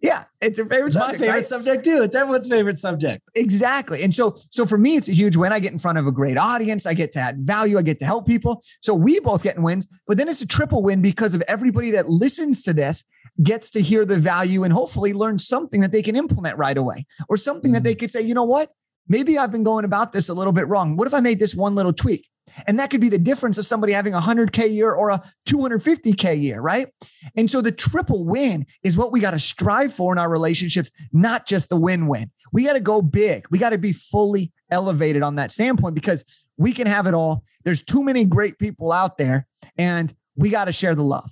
Yeah, 0.03 0.25
it's 0.41 0.59
your 0.59 0.67
favorite. 0.67 0.89
It's 0.89 0.97
subject, 0.97 1.13
my 1.13 1.27
favorite 1.27 1.35
right? 1.35 1.45
subject 1.45 1.85
too. 1.85 2.03
It's 2.03 2.17
everyone's 2.17 2.49
favorite 2.49 2.77
subject. 2.77 3.23
Exactly. 3.37 4.03
And 4.03 4.13
so, 4.13 4.37
so 4.51 4.67
for 4.67 4.77
me, 4.77 4.97
it's 4.97 5.09
a 5.09 5.13
huge 5.13 5.37
win. 5.37 5.53
I 5.53 5.61
get 5.61 5.73
in 5.73 5.79
front 5.79 5.97
of 5.97 6.09
a 6.09 6.13
great 6.13 6.37
audience. 6.37 6.87
I 6.87 6.95
get 6.95 7.13
to 7.13 7.21
add 7.21 7.39
value. 7.47 7.79
I 7.79 7.83
get 7.83 8.01
to 8.01 8.05
help 8.05 8.27
people. 8.27 8.65
So 8.81 8.95
we 8.95 9.21
both 9.21 9.45
get 9.45 9.57
in 9.57 9.63
wins. 9.63 9.87
But 10.09 10.19
then 10.19 10.29
it's 10.29 10.43
a 10.43 10.47
triple 10.47 10.83
win 10.83 11.03
because 11.03 11.35
of 11.35 11.43
everybody 11.47 11.93
that 11.93 12.09
listens 12.09 12.65
to 12.65 12.73
this 12.73 13.05
gets 13.43 13.71
to 13.71 13.81
hear 13.81 14.05
the 14.05 14.19
value 14.19 14.65
and 14.65 14.73
hopefully 14.73 15.13
learn 15.13 15.39
something 15.39 15.81
that 15.81 15.93
they 15.93 16.03
can 16.03 16.17
implement 16.17 16.59
right 16.59 16.77
away, 16.77 17.07
or 17.29 17.37
something 17.37 17.69
mm-hmm. 17.69 17.75
that 17.75 17.85
they 17.85 17.95
mm. 17.95 18.01
could 18.01 18.11
say, 18.11 18.21
you 18.21 18.35
know 18.35 18.45
what, 18.45 18.71
maybe 19.09 19.39
I've 19.39 19.53
been 19.53 19.65
going 19.65 19.85
about 19.85 20.13
this 20.13 20.29
a 20.29 20.35
little 20.35 20.53
bit 20.53 20.69
wrong. 20.69 20.97
What 20.97 21.07
if 21.07 21.15
I 21.15 21.21
made 21.21 21.39
this 21.39 21.55
one 21.55 21.75
little 21.75 21.93
tweak? 21.93 22.29
And 22.67 22.79
that 22.79 22.91
could 22.91 23.01
be 23.01 23.09
the 23.09 23.19
difference 23.19 23.57
of 23.57 23.67
somebody 23.67 23.93
having 23.93 24.15
a 24.15 24.21
100K 24.21 24.73
year 24.73 24.93
or 24.93 25.11
a 25.11 25.23
250K 25.49 26.43
year, 26.43 26.61
right? 26.61 26.89
And 27.37 27.51
so 27.51 27.61
the 27.61 27.73
triple 27.73 28.25
win 28.25 28.67
is 28.83 28.99
what 28.99 29.13
we 29.13 29.21
got 29.21 29.31
to 29.31 29.39
strive 29.39 29.95
for 29.95 30.13
in 30.13 30.19
our 30.19 30.29
relationships, 30.29 30.91
not 31.13 31.47
just 31.47 31.69
the 31.69 31.77
win 31.77 32.09
win. 32.09 32.31
We 32.53 32.67
got 32.67 32.75
to 32.75 32.81
go 32.81 33.01
big. 33.01 33.47
We 33.51 33.59
got 33.59 33.71
to 33.71 33.79
be 33.79 33.93
fully 33.93 34.53
elevated 34.71 35.23
on 35.23 35.37
that 35.37 35.51
standpoint 35.53 35.95
because 35.95 36.25
we 36.59 36.73
can 36.73 36.87
have 36.87 37.07
it 37.07 37.15
all. 37.15 37.45
There's 37.65 37.83
too 37.83 38.03
many 38.03 38.25
great 38.25 38.59
people 38.59 38.93
out 38.93 39.19
there, 39.19 39.47
and 39.79 40.13
we 40.37 40.51
got 40.51 40.67
to 40.67 40.73
share 40.73 40.95
the 40.95 41.05
love. 41.05 41.31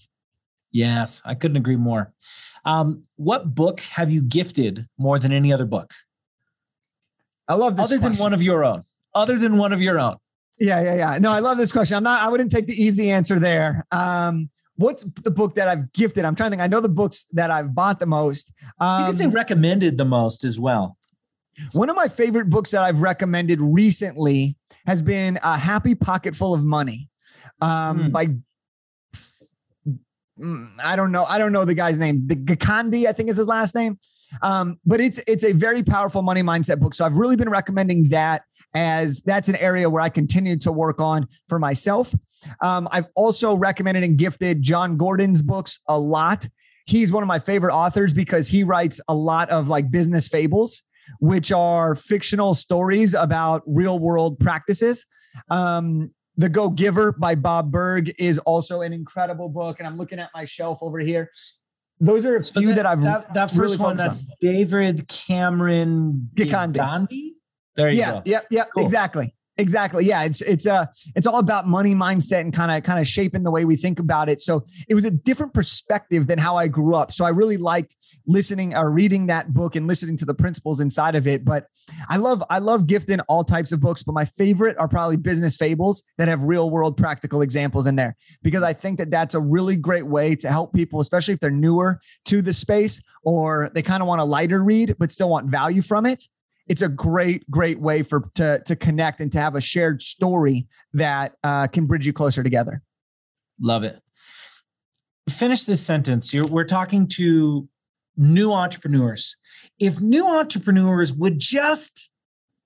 Yes, 0.73 1.23
I 1.25 1.35
couldn't 1.35 1.57
agree 1.57 1.77
more. 1.77 2.13
Um, 2.65 3.05
what 3.17 3.55
book 3.55 3.81
have 3.81 4.11
you 4.11 4.23
gifted 4.23 4.87
more 4.99 5.19
than 5.19 5.33
any 5.33 5.53
other 5.53 5.65
book? 5.65 5.93
I 7.49 7.55
love 7.55 7.77
this. 7.77 7.87
Other 7.87 7.99
question. 7.99 8.13
than 8.13 8.23
one 8.23 8.35
of 8.35 8.43
your 8.43 8.65
own. 8.65 8.85
Other 9.15 9.37
than 9.37 9.57
one 9.57 9.73
of 9.73 9.81
your 9.81 9.99
own. 9.99 10.17
Yeah, 10.61 10.83
yeah, 10.83 10.95
yeah. 10.95 11.19
No, 11.19 11.33
I 11.33 11.41
love 11.41 11.57
this 11.57 11.73
question. 11.73 11.97
I'm 11.97 12.03
not. 12.03 12.23
I 12.23 12.29
wouldn't 12.29 12.51
take 12.51 12.67
the 12.67 12.75
easy 12.75 13.11
answer 13.11 13.39
there. 13.39 13.87
Um, 13.91 14.51
what's 14.77 15.03
the 15.03 15.31
book 15.31 15.55
that 15.55 15.69
I've 15.69 15.93
gifted? 15.93 16.25
I'm 16.25 16.35
trying 16.35 16.51
to 16.51 16.57
think. 16.57 16.63
I 16.63 16.67
know 16.67 16.81
the 16.81 16.89
books 16.89 17.25
that 17.33 17.51
I've 17.51 17.75
bought 17.75 17.99
the 17.99 18.07
most. 18.07 18.53
Um, 18.79 19.03
you 19.03 19.09
could 19.09 19.19
say 19.19 19.25
um, 19.25 19.31
recommended 19.33 19.97
the 19.97 20.05
most 20.05 20.45
as 20.45 20.61
well. 20.61 20.97
One 21.73 21.91
of 21.91 21.97
my 21.97 22.09
favorite 22.09 22.51
books 22.51 22.71
that 22.71 22.83
I've 22.83 23.01
recommended 23.01 23.61
recently 23.61 24.57
has 24.87 25.03
been 25.03 25.39
A 25.43 25.59
Happy 25.59 25.95
Pocket 25.95 26.37
Full 26.37 26.55
of 26.55 26.65
Money 26.65 27.09
um, 27.61 27.99
mm. 27.99 28.13
by 28.13 28.29
I 30.83 30.97
don't 30.97 31.13
know. 31.13 31.25
I 31.25 31.39
don't 31.39 31.53
know 31.53 31.65
the 31.65 31.75
guy's 31.75 31.99
name. 31.99 32.27
The 32.27 32.37
Gikandi, 32.37 33.07
I 33.07 33.13
think 33.13 33.29
is 33.29 33.37
his 33.37 33.47
last 33.47 33.75
name. 33.75 33.99
Um, 34.43 34.79
but 34.87 35.01
it's 35.01 35.19
it's 35.27 35.45
a 35.45 35.53
very 35.53 35.83
powerful 35.83 36.23
money 36.23 36.43
mindset 36.43 36.79
book. 36.79 36.95
So 36.95 37.05
I've 37.05 37.17
really 37.17 37.37
been 37.37 37.51
recommending 37.51 38.09
that 38.09 38.43
as 38.75 39.21
that's 39.21 39.49
an 39.49 39.57
area 39.57 39.91
where 39.91 40.03
I 40.03 40.09
continue 40.09 40.57
to 40.61 40.73
work 40.73 41.01
on 41.01 41.27
for 41.49 41.59
myself. 41.59 42.15
Um, 42.61 42.89
I've 42.91 43.09
also 43.17 43.55
recommended 43.55 44.05
and 44.05 44.17
gifted 44.17 44.63
Jon 44.63 44.97
Gordon's 44.97 45.43
books 45.43 45.81
a 45.89 45.99
lot. 45.99 46.47
He's 46.87 47.13
one 47.13 47.23
of 47.23 47.27
my 47.27 47.39
favorite 47.39 47.75
authors 47.75 48.15
because 48.15 48.49
he 48.49 48.65
writes 48.65 49.01
a 49.09 49.15
lot 49.15 49.51
of 49.51 49.69
like 49.69 49.91
business 49.91 50.29
fables, 50.29 50.83
which 51.19 51.53
are 51.53 51.95
fictional 51.95 52.55
stories 52.55 53.15
about 53.15 53.63
real 53.67 53.99
world 53.99 54.39
practices. 54.39 55.05
Um, 55.49 56.13
the 56.41 56.49
Go 56.49 56.71
Giver 56.71 57.13
by 57.13 57.35
Bob 57.35 57.71
Burg 57.71 58.13
is 58.19 58.39
also 58.41 58.81
an 58.81 58.93
incredible 58.93 59.49
book. 59.49 59.79
And 59.79 59.87
I'm 59.87 59.97
looking 59.97 60.19
at 60.19 60.31
my 60.35 60.45
shelf 60.45 60.79
over 60.83 60.99
here 60.99 61.31
those 62.01 62.25
are 62.25 62.37
a 62.37 62.43
few 62.43 62.69
that, 62.69 62.77
that 62.77 62.87
I've 62.87 63.03
that, 63.03 63.35
that 63.35 63.51
first 63.51 63.59
really 63.59 63.77
one. 63.77 63.97
That's 63.97 64.21
on. 64.21 64.29
David 64.41 65.07
Cameron 65.07 66.31
Gikandi. 66.35 67.35
There 67.77 67.91
you 67.91 67.99
yeah, 67.99 68.13
go. 68.13 68.23
Yeah, 68.25 68.41
yeah, 68.51 68.65
cool. 68.65 68.83
exactly. 68.83 69.35
Exactly. 69.61 70.07
Yeah. 70.07 70.23
It's 70.25 70.41
it's 70.41 70.67
uh 70.67 70.87
it's 71.15 71.27
all 71.27 71.39
about 71.39 71.69
money 71.69 71.95
mindset 71.95 72.41
and 72.41 72.53
kind 72.53 72.73
of 72.73 72.83
kind 72.83 72.99
of 72.99 73.07
shaping 73.07 73.43
the 73.43 73.51
way 73.51 73.67
we 73.67 73.77
think 73.77 73.99
about 73.99 74.31
it. 74.31 74.41
So 74.41 74.65
it 74.89 74.95
was 74.95 75.05
a 75.05 75.11
different 75.11 75.53
perspective 75.53 76.27
than 76.27 76.39
how 76.39 76.57
I 76.57 76.67
grew 76.67 76.95
up. 76.95 77.13
So 77.13 77.27
I 77.27 77.29
really 77.29 77.59
liked 77.59 77.95
listening 78.27 78.75
or 78.75 78.91
reading 78.91 79.27
that 79.27 79.53
book 79.53 79.77
and 79.77 79.87
listening 79.87 80.17
to 80.17 80.25
the 80.25 80.33
principles 80.33 80.81
inside 80.81 81.15
of 81.15 81.27
it. 81.27 81.45
But 81.45 81.67
I 82.09 82.17
love 82.17 82.43
I 82.49 82.59
love 82.59 82.87
gifting 82.87 83.21
all 83.29 83.45
types 83.45 83.71
of 83.71 83.81
books, 83.81 84.03
but 84.03 84.15
my 84.15 84.25
favorite 84.25 84.79
are 84.79 84.89
probably 84.89 85.19
business 85.19 85.57
fables 85.57 86.03
that 86.17 86.29
have 86.29 86.43
real 86.43 86.71
world 86.71 86.97
practical 86.97 87.43
examples 87.43 87.87
in 87.87 87.97
there 87.97 88.17
because 88.43 88.63
I 88.63 88.73
think 88.73 88.97
that 88.97 89.11
that's 89.11 89.35
a 89.35 89.41
really 89.41 89.77
great 89.77 90.07
way 90.07 90.35
to 90.37 90.49
help 90.49 90.73
people, 90.73 91.01
especially 91.01 91.35
if 91.35 91.41
they're 91.41 91.51
newer 91.51 92.01
to 92.27 92.41
the 92.41 92.55
space 92.55 93.03
or 93.25 93.71
they 93.75 93.83
kind 93.83 94.03
of 94.03 94.09
want 94.09 94.23
a 94.23 94.25
lighter 94.25 94.65
read 94.65 94.97
but 94.99 95.13
still 95.13 95.29
want 95.29 95.51
value 95.51 95.83
from 95.83 96.07
it 96.07 96.25
it's 96.71 96.83
a 96.83 96.89
great, 96.89 97.51
great 97.51 97.81
way 97.81 98.05
for 98.05 98.31
to 98.37 98.63
to 98.65 98.77
connect 98.77 99.21
and 99.21 99.33
to 99.33 99.39
have 99.39 99.57
a 99.57 99.61
shared 99.61 100.01
story 100.01 100.69
that 100.93 101.35
uh, 101.43 101.67
can 101.67 101.85
bridge 101.85 102.07
you 102.07 102.13
closer 102.13 102.45
together. 102.45 102.81
Love 103.61 103.83
it. 103.83 104.01
Finish 105.29 105.65
this 105.65 105.85
sentence. 105.85 106.33
You're, 106.33 106.47
we're 106.47 106.65
talking 106.65 107.09
to 107.09 107.69
new 108.17 108.53
entrepreneurs. 108.53 109.37
If 109.81 110.01
new 110.01 110.29
entrepreneurs 110.29 111.13
would 111.13 111.41
just 111.41 112.09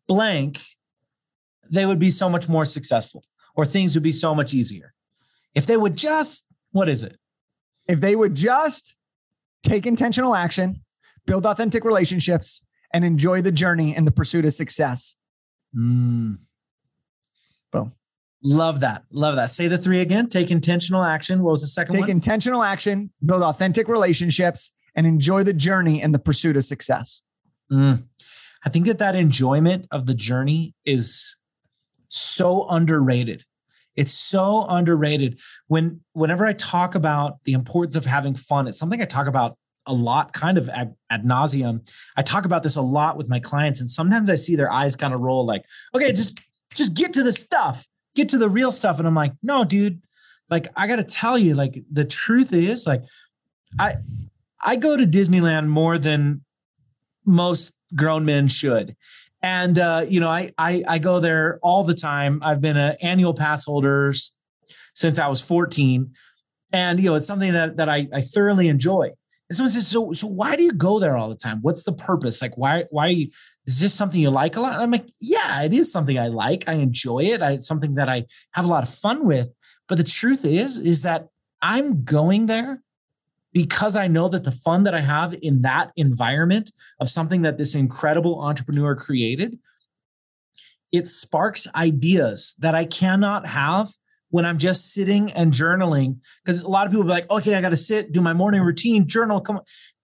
blank, 0.07 0.61
they 1.70 1.86
would 1.86 1.98
be 1.98 2.11
so 2.11 2.28
much 2.28 2.46
more 2.46 2.66
successful, 2.66 3.24
or 3.57 3.64
things 3.64 3.94
would 3.94 4.02
be 4.02 4.12
so 4.12 4.34
much 4.34 4.52
easier. 4.52 4.92
If 5.55 5.64
they 5.64 5.78
would 5.78 5.96
just, 5.96 6.44
what 6.72 6.90
is 6.90 7.05
it? 7.05 7.16
If 7.88 8.02
they 8.02 8.16
would 8.16 8.34
just 8.34 8.96
take 9.62 9.86
intentional 9.86 10.34
action, 10.34 10.82
build 11.26 11.46
authentic 11.46 11.86
relationships, 11.86 12.61
and 12.95 13.05
enjoy 13.05 13.42
the 13.42 13.53
journey 13.53 13.95
in 13.95 14.07
the 14.07 14.12
pursuit 14.12 14.45
of 14.47 14.55
success. 14.55 15.16
Mm. 15.76 16.38
Boom. 17.72 17.92
Love 18.42 18.80
that. 18.80 19.03
Love 19.11 19.34
that. 19.34 19.51
Say 19.51 19.66
the 19.66 19.76
three 19.76 20.01
again. 20.01 20.28
Take 20.28 20.51
intentional 20.51 21.03
action. 21.03 21.42
What 21.42 21.51
was 21.51 21.61
the 21.61 21.66
second 21.66 21.95
Take 21.95 22.03
one? 22.03 22.09
Take 22.09 22.14
intentional 22.14 22.62
action, 22.62 23.11
build 23.26 23.42
authentic 23.42 23.88
relationships, 23.88 24.70
and 24.95 25.07
enjoy 25.07 25.42
the 25.42 25.53
journey 25.53 26.01
in 26.01 26.12
the 26.12 26.20
pursuit 26.20 26.57
of 26.57 26.64
success. 26.64 27.24
Mm. 27.70 28.05
I 28.64 28.68
think 28.68 28.86
that 28.86 28.99
that 28.99 29.16
enjoyment 29.16 29.86
of 29.90 30.07
the 30.07 30.14
journey 30.14 30.74
is 30.84 31.36
so 32.09 32.68
underrated. 32.68 33.45
It's 33.97 34.12
so 34.12 34.66
underrated. 34.68 35.40
When 35.66 36.01
whenever 36.12 36.47
I 36.47 36.53
talk 36.53 36.95
about 36.95 37.38
the 37.45 37.53
importance 37.55 37.97
of 37.97 38.05
having 38.05 38.36
fun, 38.36 38.68
it's 38.68 38.78
something 38.78 39.03
I 39.03 39.05
talk 39.05 39.26
about 39.26 39.59
a 39.87 39.93
lot, 39.93 40.32
kind 40.32 40.59
of 40.59 40.68
ad, 40.68 40.95
ad 41.11 41.24
nauseum. 41.24 41.89
I 42.16 42.22
talk 42.22 42.45
about 42.45 42.62
this 42.62 42.76
a 42.76 42.82
lot 42.82 43.16
with 43.16 43.28
my 43.28 43.39
clients, 43.39 43.80
and 43.80 43.89
sometimes 43.89 44.30
I 44.30 44.35
see 44.35 44.57
their 44.57 44.72
eyes 44.72 44.97
kind 44.97 45.14
of 45.14 45.20
roll 45.20 45.45
like, 45.45 45.64
okay, 45.95 46.12
just 46.12 46.41
just 46.74 46.95
get 46.95 47.12
to 47.14 47.22
the 47.22 47.32
stuff, 47.32 47.87
get 48.14 48.28
to 48.30 48.39
the 48.39 48.49
real 48.49 48.72
stuff. 48.72 48.99
And 48.99 49.07
I'm 49.07 49.14
like, 49.14 49.32
no, 49.43 49.64
dude, 49.64 50.03
like 50.51 50.68
I 50.76 50.87
gotta 50.87 51.05
tell 51.05 51.39
you, 51.39 51.55
like 51.55 51.82
the 51.91 52.05
truth 52.05 52.53
is, 52.53 52.87
like, 52.87 53.03
I 53.78 53.97
I 54.61 54.76
go 54.76 54.97
to 54.97 55.07
Disneyland 55.07 55.66
more 55.66 55.99
than 55.99 56.45
most 57.26 57.74
grown 57.95 58.24
men 58.24 58.49
should. 58.49 58.97
And 59.43 59.78
uh, 59.78 60.07
you 60.09 60.20
know, 60.20 60.30
I, 60.30 60.51
I 60.57 60.82
I 60.89 60.99
go 60.99 61.20
there 61.20 61.59
all 61.62 61.85
the 61.85 61.95
time. 61.95 62.41
I've 62.43 62.61
been 62.61 62.78
an 62.78 62.97
annual 63.03 63.35
pass 63.35 63.64
holder 63.64 64.12
since 64.95 65.18
I 65.18 65.28
was 65.28 65.43
14. 65.43 66.12
And 66.72 66.99
you 66.99 67.11
know, 67.11 67.14
it's 67.14 67.26
something 67.26 67.53
that 67.53 67.76
that 67.76 67.89
I, 67.89 68.09
I 68.12 68.22
thoroughly 68.22 68.68
enjoy. 68.68 69.11
And 69.49 69.57
someone 69.57 69.70
says, 69.70 69.88
so, 69.88 70.12
so 70.12 70.26
why 70.26 70.57
do 70.57 70.62
you 70.62 70.72
go 70.72 70.99
there 70.99 71.16
all 71.16 71.28
the 71.28 71.34
time? 71.36 71.59
What's 71.61 71.84
the 71.84 71.92
purpose? 71.92 72.40
Like, 72.40 72.57
why, 72.57 72.84
why 72.90 73.09
you, 73.09 73.28
is 73.66 73.78
this 73.78 73.95
something 73.95 74.20
you 74.20 74.30
like 74.30 74.57
a 74.57 74.61
lot? 74.61 74.74
And 74.74 74.82
I'm 74.82 74.90
like, 74.90 75.07
yeah, 75.20 75.62
it 75.62 75.74
is 75.74 75.92
something 75.92 76.18
I 76.18 76.28
like. 76.28 76.64
I 76.66 76.74
enjoy 76.74 77.24
it. 77.24 77.42
I, 77.42 77.53
it's 77.53 77.66
something 77.66 77.97
that 77.97 78.09
I 78.09 78.24
have 78.53 78.64
a 78.64 78.68
lot 78.68 78.82
of 78.82 78.88
fun 78.92 79.26
with. 79.26 79.51
But 79.86 79.99
the 79.99 80.05
truth 80.05 80.45
is, 80.47 80.78
is 80.78 81.03
that 81.03 81.28
I'm 81.61 82.05
going 82.05 82.47
there 82.47 82.82
because 83.53 83.97
I 83.97 84.09
know 84.09 84.28
that 84.28 84.45
the 84.45 84.51
fun 84.51 84.84
that 84.84 84.95
I 84.95 85.01
have 85.01 85.36
in 85.40 85.62
that 85.62 85.92
environment 85.97 86.72
of 87.01 87.09
something 87.09 87.42
that 87.42 87.57
this 87.57 87.74
incredible 87.74 88.40
entrepreneur 88.40 88.97
created, 88.97 89.59
it 90.90 91.07
sparks 91.07 91.66
ideas 91.74 92.57
that 92.59 92.74
I 92.74 92.84
cannot 92.84 93.47
have 93.49 93.90
when 94.35 94.45
I'm 94.45 94.59
just 94.59 94.93
sitting 94.93 95.30
and 95.30 95.53
journaling. 95.53 96.16
Because 96.45 96.59
a 96.61 96.68
lot 96.68 96.87
of 96.87 96.91
people 96.91 97.05
be 97.05 97.11
like, 97.11 97.30
okay, 97.30 97.55
I 97.55 97.61
got 97.61 97.68
to 97.68 97.76
sit, 97.76 98.11
do 98.11 98.20
my 98.20 98.32
morning 98.32 98.62
routine, 98.62 99.07
journal. 99.07 99.41
Come 99.41 99.59
on. 99.59 99.62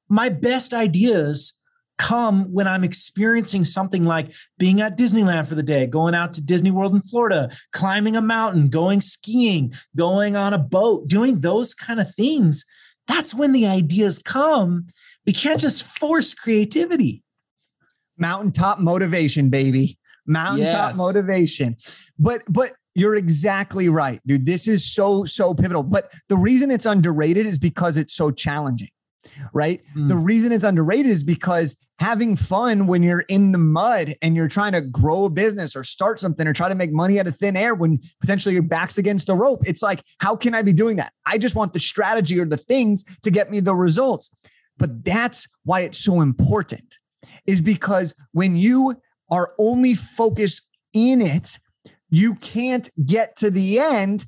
my 0.08 0.28
best 0.28 0.72
ideas 0.72 1.58
come 1.98 2.44
when 2.52 2.68
I'm 2.68 2.84
experiencing 2.84 3.64
something 3.64 4.04
like 4.04 4.32
being 4.56 4.82
at 4.82 4.96
Disneyland 4.96 5.48
for 5.48 5.56
the 5.56 5.64
day, 5.64 5.84
going 5.88 6.14
out 6.14 6.32
to 6.34 6.40
Disney 6.40 6.70
World 6.70 6.92
in 6.92 7.00
Florida, 7.00 7.50
climbing 7.72 8.14
a 8.14 8.22
mountain, 8.22 8.68
going 8.68 9.00
skiing, 9.00 9.74
going 9.96 10.36
on 10.36 10.54
a 10.54 10.58
boat, 10.58 11.08
doing 11.08 11.40
those 11.40 11.74
kind 11.74 11.98
of 11.98 12.14
things. 12.14 12.64
That's 13.08 13.34
when 13.34 13.50
the 13.50 13.66
ideas 13.66 14.20
come. 14.20 14.86
We 15.26 15.32
can't 15.32 15.58
just 15.58 15.82
force 15.82 16.34
creativity. 16.34 17.24
Mountaintop 18.16 18.78
motivation, 18.78 19.50
baby. 19.50 19.98
Mountaintop 20.24 20.90
yes. 20.90 20.96
motivation. 20.96 21.76
But 22.16 22.42
but 22.48 22.74
you're 22.94 23.16
exactly 23.16 23.88
right, 23.88 24.20
dude. 24.26 24.46
This 24.46 24.68
is 24.68 24.90
so 24.90 25.24
so 25.24 25.54
pivotal. 25.54 25.82
But 25.82 26.12
the 26.28 26.36
reason 26.36 26.70
it's 26.70 26.86
underrated 26.86 27.46
is 27.46 27.58
because 27.58 27.96
it's 27.96 28.14
so 28.14 28.30
challenging 28.30 28.90
right? 29.52 29.82
Mm. 29.94 30.08
The 30.08 30.16
reason 30.16 30.52
it's 30.52 30.64
underrated 30.64 31.10
is 31.10 31.22
because 31.22 31.76
having 31.98 32.36
fun 32.36 32.86
when 32.86 33.02
you're 33.02 33.24
in 33.28 33.52
the 33.52 33.58
mud 33.58 34.14
and 34.22 34.34
you're 34.34 34.48
trying 34.48 34.72
to 34.72 34.80
grow 34.80 35.26
a 35.26 35.30
business 35.30 35.76
or 35.76 35.84
start 35.84 36.18
something 36.18 36.46
or 36.46 36.52
try 36.52 36.68
to 36.68 36.74
make 36.74 36.92
money 36.92 37.20
out 37.20 37.26
of 37.26 37.36
thin 37.36 37.56
air 37.56 37.74
when 37.74 37.98
potentially 38.20 38.54
your 38.54 38.62
back's 38.62 38.98
against 38.98 39.26
the 39.26 39.34
rope, 39.34 39.62
it's 39.66 39.82
like, 39.82 40.02
how 40.18 40.34
can 40.34 40.54
I 40.54 40.62
be 40.62 40.72
doing 40.72 40.96
that? 40.96 41.12
I 41.26 41.38
just 41.38 41.54
want 41.54 41.72
the 41.72 41.80
strategy 41.80 42.40
or 42.40 42.46
the 42.46 42.56
things 42.56 43.04
to 43.22 43.30
get 43.30 43.50
me 43.50 43.60
the 43.60 43.74
results. 43.74 44.30
But 44.78 45.04
that's 45.04 45.46
why 45.64 45.80
it's 45.80 45.98
so 45.98 46.22
important, 46.22 46.96
is 47.46 47.60
because 47.60 48.14
when 48.32 48.56
you 48.56 48.96
are 49.30 49.52
only 49.58 49.94
focused 49.94 50.62
in 50.94 51.20
it, 51.20 51.58
you 52.10 52.34
can't 52.36 52.88
get 53.06 53.36
to 53.36 53.50
the 53.50 53.78
end 53.78 54.26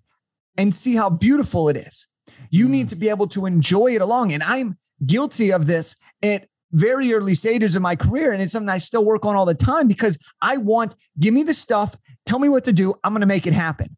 and 0.56 0.74
see 0.74 0.94
how 0.94 1.10
beautiful 1.10 1.68
it 1.68 1.76
is. 1.76 2.06
You 2.50 2.68
need 2.68 2.86
mm. 2.86 2.90
to 2.90 2.96
be 2.96 3.08
able 3.08 3.26
to 3.28 3.46
enjoy 3.46 3.94
it 3.94 4.02
along. 4.02 4.32
And 4.32 4.42
I'm 4.42 4.78
guilty 5.04 5.52
of 5.52 5.66
this 5.66 5.96
at 6.22 6.46
very 6.72 7.12
early 7.12 7.34
stages 7.34 7.76
of 7.76 7.82
my 7.82 7.96
career. 7.96 8.32
And 8.32 8.42
it's 8.42 8.52
something 8.52 8.68
I 8.68 8.78
still 8.78 9.04
work 9.04 9.24
on 9.24 9.36
all 9.36 9.46
the 9.46 9.54
time 9.54 9.88
because 9.88 10.18
I 10.40 10.56
want, 10.56 10.94
give 11.18 11.34
me 11.34 11.42
the 11.42 11.54
stuff, 11.54 11.96
tell 12.24 12.38
me 12.38 12.48
what 12.48 12.64
to 12.64 12.72
do. 12.72 12.94
I'm 13.04 13.12
going 13.12 13.20
to 13.20 13.26
make 13.26 13.46
it 13.46 13.52
happen. 13.52 13.96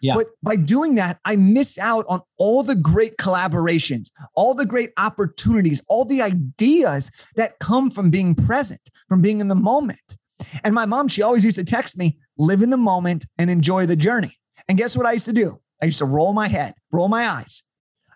Yeah. 0.00 0.14
But 0.14 0.28
by 0.42 0.56
doing 0.56 0.94
that, 0.94 1.18
I 1.24 1.36
miss 1.36 1.76
out 1.78 2.04
on 2.08 2.20
all 2.36 2.62
the 2.62 2.76
great 2.76 3.16
collaborations, 3.16 4.10
all 4.34 4.54
the 4.54 4.64
great 4.64 4.92
opportunities, 4.96 5.82
all 5.88 6.04
the 6.04 6.22
ideas 6.22 7.10
that 7.34 7.58
come 7.58 7.90
from 7.90 8.10
being 8.10 8.34
present, 8.34 8.80
from 9.08 9.22
being 9.22 9.40
in 9.40 9.48
the 9.48 9.56
moment. 9.56 10.16
And 10.62 10.72
my 10.74 10.86
mom, 10.86 11.08
she 11.08 11.22
always 11.22 11.44
used 11.44 11.56
to 11.56 11.64
text 11.64 11.98
me, 11.98 12.16
live 12.38 12.62
in 12.62 12.70
the 12.70 12.76
moment 12.76 13.26
and 13.36 13.50
enjoy 13.50 13.86
the 13.86 13.96
journey. 13.96 14.38
And 14.68 14.78
guess 14.78 14.96
what 14.96 15.06
I 15.06 15.12
used 15.12 15.26
to 15.26 15.32
do? 15.32 15.60
I 15.82 15.86
used 15.86 15.98
to 15.98 16.04
roll 16.04 16.32
my 16.32 16.48
head, 16.48 16.74
roll 16.92 17.08
my 17.08 17.28
eyes. 17.28 17.64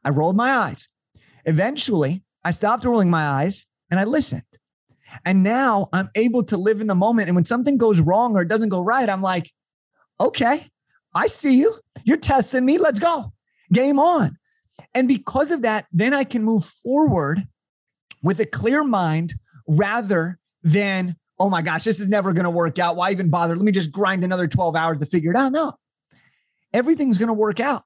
I 0.05 0.11
rolled 0.11 0.37
my 0.37 0.51
eyes. 0.51 0.89
Eventually, 1.45 2.23
I 2.45 2.51
stopped 2.51 2.85
rolling 2.85 3.11
my 3.11 3.27
eyes 3.27 3.67
and 3.91 4.01
I 4.01 4.05
listened. 4.05 4.43
And 5.25 5.43
now 5.43 5.89
I'm 5.93 6.09
able 6.15 6.43
to 6.45 6.57
live 6.57 6.81
in 6.81 6.87
the 6.87 6.95
moment. 6.95 7.29
And 7.29 7.37
when 7.37 7.45
something 7.45 7.77
goes 7.77 8.01
wrong 8.01 8.35
or 8.35 8.43
it 8.43 8.49
doesn't 8.49 8.71
go 8.71 8.81
right, 8.81 9.09
I'm 9.09 9.23
like, 9.23 9.51
okay, 10.21 10.69
I 11.15 11.27
see 11.27 11.59
you. 11.59 11.79
You're 12.05 12.17
testing 12.17 12.65
me. 12.65 12.79
Let's 12.79 12.99
go. 12.99 13.33
Game 13.73 13.99
on. 13.99 14.39
And 14.95 15.07
because 15.07 15.51
of 15.51 15.63
that, 15.63 15.87
then 15.93 16.15
I 16.15 16.25
can 16.25 16.43
move 16.43 16.65
forward 16.65 17.43
with 18.23 18.41
a 18.41 18.47
clear 18.47 18.85
mind 18.85 19.35
rather 19.69 20.39
than, 20.63 21.17
oh 21.43 21.51
my 21.51 21.61
gosh, 21.61 21.83
this 21.83 21.99
is 21.99 22.07
never 22.07 22.33
going 22.33 22.45
to 22.45 22.51
work 22.51 22.79
out. 22.79 22.95
Why 22.95 23.11
even 23.11 23.29
bother? 23.29 23.57
Let 23.57 23.65
me 23.65 23.73
just 23.73 23.91
grind 23.91 24.23
another 24.23 24.47
12 24.47 24.77
hours 24.77 24.99
to 24.99 25.07
figure 25.07 25.33
it 25.33 25.37
out. 25.37 25.51
No, 25.51 25.73
everything's 26.73 27.19
going 27.19 27.29
to 27.29 27.35
work 27.35 27.59
out. 27.59 27.83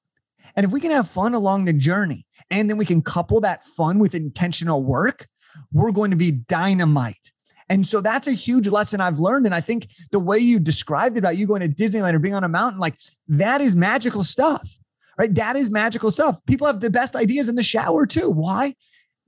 And 0.54 0.64
if 0.64 0.72
we 0.72 0.80
can 0.80 0.90
have 0.90 1.09
fun 1.09 1.32
along 1.32 1.64
the 1.64 1.72
journey 1.72 2.26
and 2.50 2.68
then 2.68 2.76
we 2.76 2.84
can 2.84 3.00
couple 3.00 3.40
that 3.40 3.64
fun 3.64 3.98
with 3.98 4.14
intentional 4.14 4.82
work, 4.82 5.26
we're 5.72 5.90
going 5.90 6.11
to 6.11 6.18
be 6.18 6.32
dynamite. 6.32 7.32
And 7.70 7.86
so 7.86 8.02
that's 8.02 8.28
a 8.28 8.32
huge 8.32 8.68
lesson 8.68 9.00
I've 9.00 9.18
learned. 9.18 9.46
And 9.46 9.54
I 9.54 9.62
think 9.62 9.88
the 10.12 10.20
way 10.20 10.38
you 10.38 10.61
described 10.61 11.16
it 11.16 11.20
about 11.20 11.38
you 11.38 11.46
going 11.46 11.62
to 11.62 11.68
Disneyland 11.68 12.12
or 12.12 12.18
being 12.18 12.34
on 12.34 12.44
a 12.44 12.48
mountain, 12.48 12.78
like 12.78 12.98
that 13.28 13.62
is 13.62 13.74
magical 13.74 14.22
stuff, 14.22 14.76
right? 15.16 15.34
That 15.34 15.57
is 15.57 15.70
magical 15.70 16.11
stuff. 16.11 16.44
People 16.44 16.66
have 16.66 16.80
the 16.80 16.90
best 16.90 17.16
ideas 17.16 17.48
in 17.48 17.57
the 17.57 17.62
shower 17.62 18.04
too. 18.04 18.28
Why? 18.28 18.74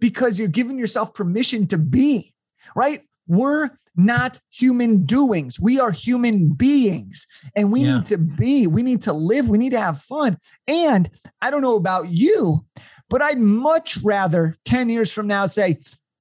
Because 0.01 0.39
you're 0.39 0.49
giving 0.49 0.79
yourself 0.79 1.15
permission 1.15 1.67
to 1.69 1.79
be, 1.79 2.35
right? 2.77 3.01
We're 3.27 3.71
not 3.99 4.41
human 4.51 5.05
doings. 5.05 5.61
We 5.61 5.81
are 5.81 5.91
human 5.91 6.51
beings 6.53 7.27
and 7.57 7.73
we 7.73 7.81
yeah. 7.81 7.97
need 7.97 8.07
to 8.07 8.19
be, 8.19 8.67
we 8.67 8.83
need 8.83 9.03
to 9.03 9.13
live, 9.13 9.49
we 9.49 9.59
need 9.59 9.73
to 9.73 9.81
have 9.81 10.01
fun. 10.01 10.39
And 10.69 11.11
I 11.43 11.51
don't 11.51 11.63
know 11.63 11.77
about 11.77 12.09
you, 12.09 12.65
but 13.11 13.21
I'd 13.21 13.41
much 13.41 13.99
rather 13.99 14.55
10 14.65 14.89
years 14.89 15.13
from 15.13 15.27
now 15.27 15.47
say, 15.47 15.81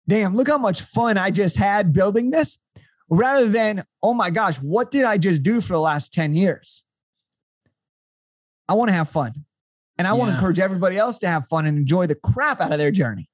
damn, 0.10 0.36
look 0.36 0.48
how 0.48 0.58
much 0.58 0.82
fun 0.82 1.18
I 1.18 1.30
just 1.30 1.58
had 1.58 1.94
building 1.94 2.32
this 2.32 2.62
rather 3.10 3.48
than, 3.48 3.86
oh 4.02 4.16
my 4.16 4.32
gosh, 4.32 4.58
what 4.58 4.90
did 4.90 5.06
I 5.06 5.20
just 5.20 5.44
do 5.44 5.62
for 5.62 5.74
the 5.74 5.80
last 5.80 6.14
10 6.14 6.34
years? 6.34 6.84
I 8.68 8.74
want 8.74 8.90
to 8.90 8.94
have 8.94 9.10
fun. 9.10 9.46
And 10.00 10.08
I 10.08 10.12
yeah. 10.12 10.16
want 10.16 10.30
to 10.32 10.36
encourage 10.36 10.60
everybody 10.60 10.98
else 10.98 11.20
to 11.20 11.28
have 11.28 11.48
fun 11.48 11.68
and 11.68 11.78
enjoy 11.78 12.08
the 12.08 12.16
crap 12.16 12.60
out 12.60 12.72
of 12.72 12.80
their 12.80 12.92
journey. 12.92 13.30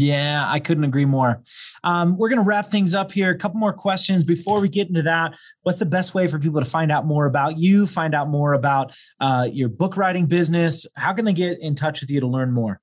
Yeah, 0.00 0.46
I 0.48 0.60
couldn't 0.60 0.84
agree 0.84 1.04
more. 1.04 1.42
Um, 1.84 2.16
we're 2.16 2.30
going 2.30 2.38
to 2.38 2.44
wrap 2.44 2.68
things 2.70 2.94
up 2.94 3.12
here. 3.12 3.30
A 3.30 3.36
couple 3.36 3.60
more 3.60 3.74
questions 3.74 4.24
before 4.24 4.58
we 4.58 4.70
get 4.70 4.88
into 4.88 5.02
that. 5.02 5.34
What's 5.62 5.78
the 5.78 5.84
best 5.84 6.14
way 6.14 6.26
for 6.26 6.38
people 6.38 6.58
to 6.58 6.68
find 6.68 6.90
out 6.90 7.04
more 7.04 7.26
about 7.26 7.58
you, 7.58 7.86
find 7.86 8.14
out 8.14 8.30
more 8.30 8.54
about 8.54 8.96
uh, 9.20 9.46
your 9.52 9.68
book 9.68 9.98
writing 9.98 10.24
business? 10.24 10.86
How 10.96 11.12
can 11.12 11.26
they 11.26 11.34
get 11.34 11.60
in 11.60 11.74
touch 11.74 12.00
with 12.00 12.10
you 12.10 12.20
to 12.20 12.26
learn 12.26 12.50
more? 12.50 12.80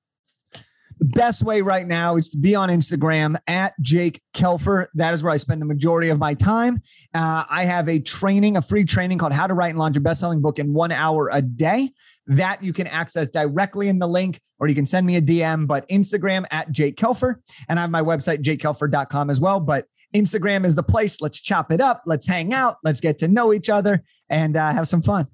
The 0.98 1.04
best 1.04 1.44
way 1.44 1.60
right 1.60 1.86
now 1.86 2.16
is 2.16 2.30
to 2.30 2.38
be 2.38 2.54
on 2.54 2.70
Instagram 2.70 3.36
at 3.46 3.74
Jake 3.80 4.20
Kelfer. 4.34 4.86
That 4.94 5.14
is 5.14 5.22
where 5.22 5.32
I 5.32 5.36
spend 5.36 5.62
the 5.62 5.66
majority 5.66 6.08
of 6.08 6.18
my 6.18 6.34
time. 6.34 6.82
Uh, 7.14 7.44
I 7.48 7.64
have 7.66 7.88
a 7.88 8.00
training, 8.00 8.56
a 8.56 8.62
free 8.62 8.84
training 8.84 9.18
called 9.18 9.32
How 9.32 9.46
to 9.46 9.54
Write 9.54 9.70
and 9.70 9.78
Launch 9.78 9.96
a 9.96 10.00
Best-Selling 10.00 10.42
Book 10.42 10.58
in 10.58 10.72
One 10.72 10.90
Hour 10.90 11.30
a 11.32 11.40
Day. 11.40 11.90
That 12.26 12.62
you 12.62 12.72
can 12.72 12.88
access 12.88 13.28
directly 13.28 13.88
in 13.88 14.00
the 14.00 14.08
link, 14.08 14.40
or 14.58 14.68
you 14.68 14.74
can 14.74 14.86
send 14.86 15.06
me 15.06 15.16
a 15.16 15.22
DM. 15.22 15.66
But 15.66 15.88
Instagram 15.88 16.44
at 16.50 16.72
Jake 16.72 16.96
Kelfer, 16.96 17.36
and 17.68 17.78
I 17.78 17.82
have 17.82 17.90
my 17.90 18.02
website 18.02 18.42
jakekelfer.com 18.42 19.30
as 19.30 19.40
well. 19.40 19.60
But 19.60 19.86
Instagram 20.14 20.66
is 20.66 20.74
the 20.74 20.82
place. 20.82 21.20
Let's 21.20 21.40
chop 21.40 21.70
it 21.70 21.80
up. 21.80 22.02
Let's 22.06 22.26
hang 22.26 22.52
out. 22.52 22.78
Let's 22.82 23.00
get 23.00 23.18
to 23.18 23.28
know 23.28 23.52
each 23.52 23.70
other 23.70 24.02
and 24.28 24.56
uh, 24.56 24.72
have 24.72 24.88
some 24.88 25.02
fun. 25.02 25.28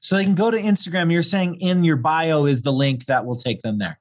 So 0.00 0.16
they 0.16 0.24
can 0.24 0.34
go 0.34 0.50
to 0.50 0.60
Instagram. 0.60 1.12
You're 1.12 1.22
saying 1.22 1.56
in 1.60 1.84
your 1.84 1.96
bio 1.96 2.46
is 2.46 2.62
the 2.62 2.72
link 2.72 3.06
that 3.06 3.24
will 3.24 3.36
take 3.36 3.62
them 3.62 3.78
there. 3.78 3.98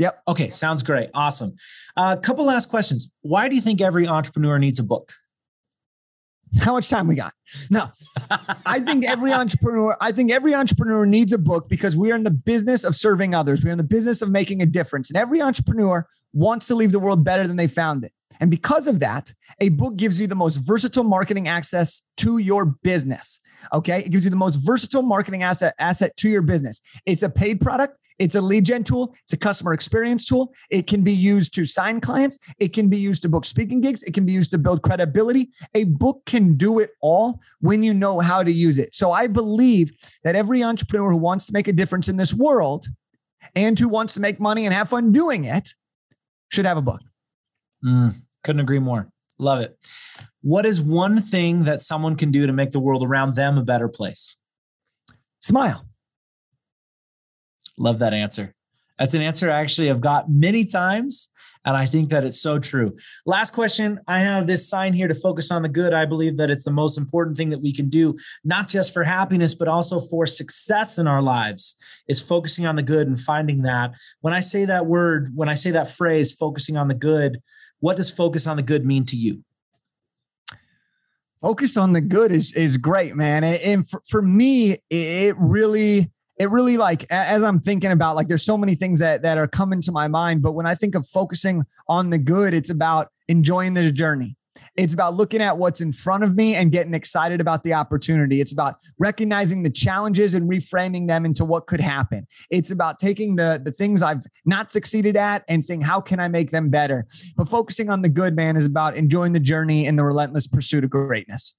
Yep. 0.00 0.22
Okay. 0.28 0.48
Sounds 0.48 0.82
great. 0.82 1.10
Awesome. 1.12 1.54
A 1.96 2.00
uh, 2.00 2.16
couple 2.16 2.46
last 2.46 2.70
questions. 2.70 3.10
Why 3.20 3.50
do 3.50 3.54
you 3.54 3.60
think 3.60 3.82
every 3.82 4.08
entrepreneur 4.08 4.58
needs 4.58 4.78
a 4.78 4.82
book? 4.82 5.12
How 6.58 6.72
much 6.72 6.88
time 6.88 7.06
we 7.06 7.14
got? 7.14 7.32
No, 7.68 7.90
I 8.66 8.80
think 8.80 9.04
every 9.04 9.32
entrepreneur, 9.32 9.96
I 10.00 10.10
think 10.10 10.32
every 10.32 10.52
entrepreneur 10.52 11.06
needs 11.06 11.32
a 11.32 11.38
book 11.38 11.68
because 11.68 11.96
we 11.96 12.10
are 12.10 12.16
in 12.16 12.24
the 12.24 12.32
business 12.32 12.82
of 12.82 12.96
serving 12.96 13.34
others. 13.34 13.62
We're 13.62 13.70
in 13.70 13.78
the 13.78 13.84
business 13.84 14.20
of 14.20 14.30
making 14.30 14.62
a 14.62 14.66
difference. 14.66 15.10
And 15.10 15.16
every 15.16 15.40
entrepreneur 15.40 16.04
wants 16.32 16.66
to 16.68 16.74
leave 16.74 16.92
the 16.92 16.98
world 16.98 17.22
better 17.22 17.46
than 17.46 17.56
they 17.56 17.68
found 17.68 18.02
it. 18.02 18.12
And 18.40 18.50
because 18.50 18.88
of 18.88 19.00
that, 19.00 19.32
a 19.60 19.68
book 19.68 19.96
gives 19.96 20.18
you 20.18 20.26
the 20.26 20.34
most 20.34 20.56
versatile 20.56 21.04
marketing 21.04 21.46
access 21.46 22.02
to 22.16 22.38
your 22.38 22.64
business. 22.64 23.38
Okay. 23.72 23.98
It 23.98 24.10
gives 24.10 24.24
you 24.24 24.30
the 24.30 24.36
most 24.36 24.56
versatile 24.56 25.02
marketing 25.02 25.42
asset 25.42 25.74
asset 25.78 26.16
to 26.16 26.28
your 26.30 26.42
business. 26.42 26.80
It's 27.04 27.22
a 27.22 27.28
paid 27.28 27.60
product. 27.60 27.98
It's 28.20 28.34
a 28.34 28.40
lead 28.40 28.66
gen 28.66 28.84
tool. 28.84 29.14
It's 29.24 29.32
a 29.32 29.36
customer 29.38 29.72
experience 29.72 30.26
tool. 30.26 30.52
It 30.70 30.86
can 30.86 31.02
be 31.02 31.12
used 31.12 31.54
to 31.54 31.64
sign 31.64 32.00
clients. 32.00 32.38
It 32.58 32.74
can 32.74 32.88
be 32.88 32.98
used 32.98 33.22
to 33.22 33.30
book 33.30 33.46
speaking 33.46 33.80
gigs. 33.80 34.02
It 34.02 34.12
can 34.12 34.26
be 34.26 34.32
used 34.32 34.50
to 34.52 34.58
build 34.58 34.82
credibility. 34.82 35.48
A 35.74 35.84
book 35.84 36.22
can 36.26 36.54
do 36.56 36.78
it 36.78 36.90
all 37.00 37.40
when 37.60 37.82
you 37.82 37.94
know 37.94 38.20
how 38.20 38.42
to 38.42 38.52
use 38.52 38.78
it. 38.78 38.94
So 38.94 39.10
I 39.10 39.26
believe 39.26 39.90
that 40.22 40.36
every 40.36 40.62
entrepreneur 40.62 41.10
who 41.10 41.16
wants 41.16 41.46
to 41.46 41.52
make 41.54 41.66
a 41.66 41.72
difference 41.72 42.08
in 42.08 42.18
this 42.18 42.34
world 42.34 42.86
and 43.56 43.78
who 43.78 43.88
wants 43.88 44.14
to 44.14 44.20
make 44.20 44.38
money 44.38 44.66
and 44.66 44.74
have 44.74 44.90
fun 44.90 45.12
doing 45.12 45.46
it 45.46 45.70
should 46.50 46.66
have 46.66 46.76
a 46.76 46.82
book. 46.82 47.00
Mm, 47.82 48.20
couldn't 48.44 48.60
agree 48.60 48.80
more. 48.80 49.10
Love 49.38 49.60
it. 49.60 49.78
What 50.42 50.66
is 50.66 50.78
one 50.78 51.22
thing 51.22 51.64
that 51.64 51.80
someone 51.80 52.16
can 52.16 52.30
do 52.30 52.46
to 52.46 52.52
make 52.52 52.72
the 52.72 52.80
world 52.80 53.02
around 53.02 53.34
them 53.34 53.56
a 53.56 53.62
better 53.62 53.88
place? 53.88 54.36
Smile. 55.38 55.86
Love 57.80 57.98
that 58.00 58.12
answer. 58.12 58.54
That's 58.98 59.14
an 59.14 59.22
answer 59.22 59.50
I 59.50 59.60
actually 59.60 59.88
have 59.88 60.02
got 60.02 60.30
many 60.30 60.66
times. 60.66 61.30
And 61.64 61.76
I 61.76 61.84
think 61.84 62.08
that 62.08 62.24
it's 62.24 62.40
so 62.40 62.58
true. 62.58 62.96
Last 63.26 63.52
question. 63.52 64.00
I 64.06 64.20
have 64.20 64.46
this 64.46 64.68
sign 64.68 64.94
here 64.94 65.08
to 65.08 65.14
focus 65.14 65.50
on 65.50 65.60
the 65.62 65.68
good. 65.68 65.92
I 65.92 66.06
believe 66.06 66.38
that 66.38 66.50
it's 66.50 66.64
the 66.64 66.70
most 66.70 66.96
important 66.96 67.36
thing 67.36 67.50
that 67.50 67.60
we 67.60 67.72
can 67.72 67.90
do, 67.90 68.16
not 68.44 68.68
just 68.68 68.94
for 68.94 69.04
happiness, 69.04 69.54
but 69.54 69.68
also 69.68 70.00
for 70.00 70.24
success 70.24 70.96
in 70.96 71.06
our 71.06 71.20
lives, 71.20 71.76
is 72.08 72.22
focusing 72.22 72.64
on 72.64 72.76
the 72.76 72.82
good 72.82 73.06
and 73.06 73.20
finding 73.20 73.62
that. 73.62 73.92
When 74.20 74.32
I 74.32 74.40
say 74.40 74.64
that 74.66 74.86
word, 74.86 75.32
when 75.34 75.50
I 75.50 75.54
say 75.54 75.70
that 75.72 75.90
phrase, 75.90 76.32
focusing 76.32 76.78
on 76.78 76.88
the 76.88 76.94
good, 76.94 77.42
what 77.80 77.96
does 77.96 78.10
focus 78.10 78.46
on 78.46 78.56
the 78.56 78.62
good 78.62 78.86
mean 78.86 79.04
to 79.06 79.16
you? 79.16 79.44
Focus 81.42 81.76
on 81.76 81.92
the 81.92 82.00
good 82.02 82.32
is, 82.32 82.54
is 82.54 82.78
great, 82.78 83.16
man. 83.16 83.44
And 83.44 83.88
for, 83.88 84.00
for 84.06 84.22
me, 84.22 84.78
it 84.88 85.36
really 85.38 86.10
it 86.40 86.50
really 86.50 86.78
like 86.78 87.04
as 87.10 87.42
I'm 87.42 87.60
thinking 87.60 87.92
about 87.92 88.16
like 88.16 88.26
there's 88.26 88.42
so 88.42 88.56
many 88.56 88.74
things 88.74 88.98
that 89.00 89.20
that 89.22 89.36
are 89.36 89.46
coming 89.46 89.82
to 89.82 89.92
my 89.92 90.08
mind, 90.08 90.40
but 90.40 90.52
when 90.52 90.64
I 90.64 90.74
think 90.74 90.94
of 90.94 91.06
focusing 91.06 91.64
on 91.86 92.08
the 92.08 92.16
good, 92.16 92.54
it's 92.54 92.70
about 92.70 93.08
enjoying 93.28 93.74
this 93.74 93.92
journey. 93.92 94.36
It's 94.76 94.94
about 94.94 95.14
looking 95.14 95.42
at 95.42 95.58
what's 95.58 95.82
in 95.82 95.92
front 95.92 96.24
of 96.24 96.36
me 96.36 96.54
and 96.54 96.72
getting 96.72 96.94
excited 96.94 97.42
about 97.42 97.62
the 97.62 97.74
opportunity. 97.74 98.40
It's 98.40 98.52
about 98.52 98.76
recognizing 98.98 99.62
the 99.62 99.70
challenges 99.70 100.34
and 100.34 100.50
reframing 100.50 101.08
them 101.08 101.26
into 101.26 101.44
what 101.44 101.66
could 101.66 101.80
happen. 101.80 102.26
It's 102.50 102.70
about 102.70 102.98
taking 102.98 103.36
the, 103.36 103.60
the 103.62 103.72
things 103.72 104.02
I've 104.02 104.24
not 104.46 104.72
succeeded 104.72 105.16
at 105.16 105.44
and 105.48 105.62
saying, 105.62 105.82
how 105.82 106.00
can 106.00 106.20
I 106.20 106.28
make 106.28 106.50
them 106.50 106.70
better? 106.70 107.06
But 107.36 107.48
focusing 107.48 107.90
on 107.90 108.00
the 108.00 108.08
good, 108.08 108.34
man, 108.34 108.56
is 108.56 108.66
about 108.66 108.96
enjoying 108.96 109.34
the 109.34 109.40
journey 109.40 109.86
and 109.86 109.98
the 109.98 110.04
relentless 110.04 110.46
pursuit 110.46 110.84
of 110.84 110.90
greatness. 110.90 111.54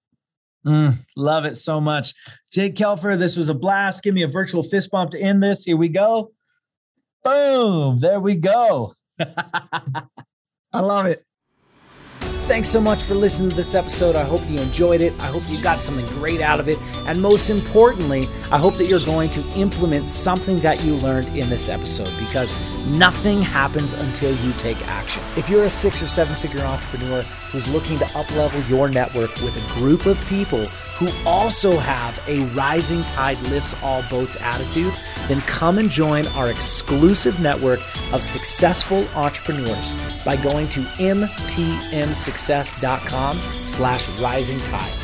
Mm, 0.65 0.93
love 1.17 1.45
it 1.45 1.55
so 1.55 1.81
much. 1.81 2.13
Jake 2.51 2.75
Kelfer, 2.75 3.17
this 3.17 3.35
was 3.35 3.49
a 3.49 3.53
blast. 3.53 4.03
Give 4.03 4.13
me 4.13 4.23
a 4.23 4.27
virtual 4.27 4.63
fist 4.63 4.91
bump 4.91 5.11
to 5.11 5.19
end 5.19 5.41
this. 5.41 5.63
Here 5.63 5.77
we 5.77 5.89
go. 5.89 6.31
Boom. 7.23 7.99
There 7.99 8.19
we 8.19 8.35
go. 8.35 8.93
I 9.19 10.79
love 10.79 11.05
it. 11.05 11.25
Thanks 12.51 12.67
so 12.67 12.81
much 12.81 13.03
for 13.03 13.13
listening 13.13 13.49
to 13.51 13.55
this 13.55 13.75
episode. 13.75 14.15
I 14.15 14.23
hope 14.25 14.41
you 14.49 14.59
enjoyed 14.59 14.99
it. 14.99 15.13
I 15.19 15.27
hope 15.27 15.47
you 15.47 15.61
got 15.61 15.79
something 15.79 16.05
great 16.07 16.41
out 16.41 16.59
of 16.59 16.67
it. 16.67 16.77
And 17.07 17.21
most 17.21 17.49
importantly, 17.49 18.27
I 18.51 18.57
hope 18.57 18.77
that 18.77 18.87
you're 18.87 19.05
going 19.05 19.29
to 19.29 19.41
implement 19.51 20.07
something 20.07 20.59
that 20.59 20.83
you 20.83 20.95
learned 20.95 21.29
in 21.37 21.49
this 21.49 21.69
episode 21.69 22.11
because 22.19 22.53
nothing 22.87 23.41
happens 23.41 23.93
until 23.93 24.35
you 24.45 24.51
take 24.53 24.75
action. 24.89 25.23
If 25.37 25.49
you're 25.49 25.63
a 25.63 25.69
six 25.69 26.01
or 26.01 26.07
seven 26.07 26.35
figure 26.35 26.59
entrepreneur 26.61 27.23
who's 27.51 27.67
looking 27.67 27.97
to 27.97 28.05
uplevel 28.05 28.67
your 28.69 28.89
network 28.89 29.33
with 29.41 29.55
a 29.55 29.79
group 29.79 30.05
of 30.05 30.23
people 30.27 30.65
who 31.01 31.09
also 31.27 31.77
have 31.77 32.23
a 32.27 32.45
rising 32.53 33.01
tide 33.03 33.39
lifts 33.49 33.75
all 33.81 34.03
boats 34.09 34.35
attitude, 34.39 34.93
then 35.27 35.41
come 35.41 35.77
and 35.79 35.89
join 35.89 36.27
our 36.27 36.49
exclusive 36.49 37.39
network 37.39 37.79
of 38.13 38.21
successful 38.21 39.07
entrepreneurs 39.15 39.95
by 40.23 40.37
going 40.37 40.69
to 40.69 40.81
mtmsuccess.com 40.81 43.37
slash 43.65 44.07
rising 44.19 44.59
tide. 44.59 45.00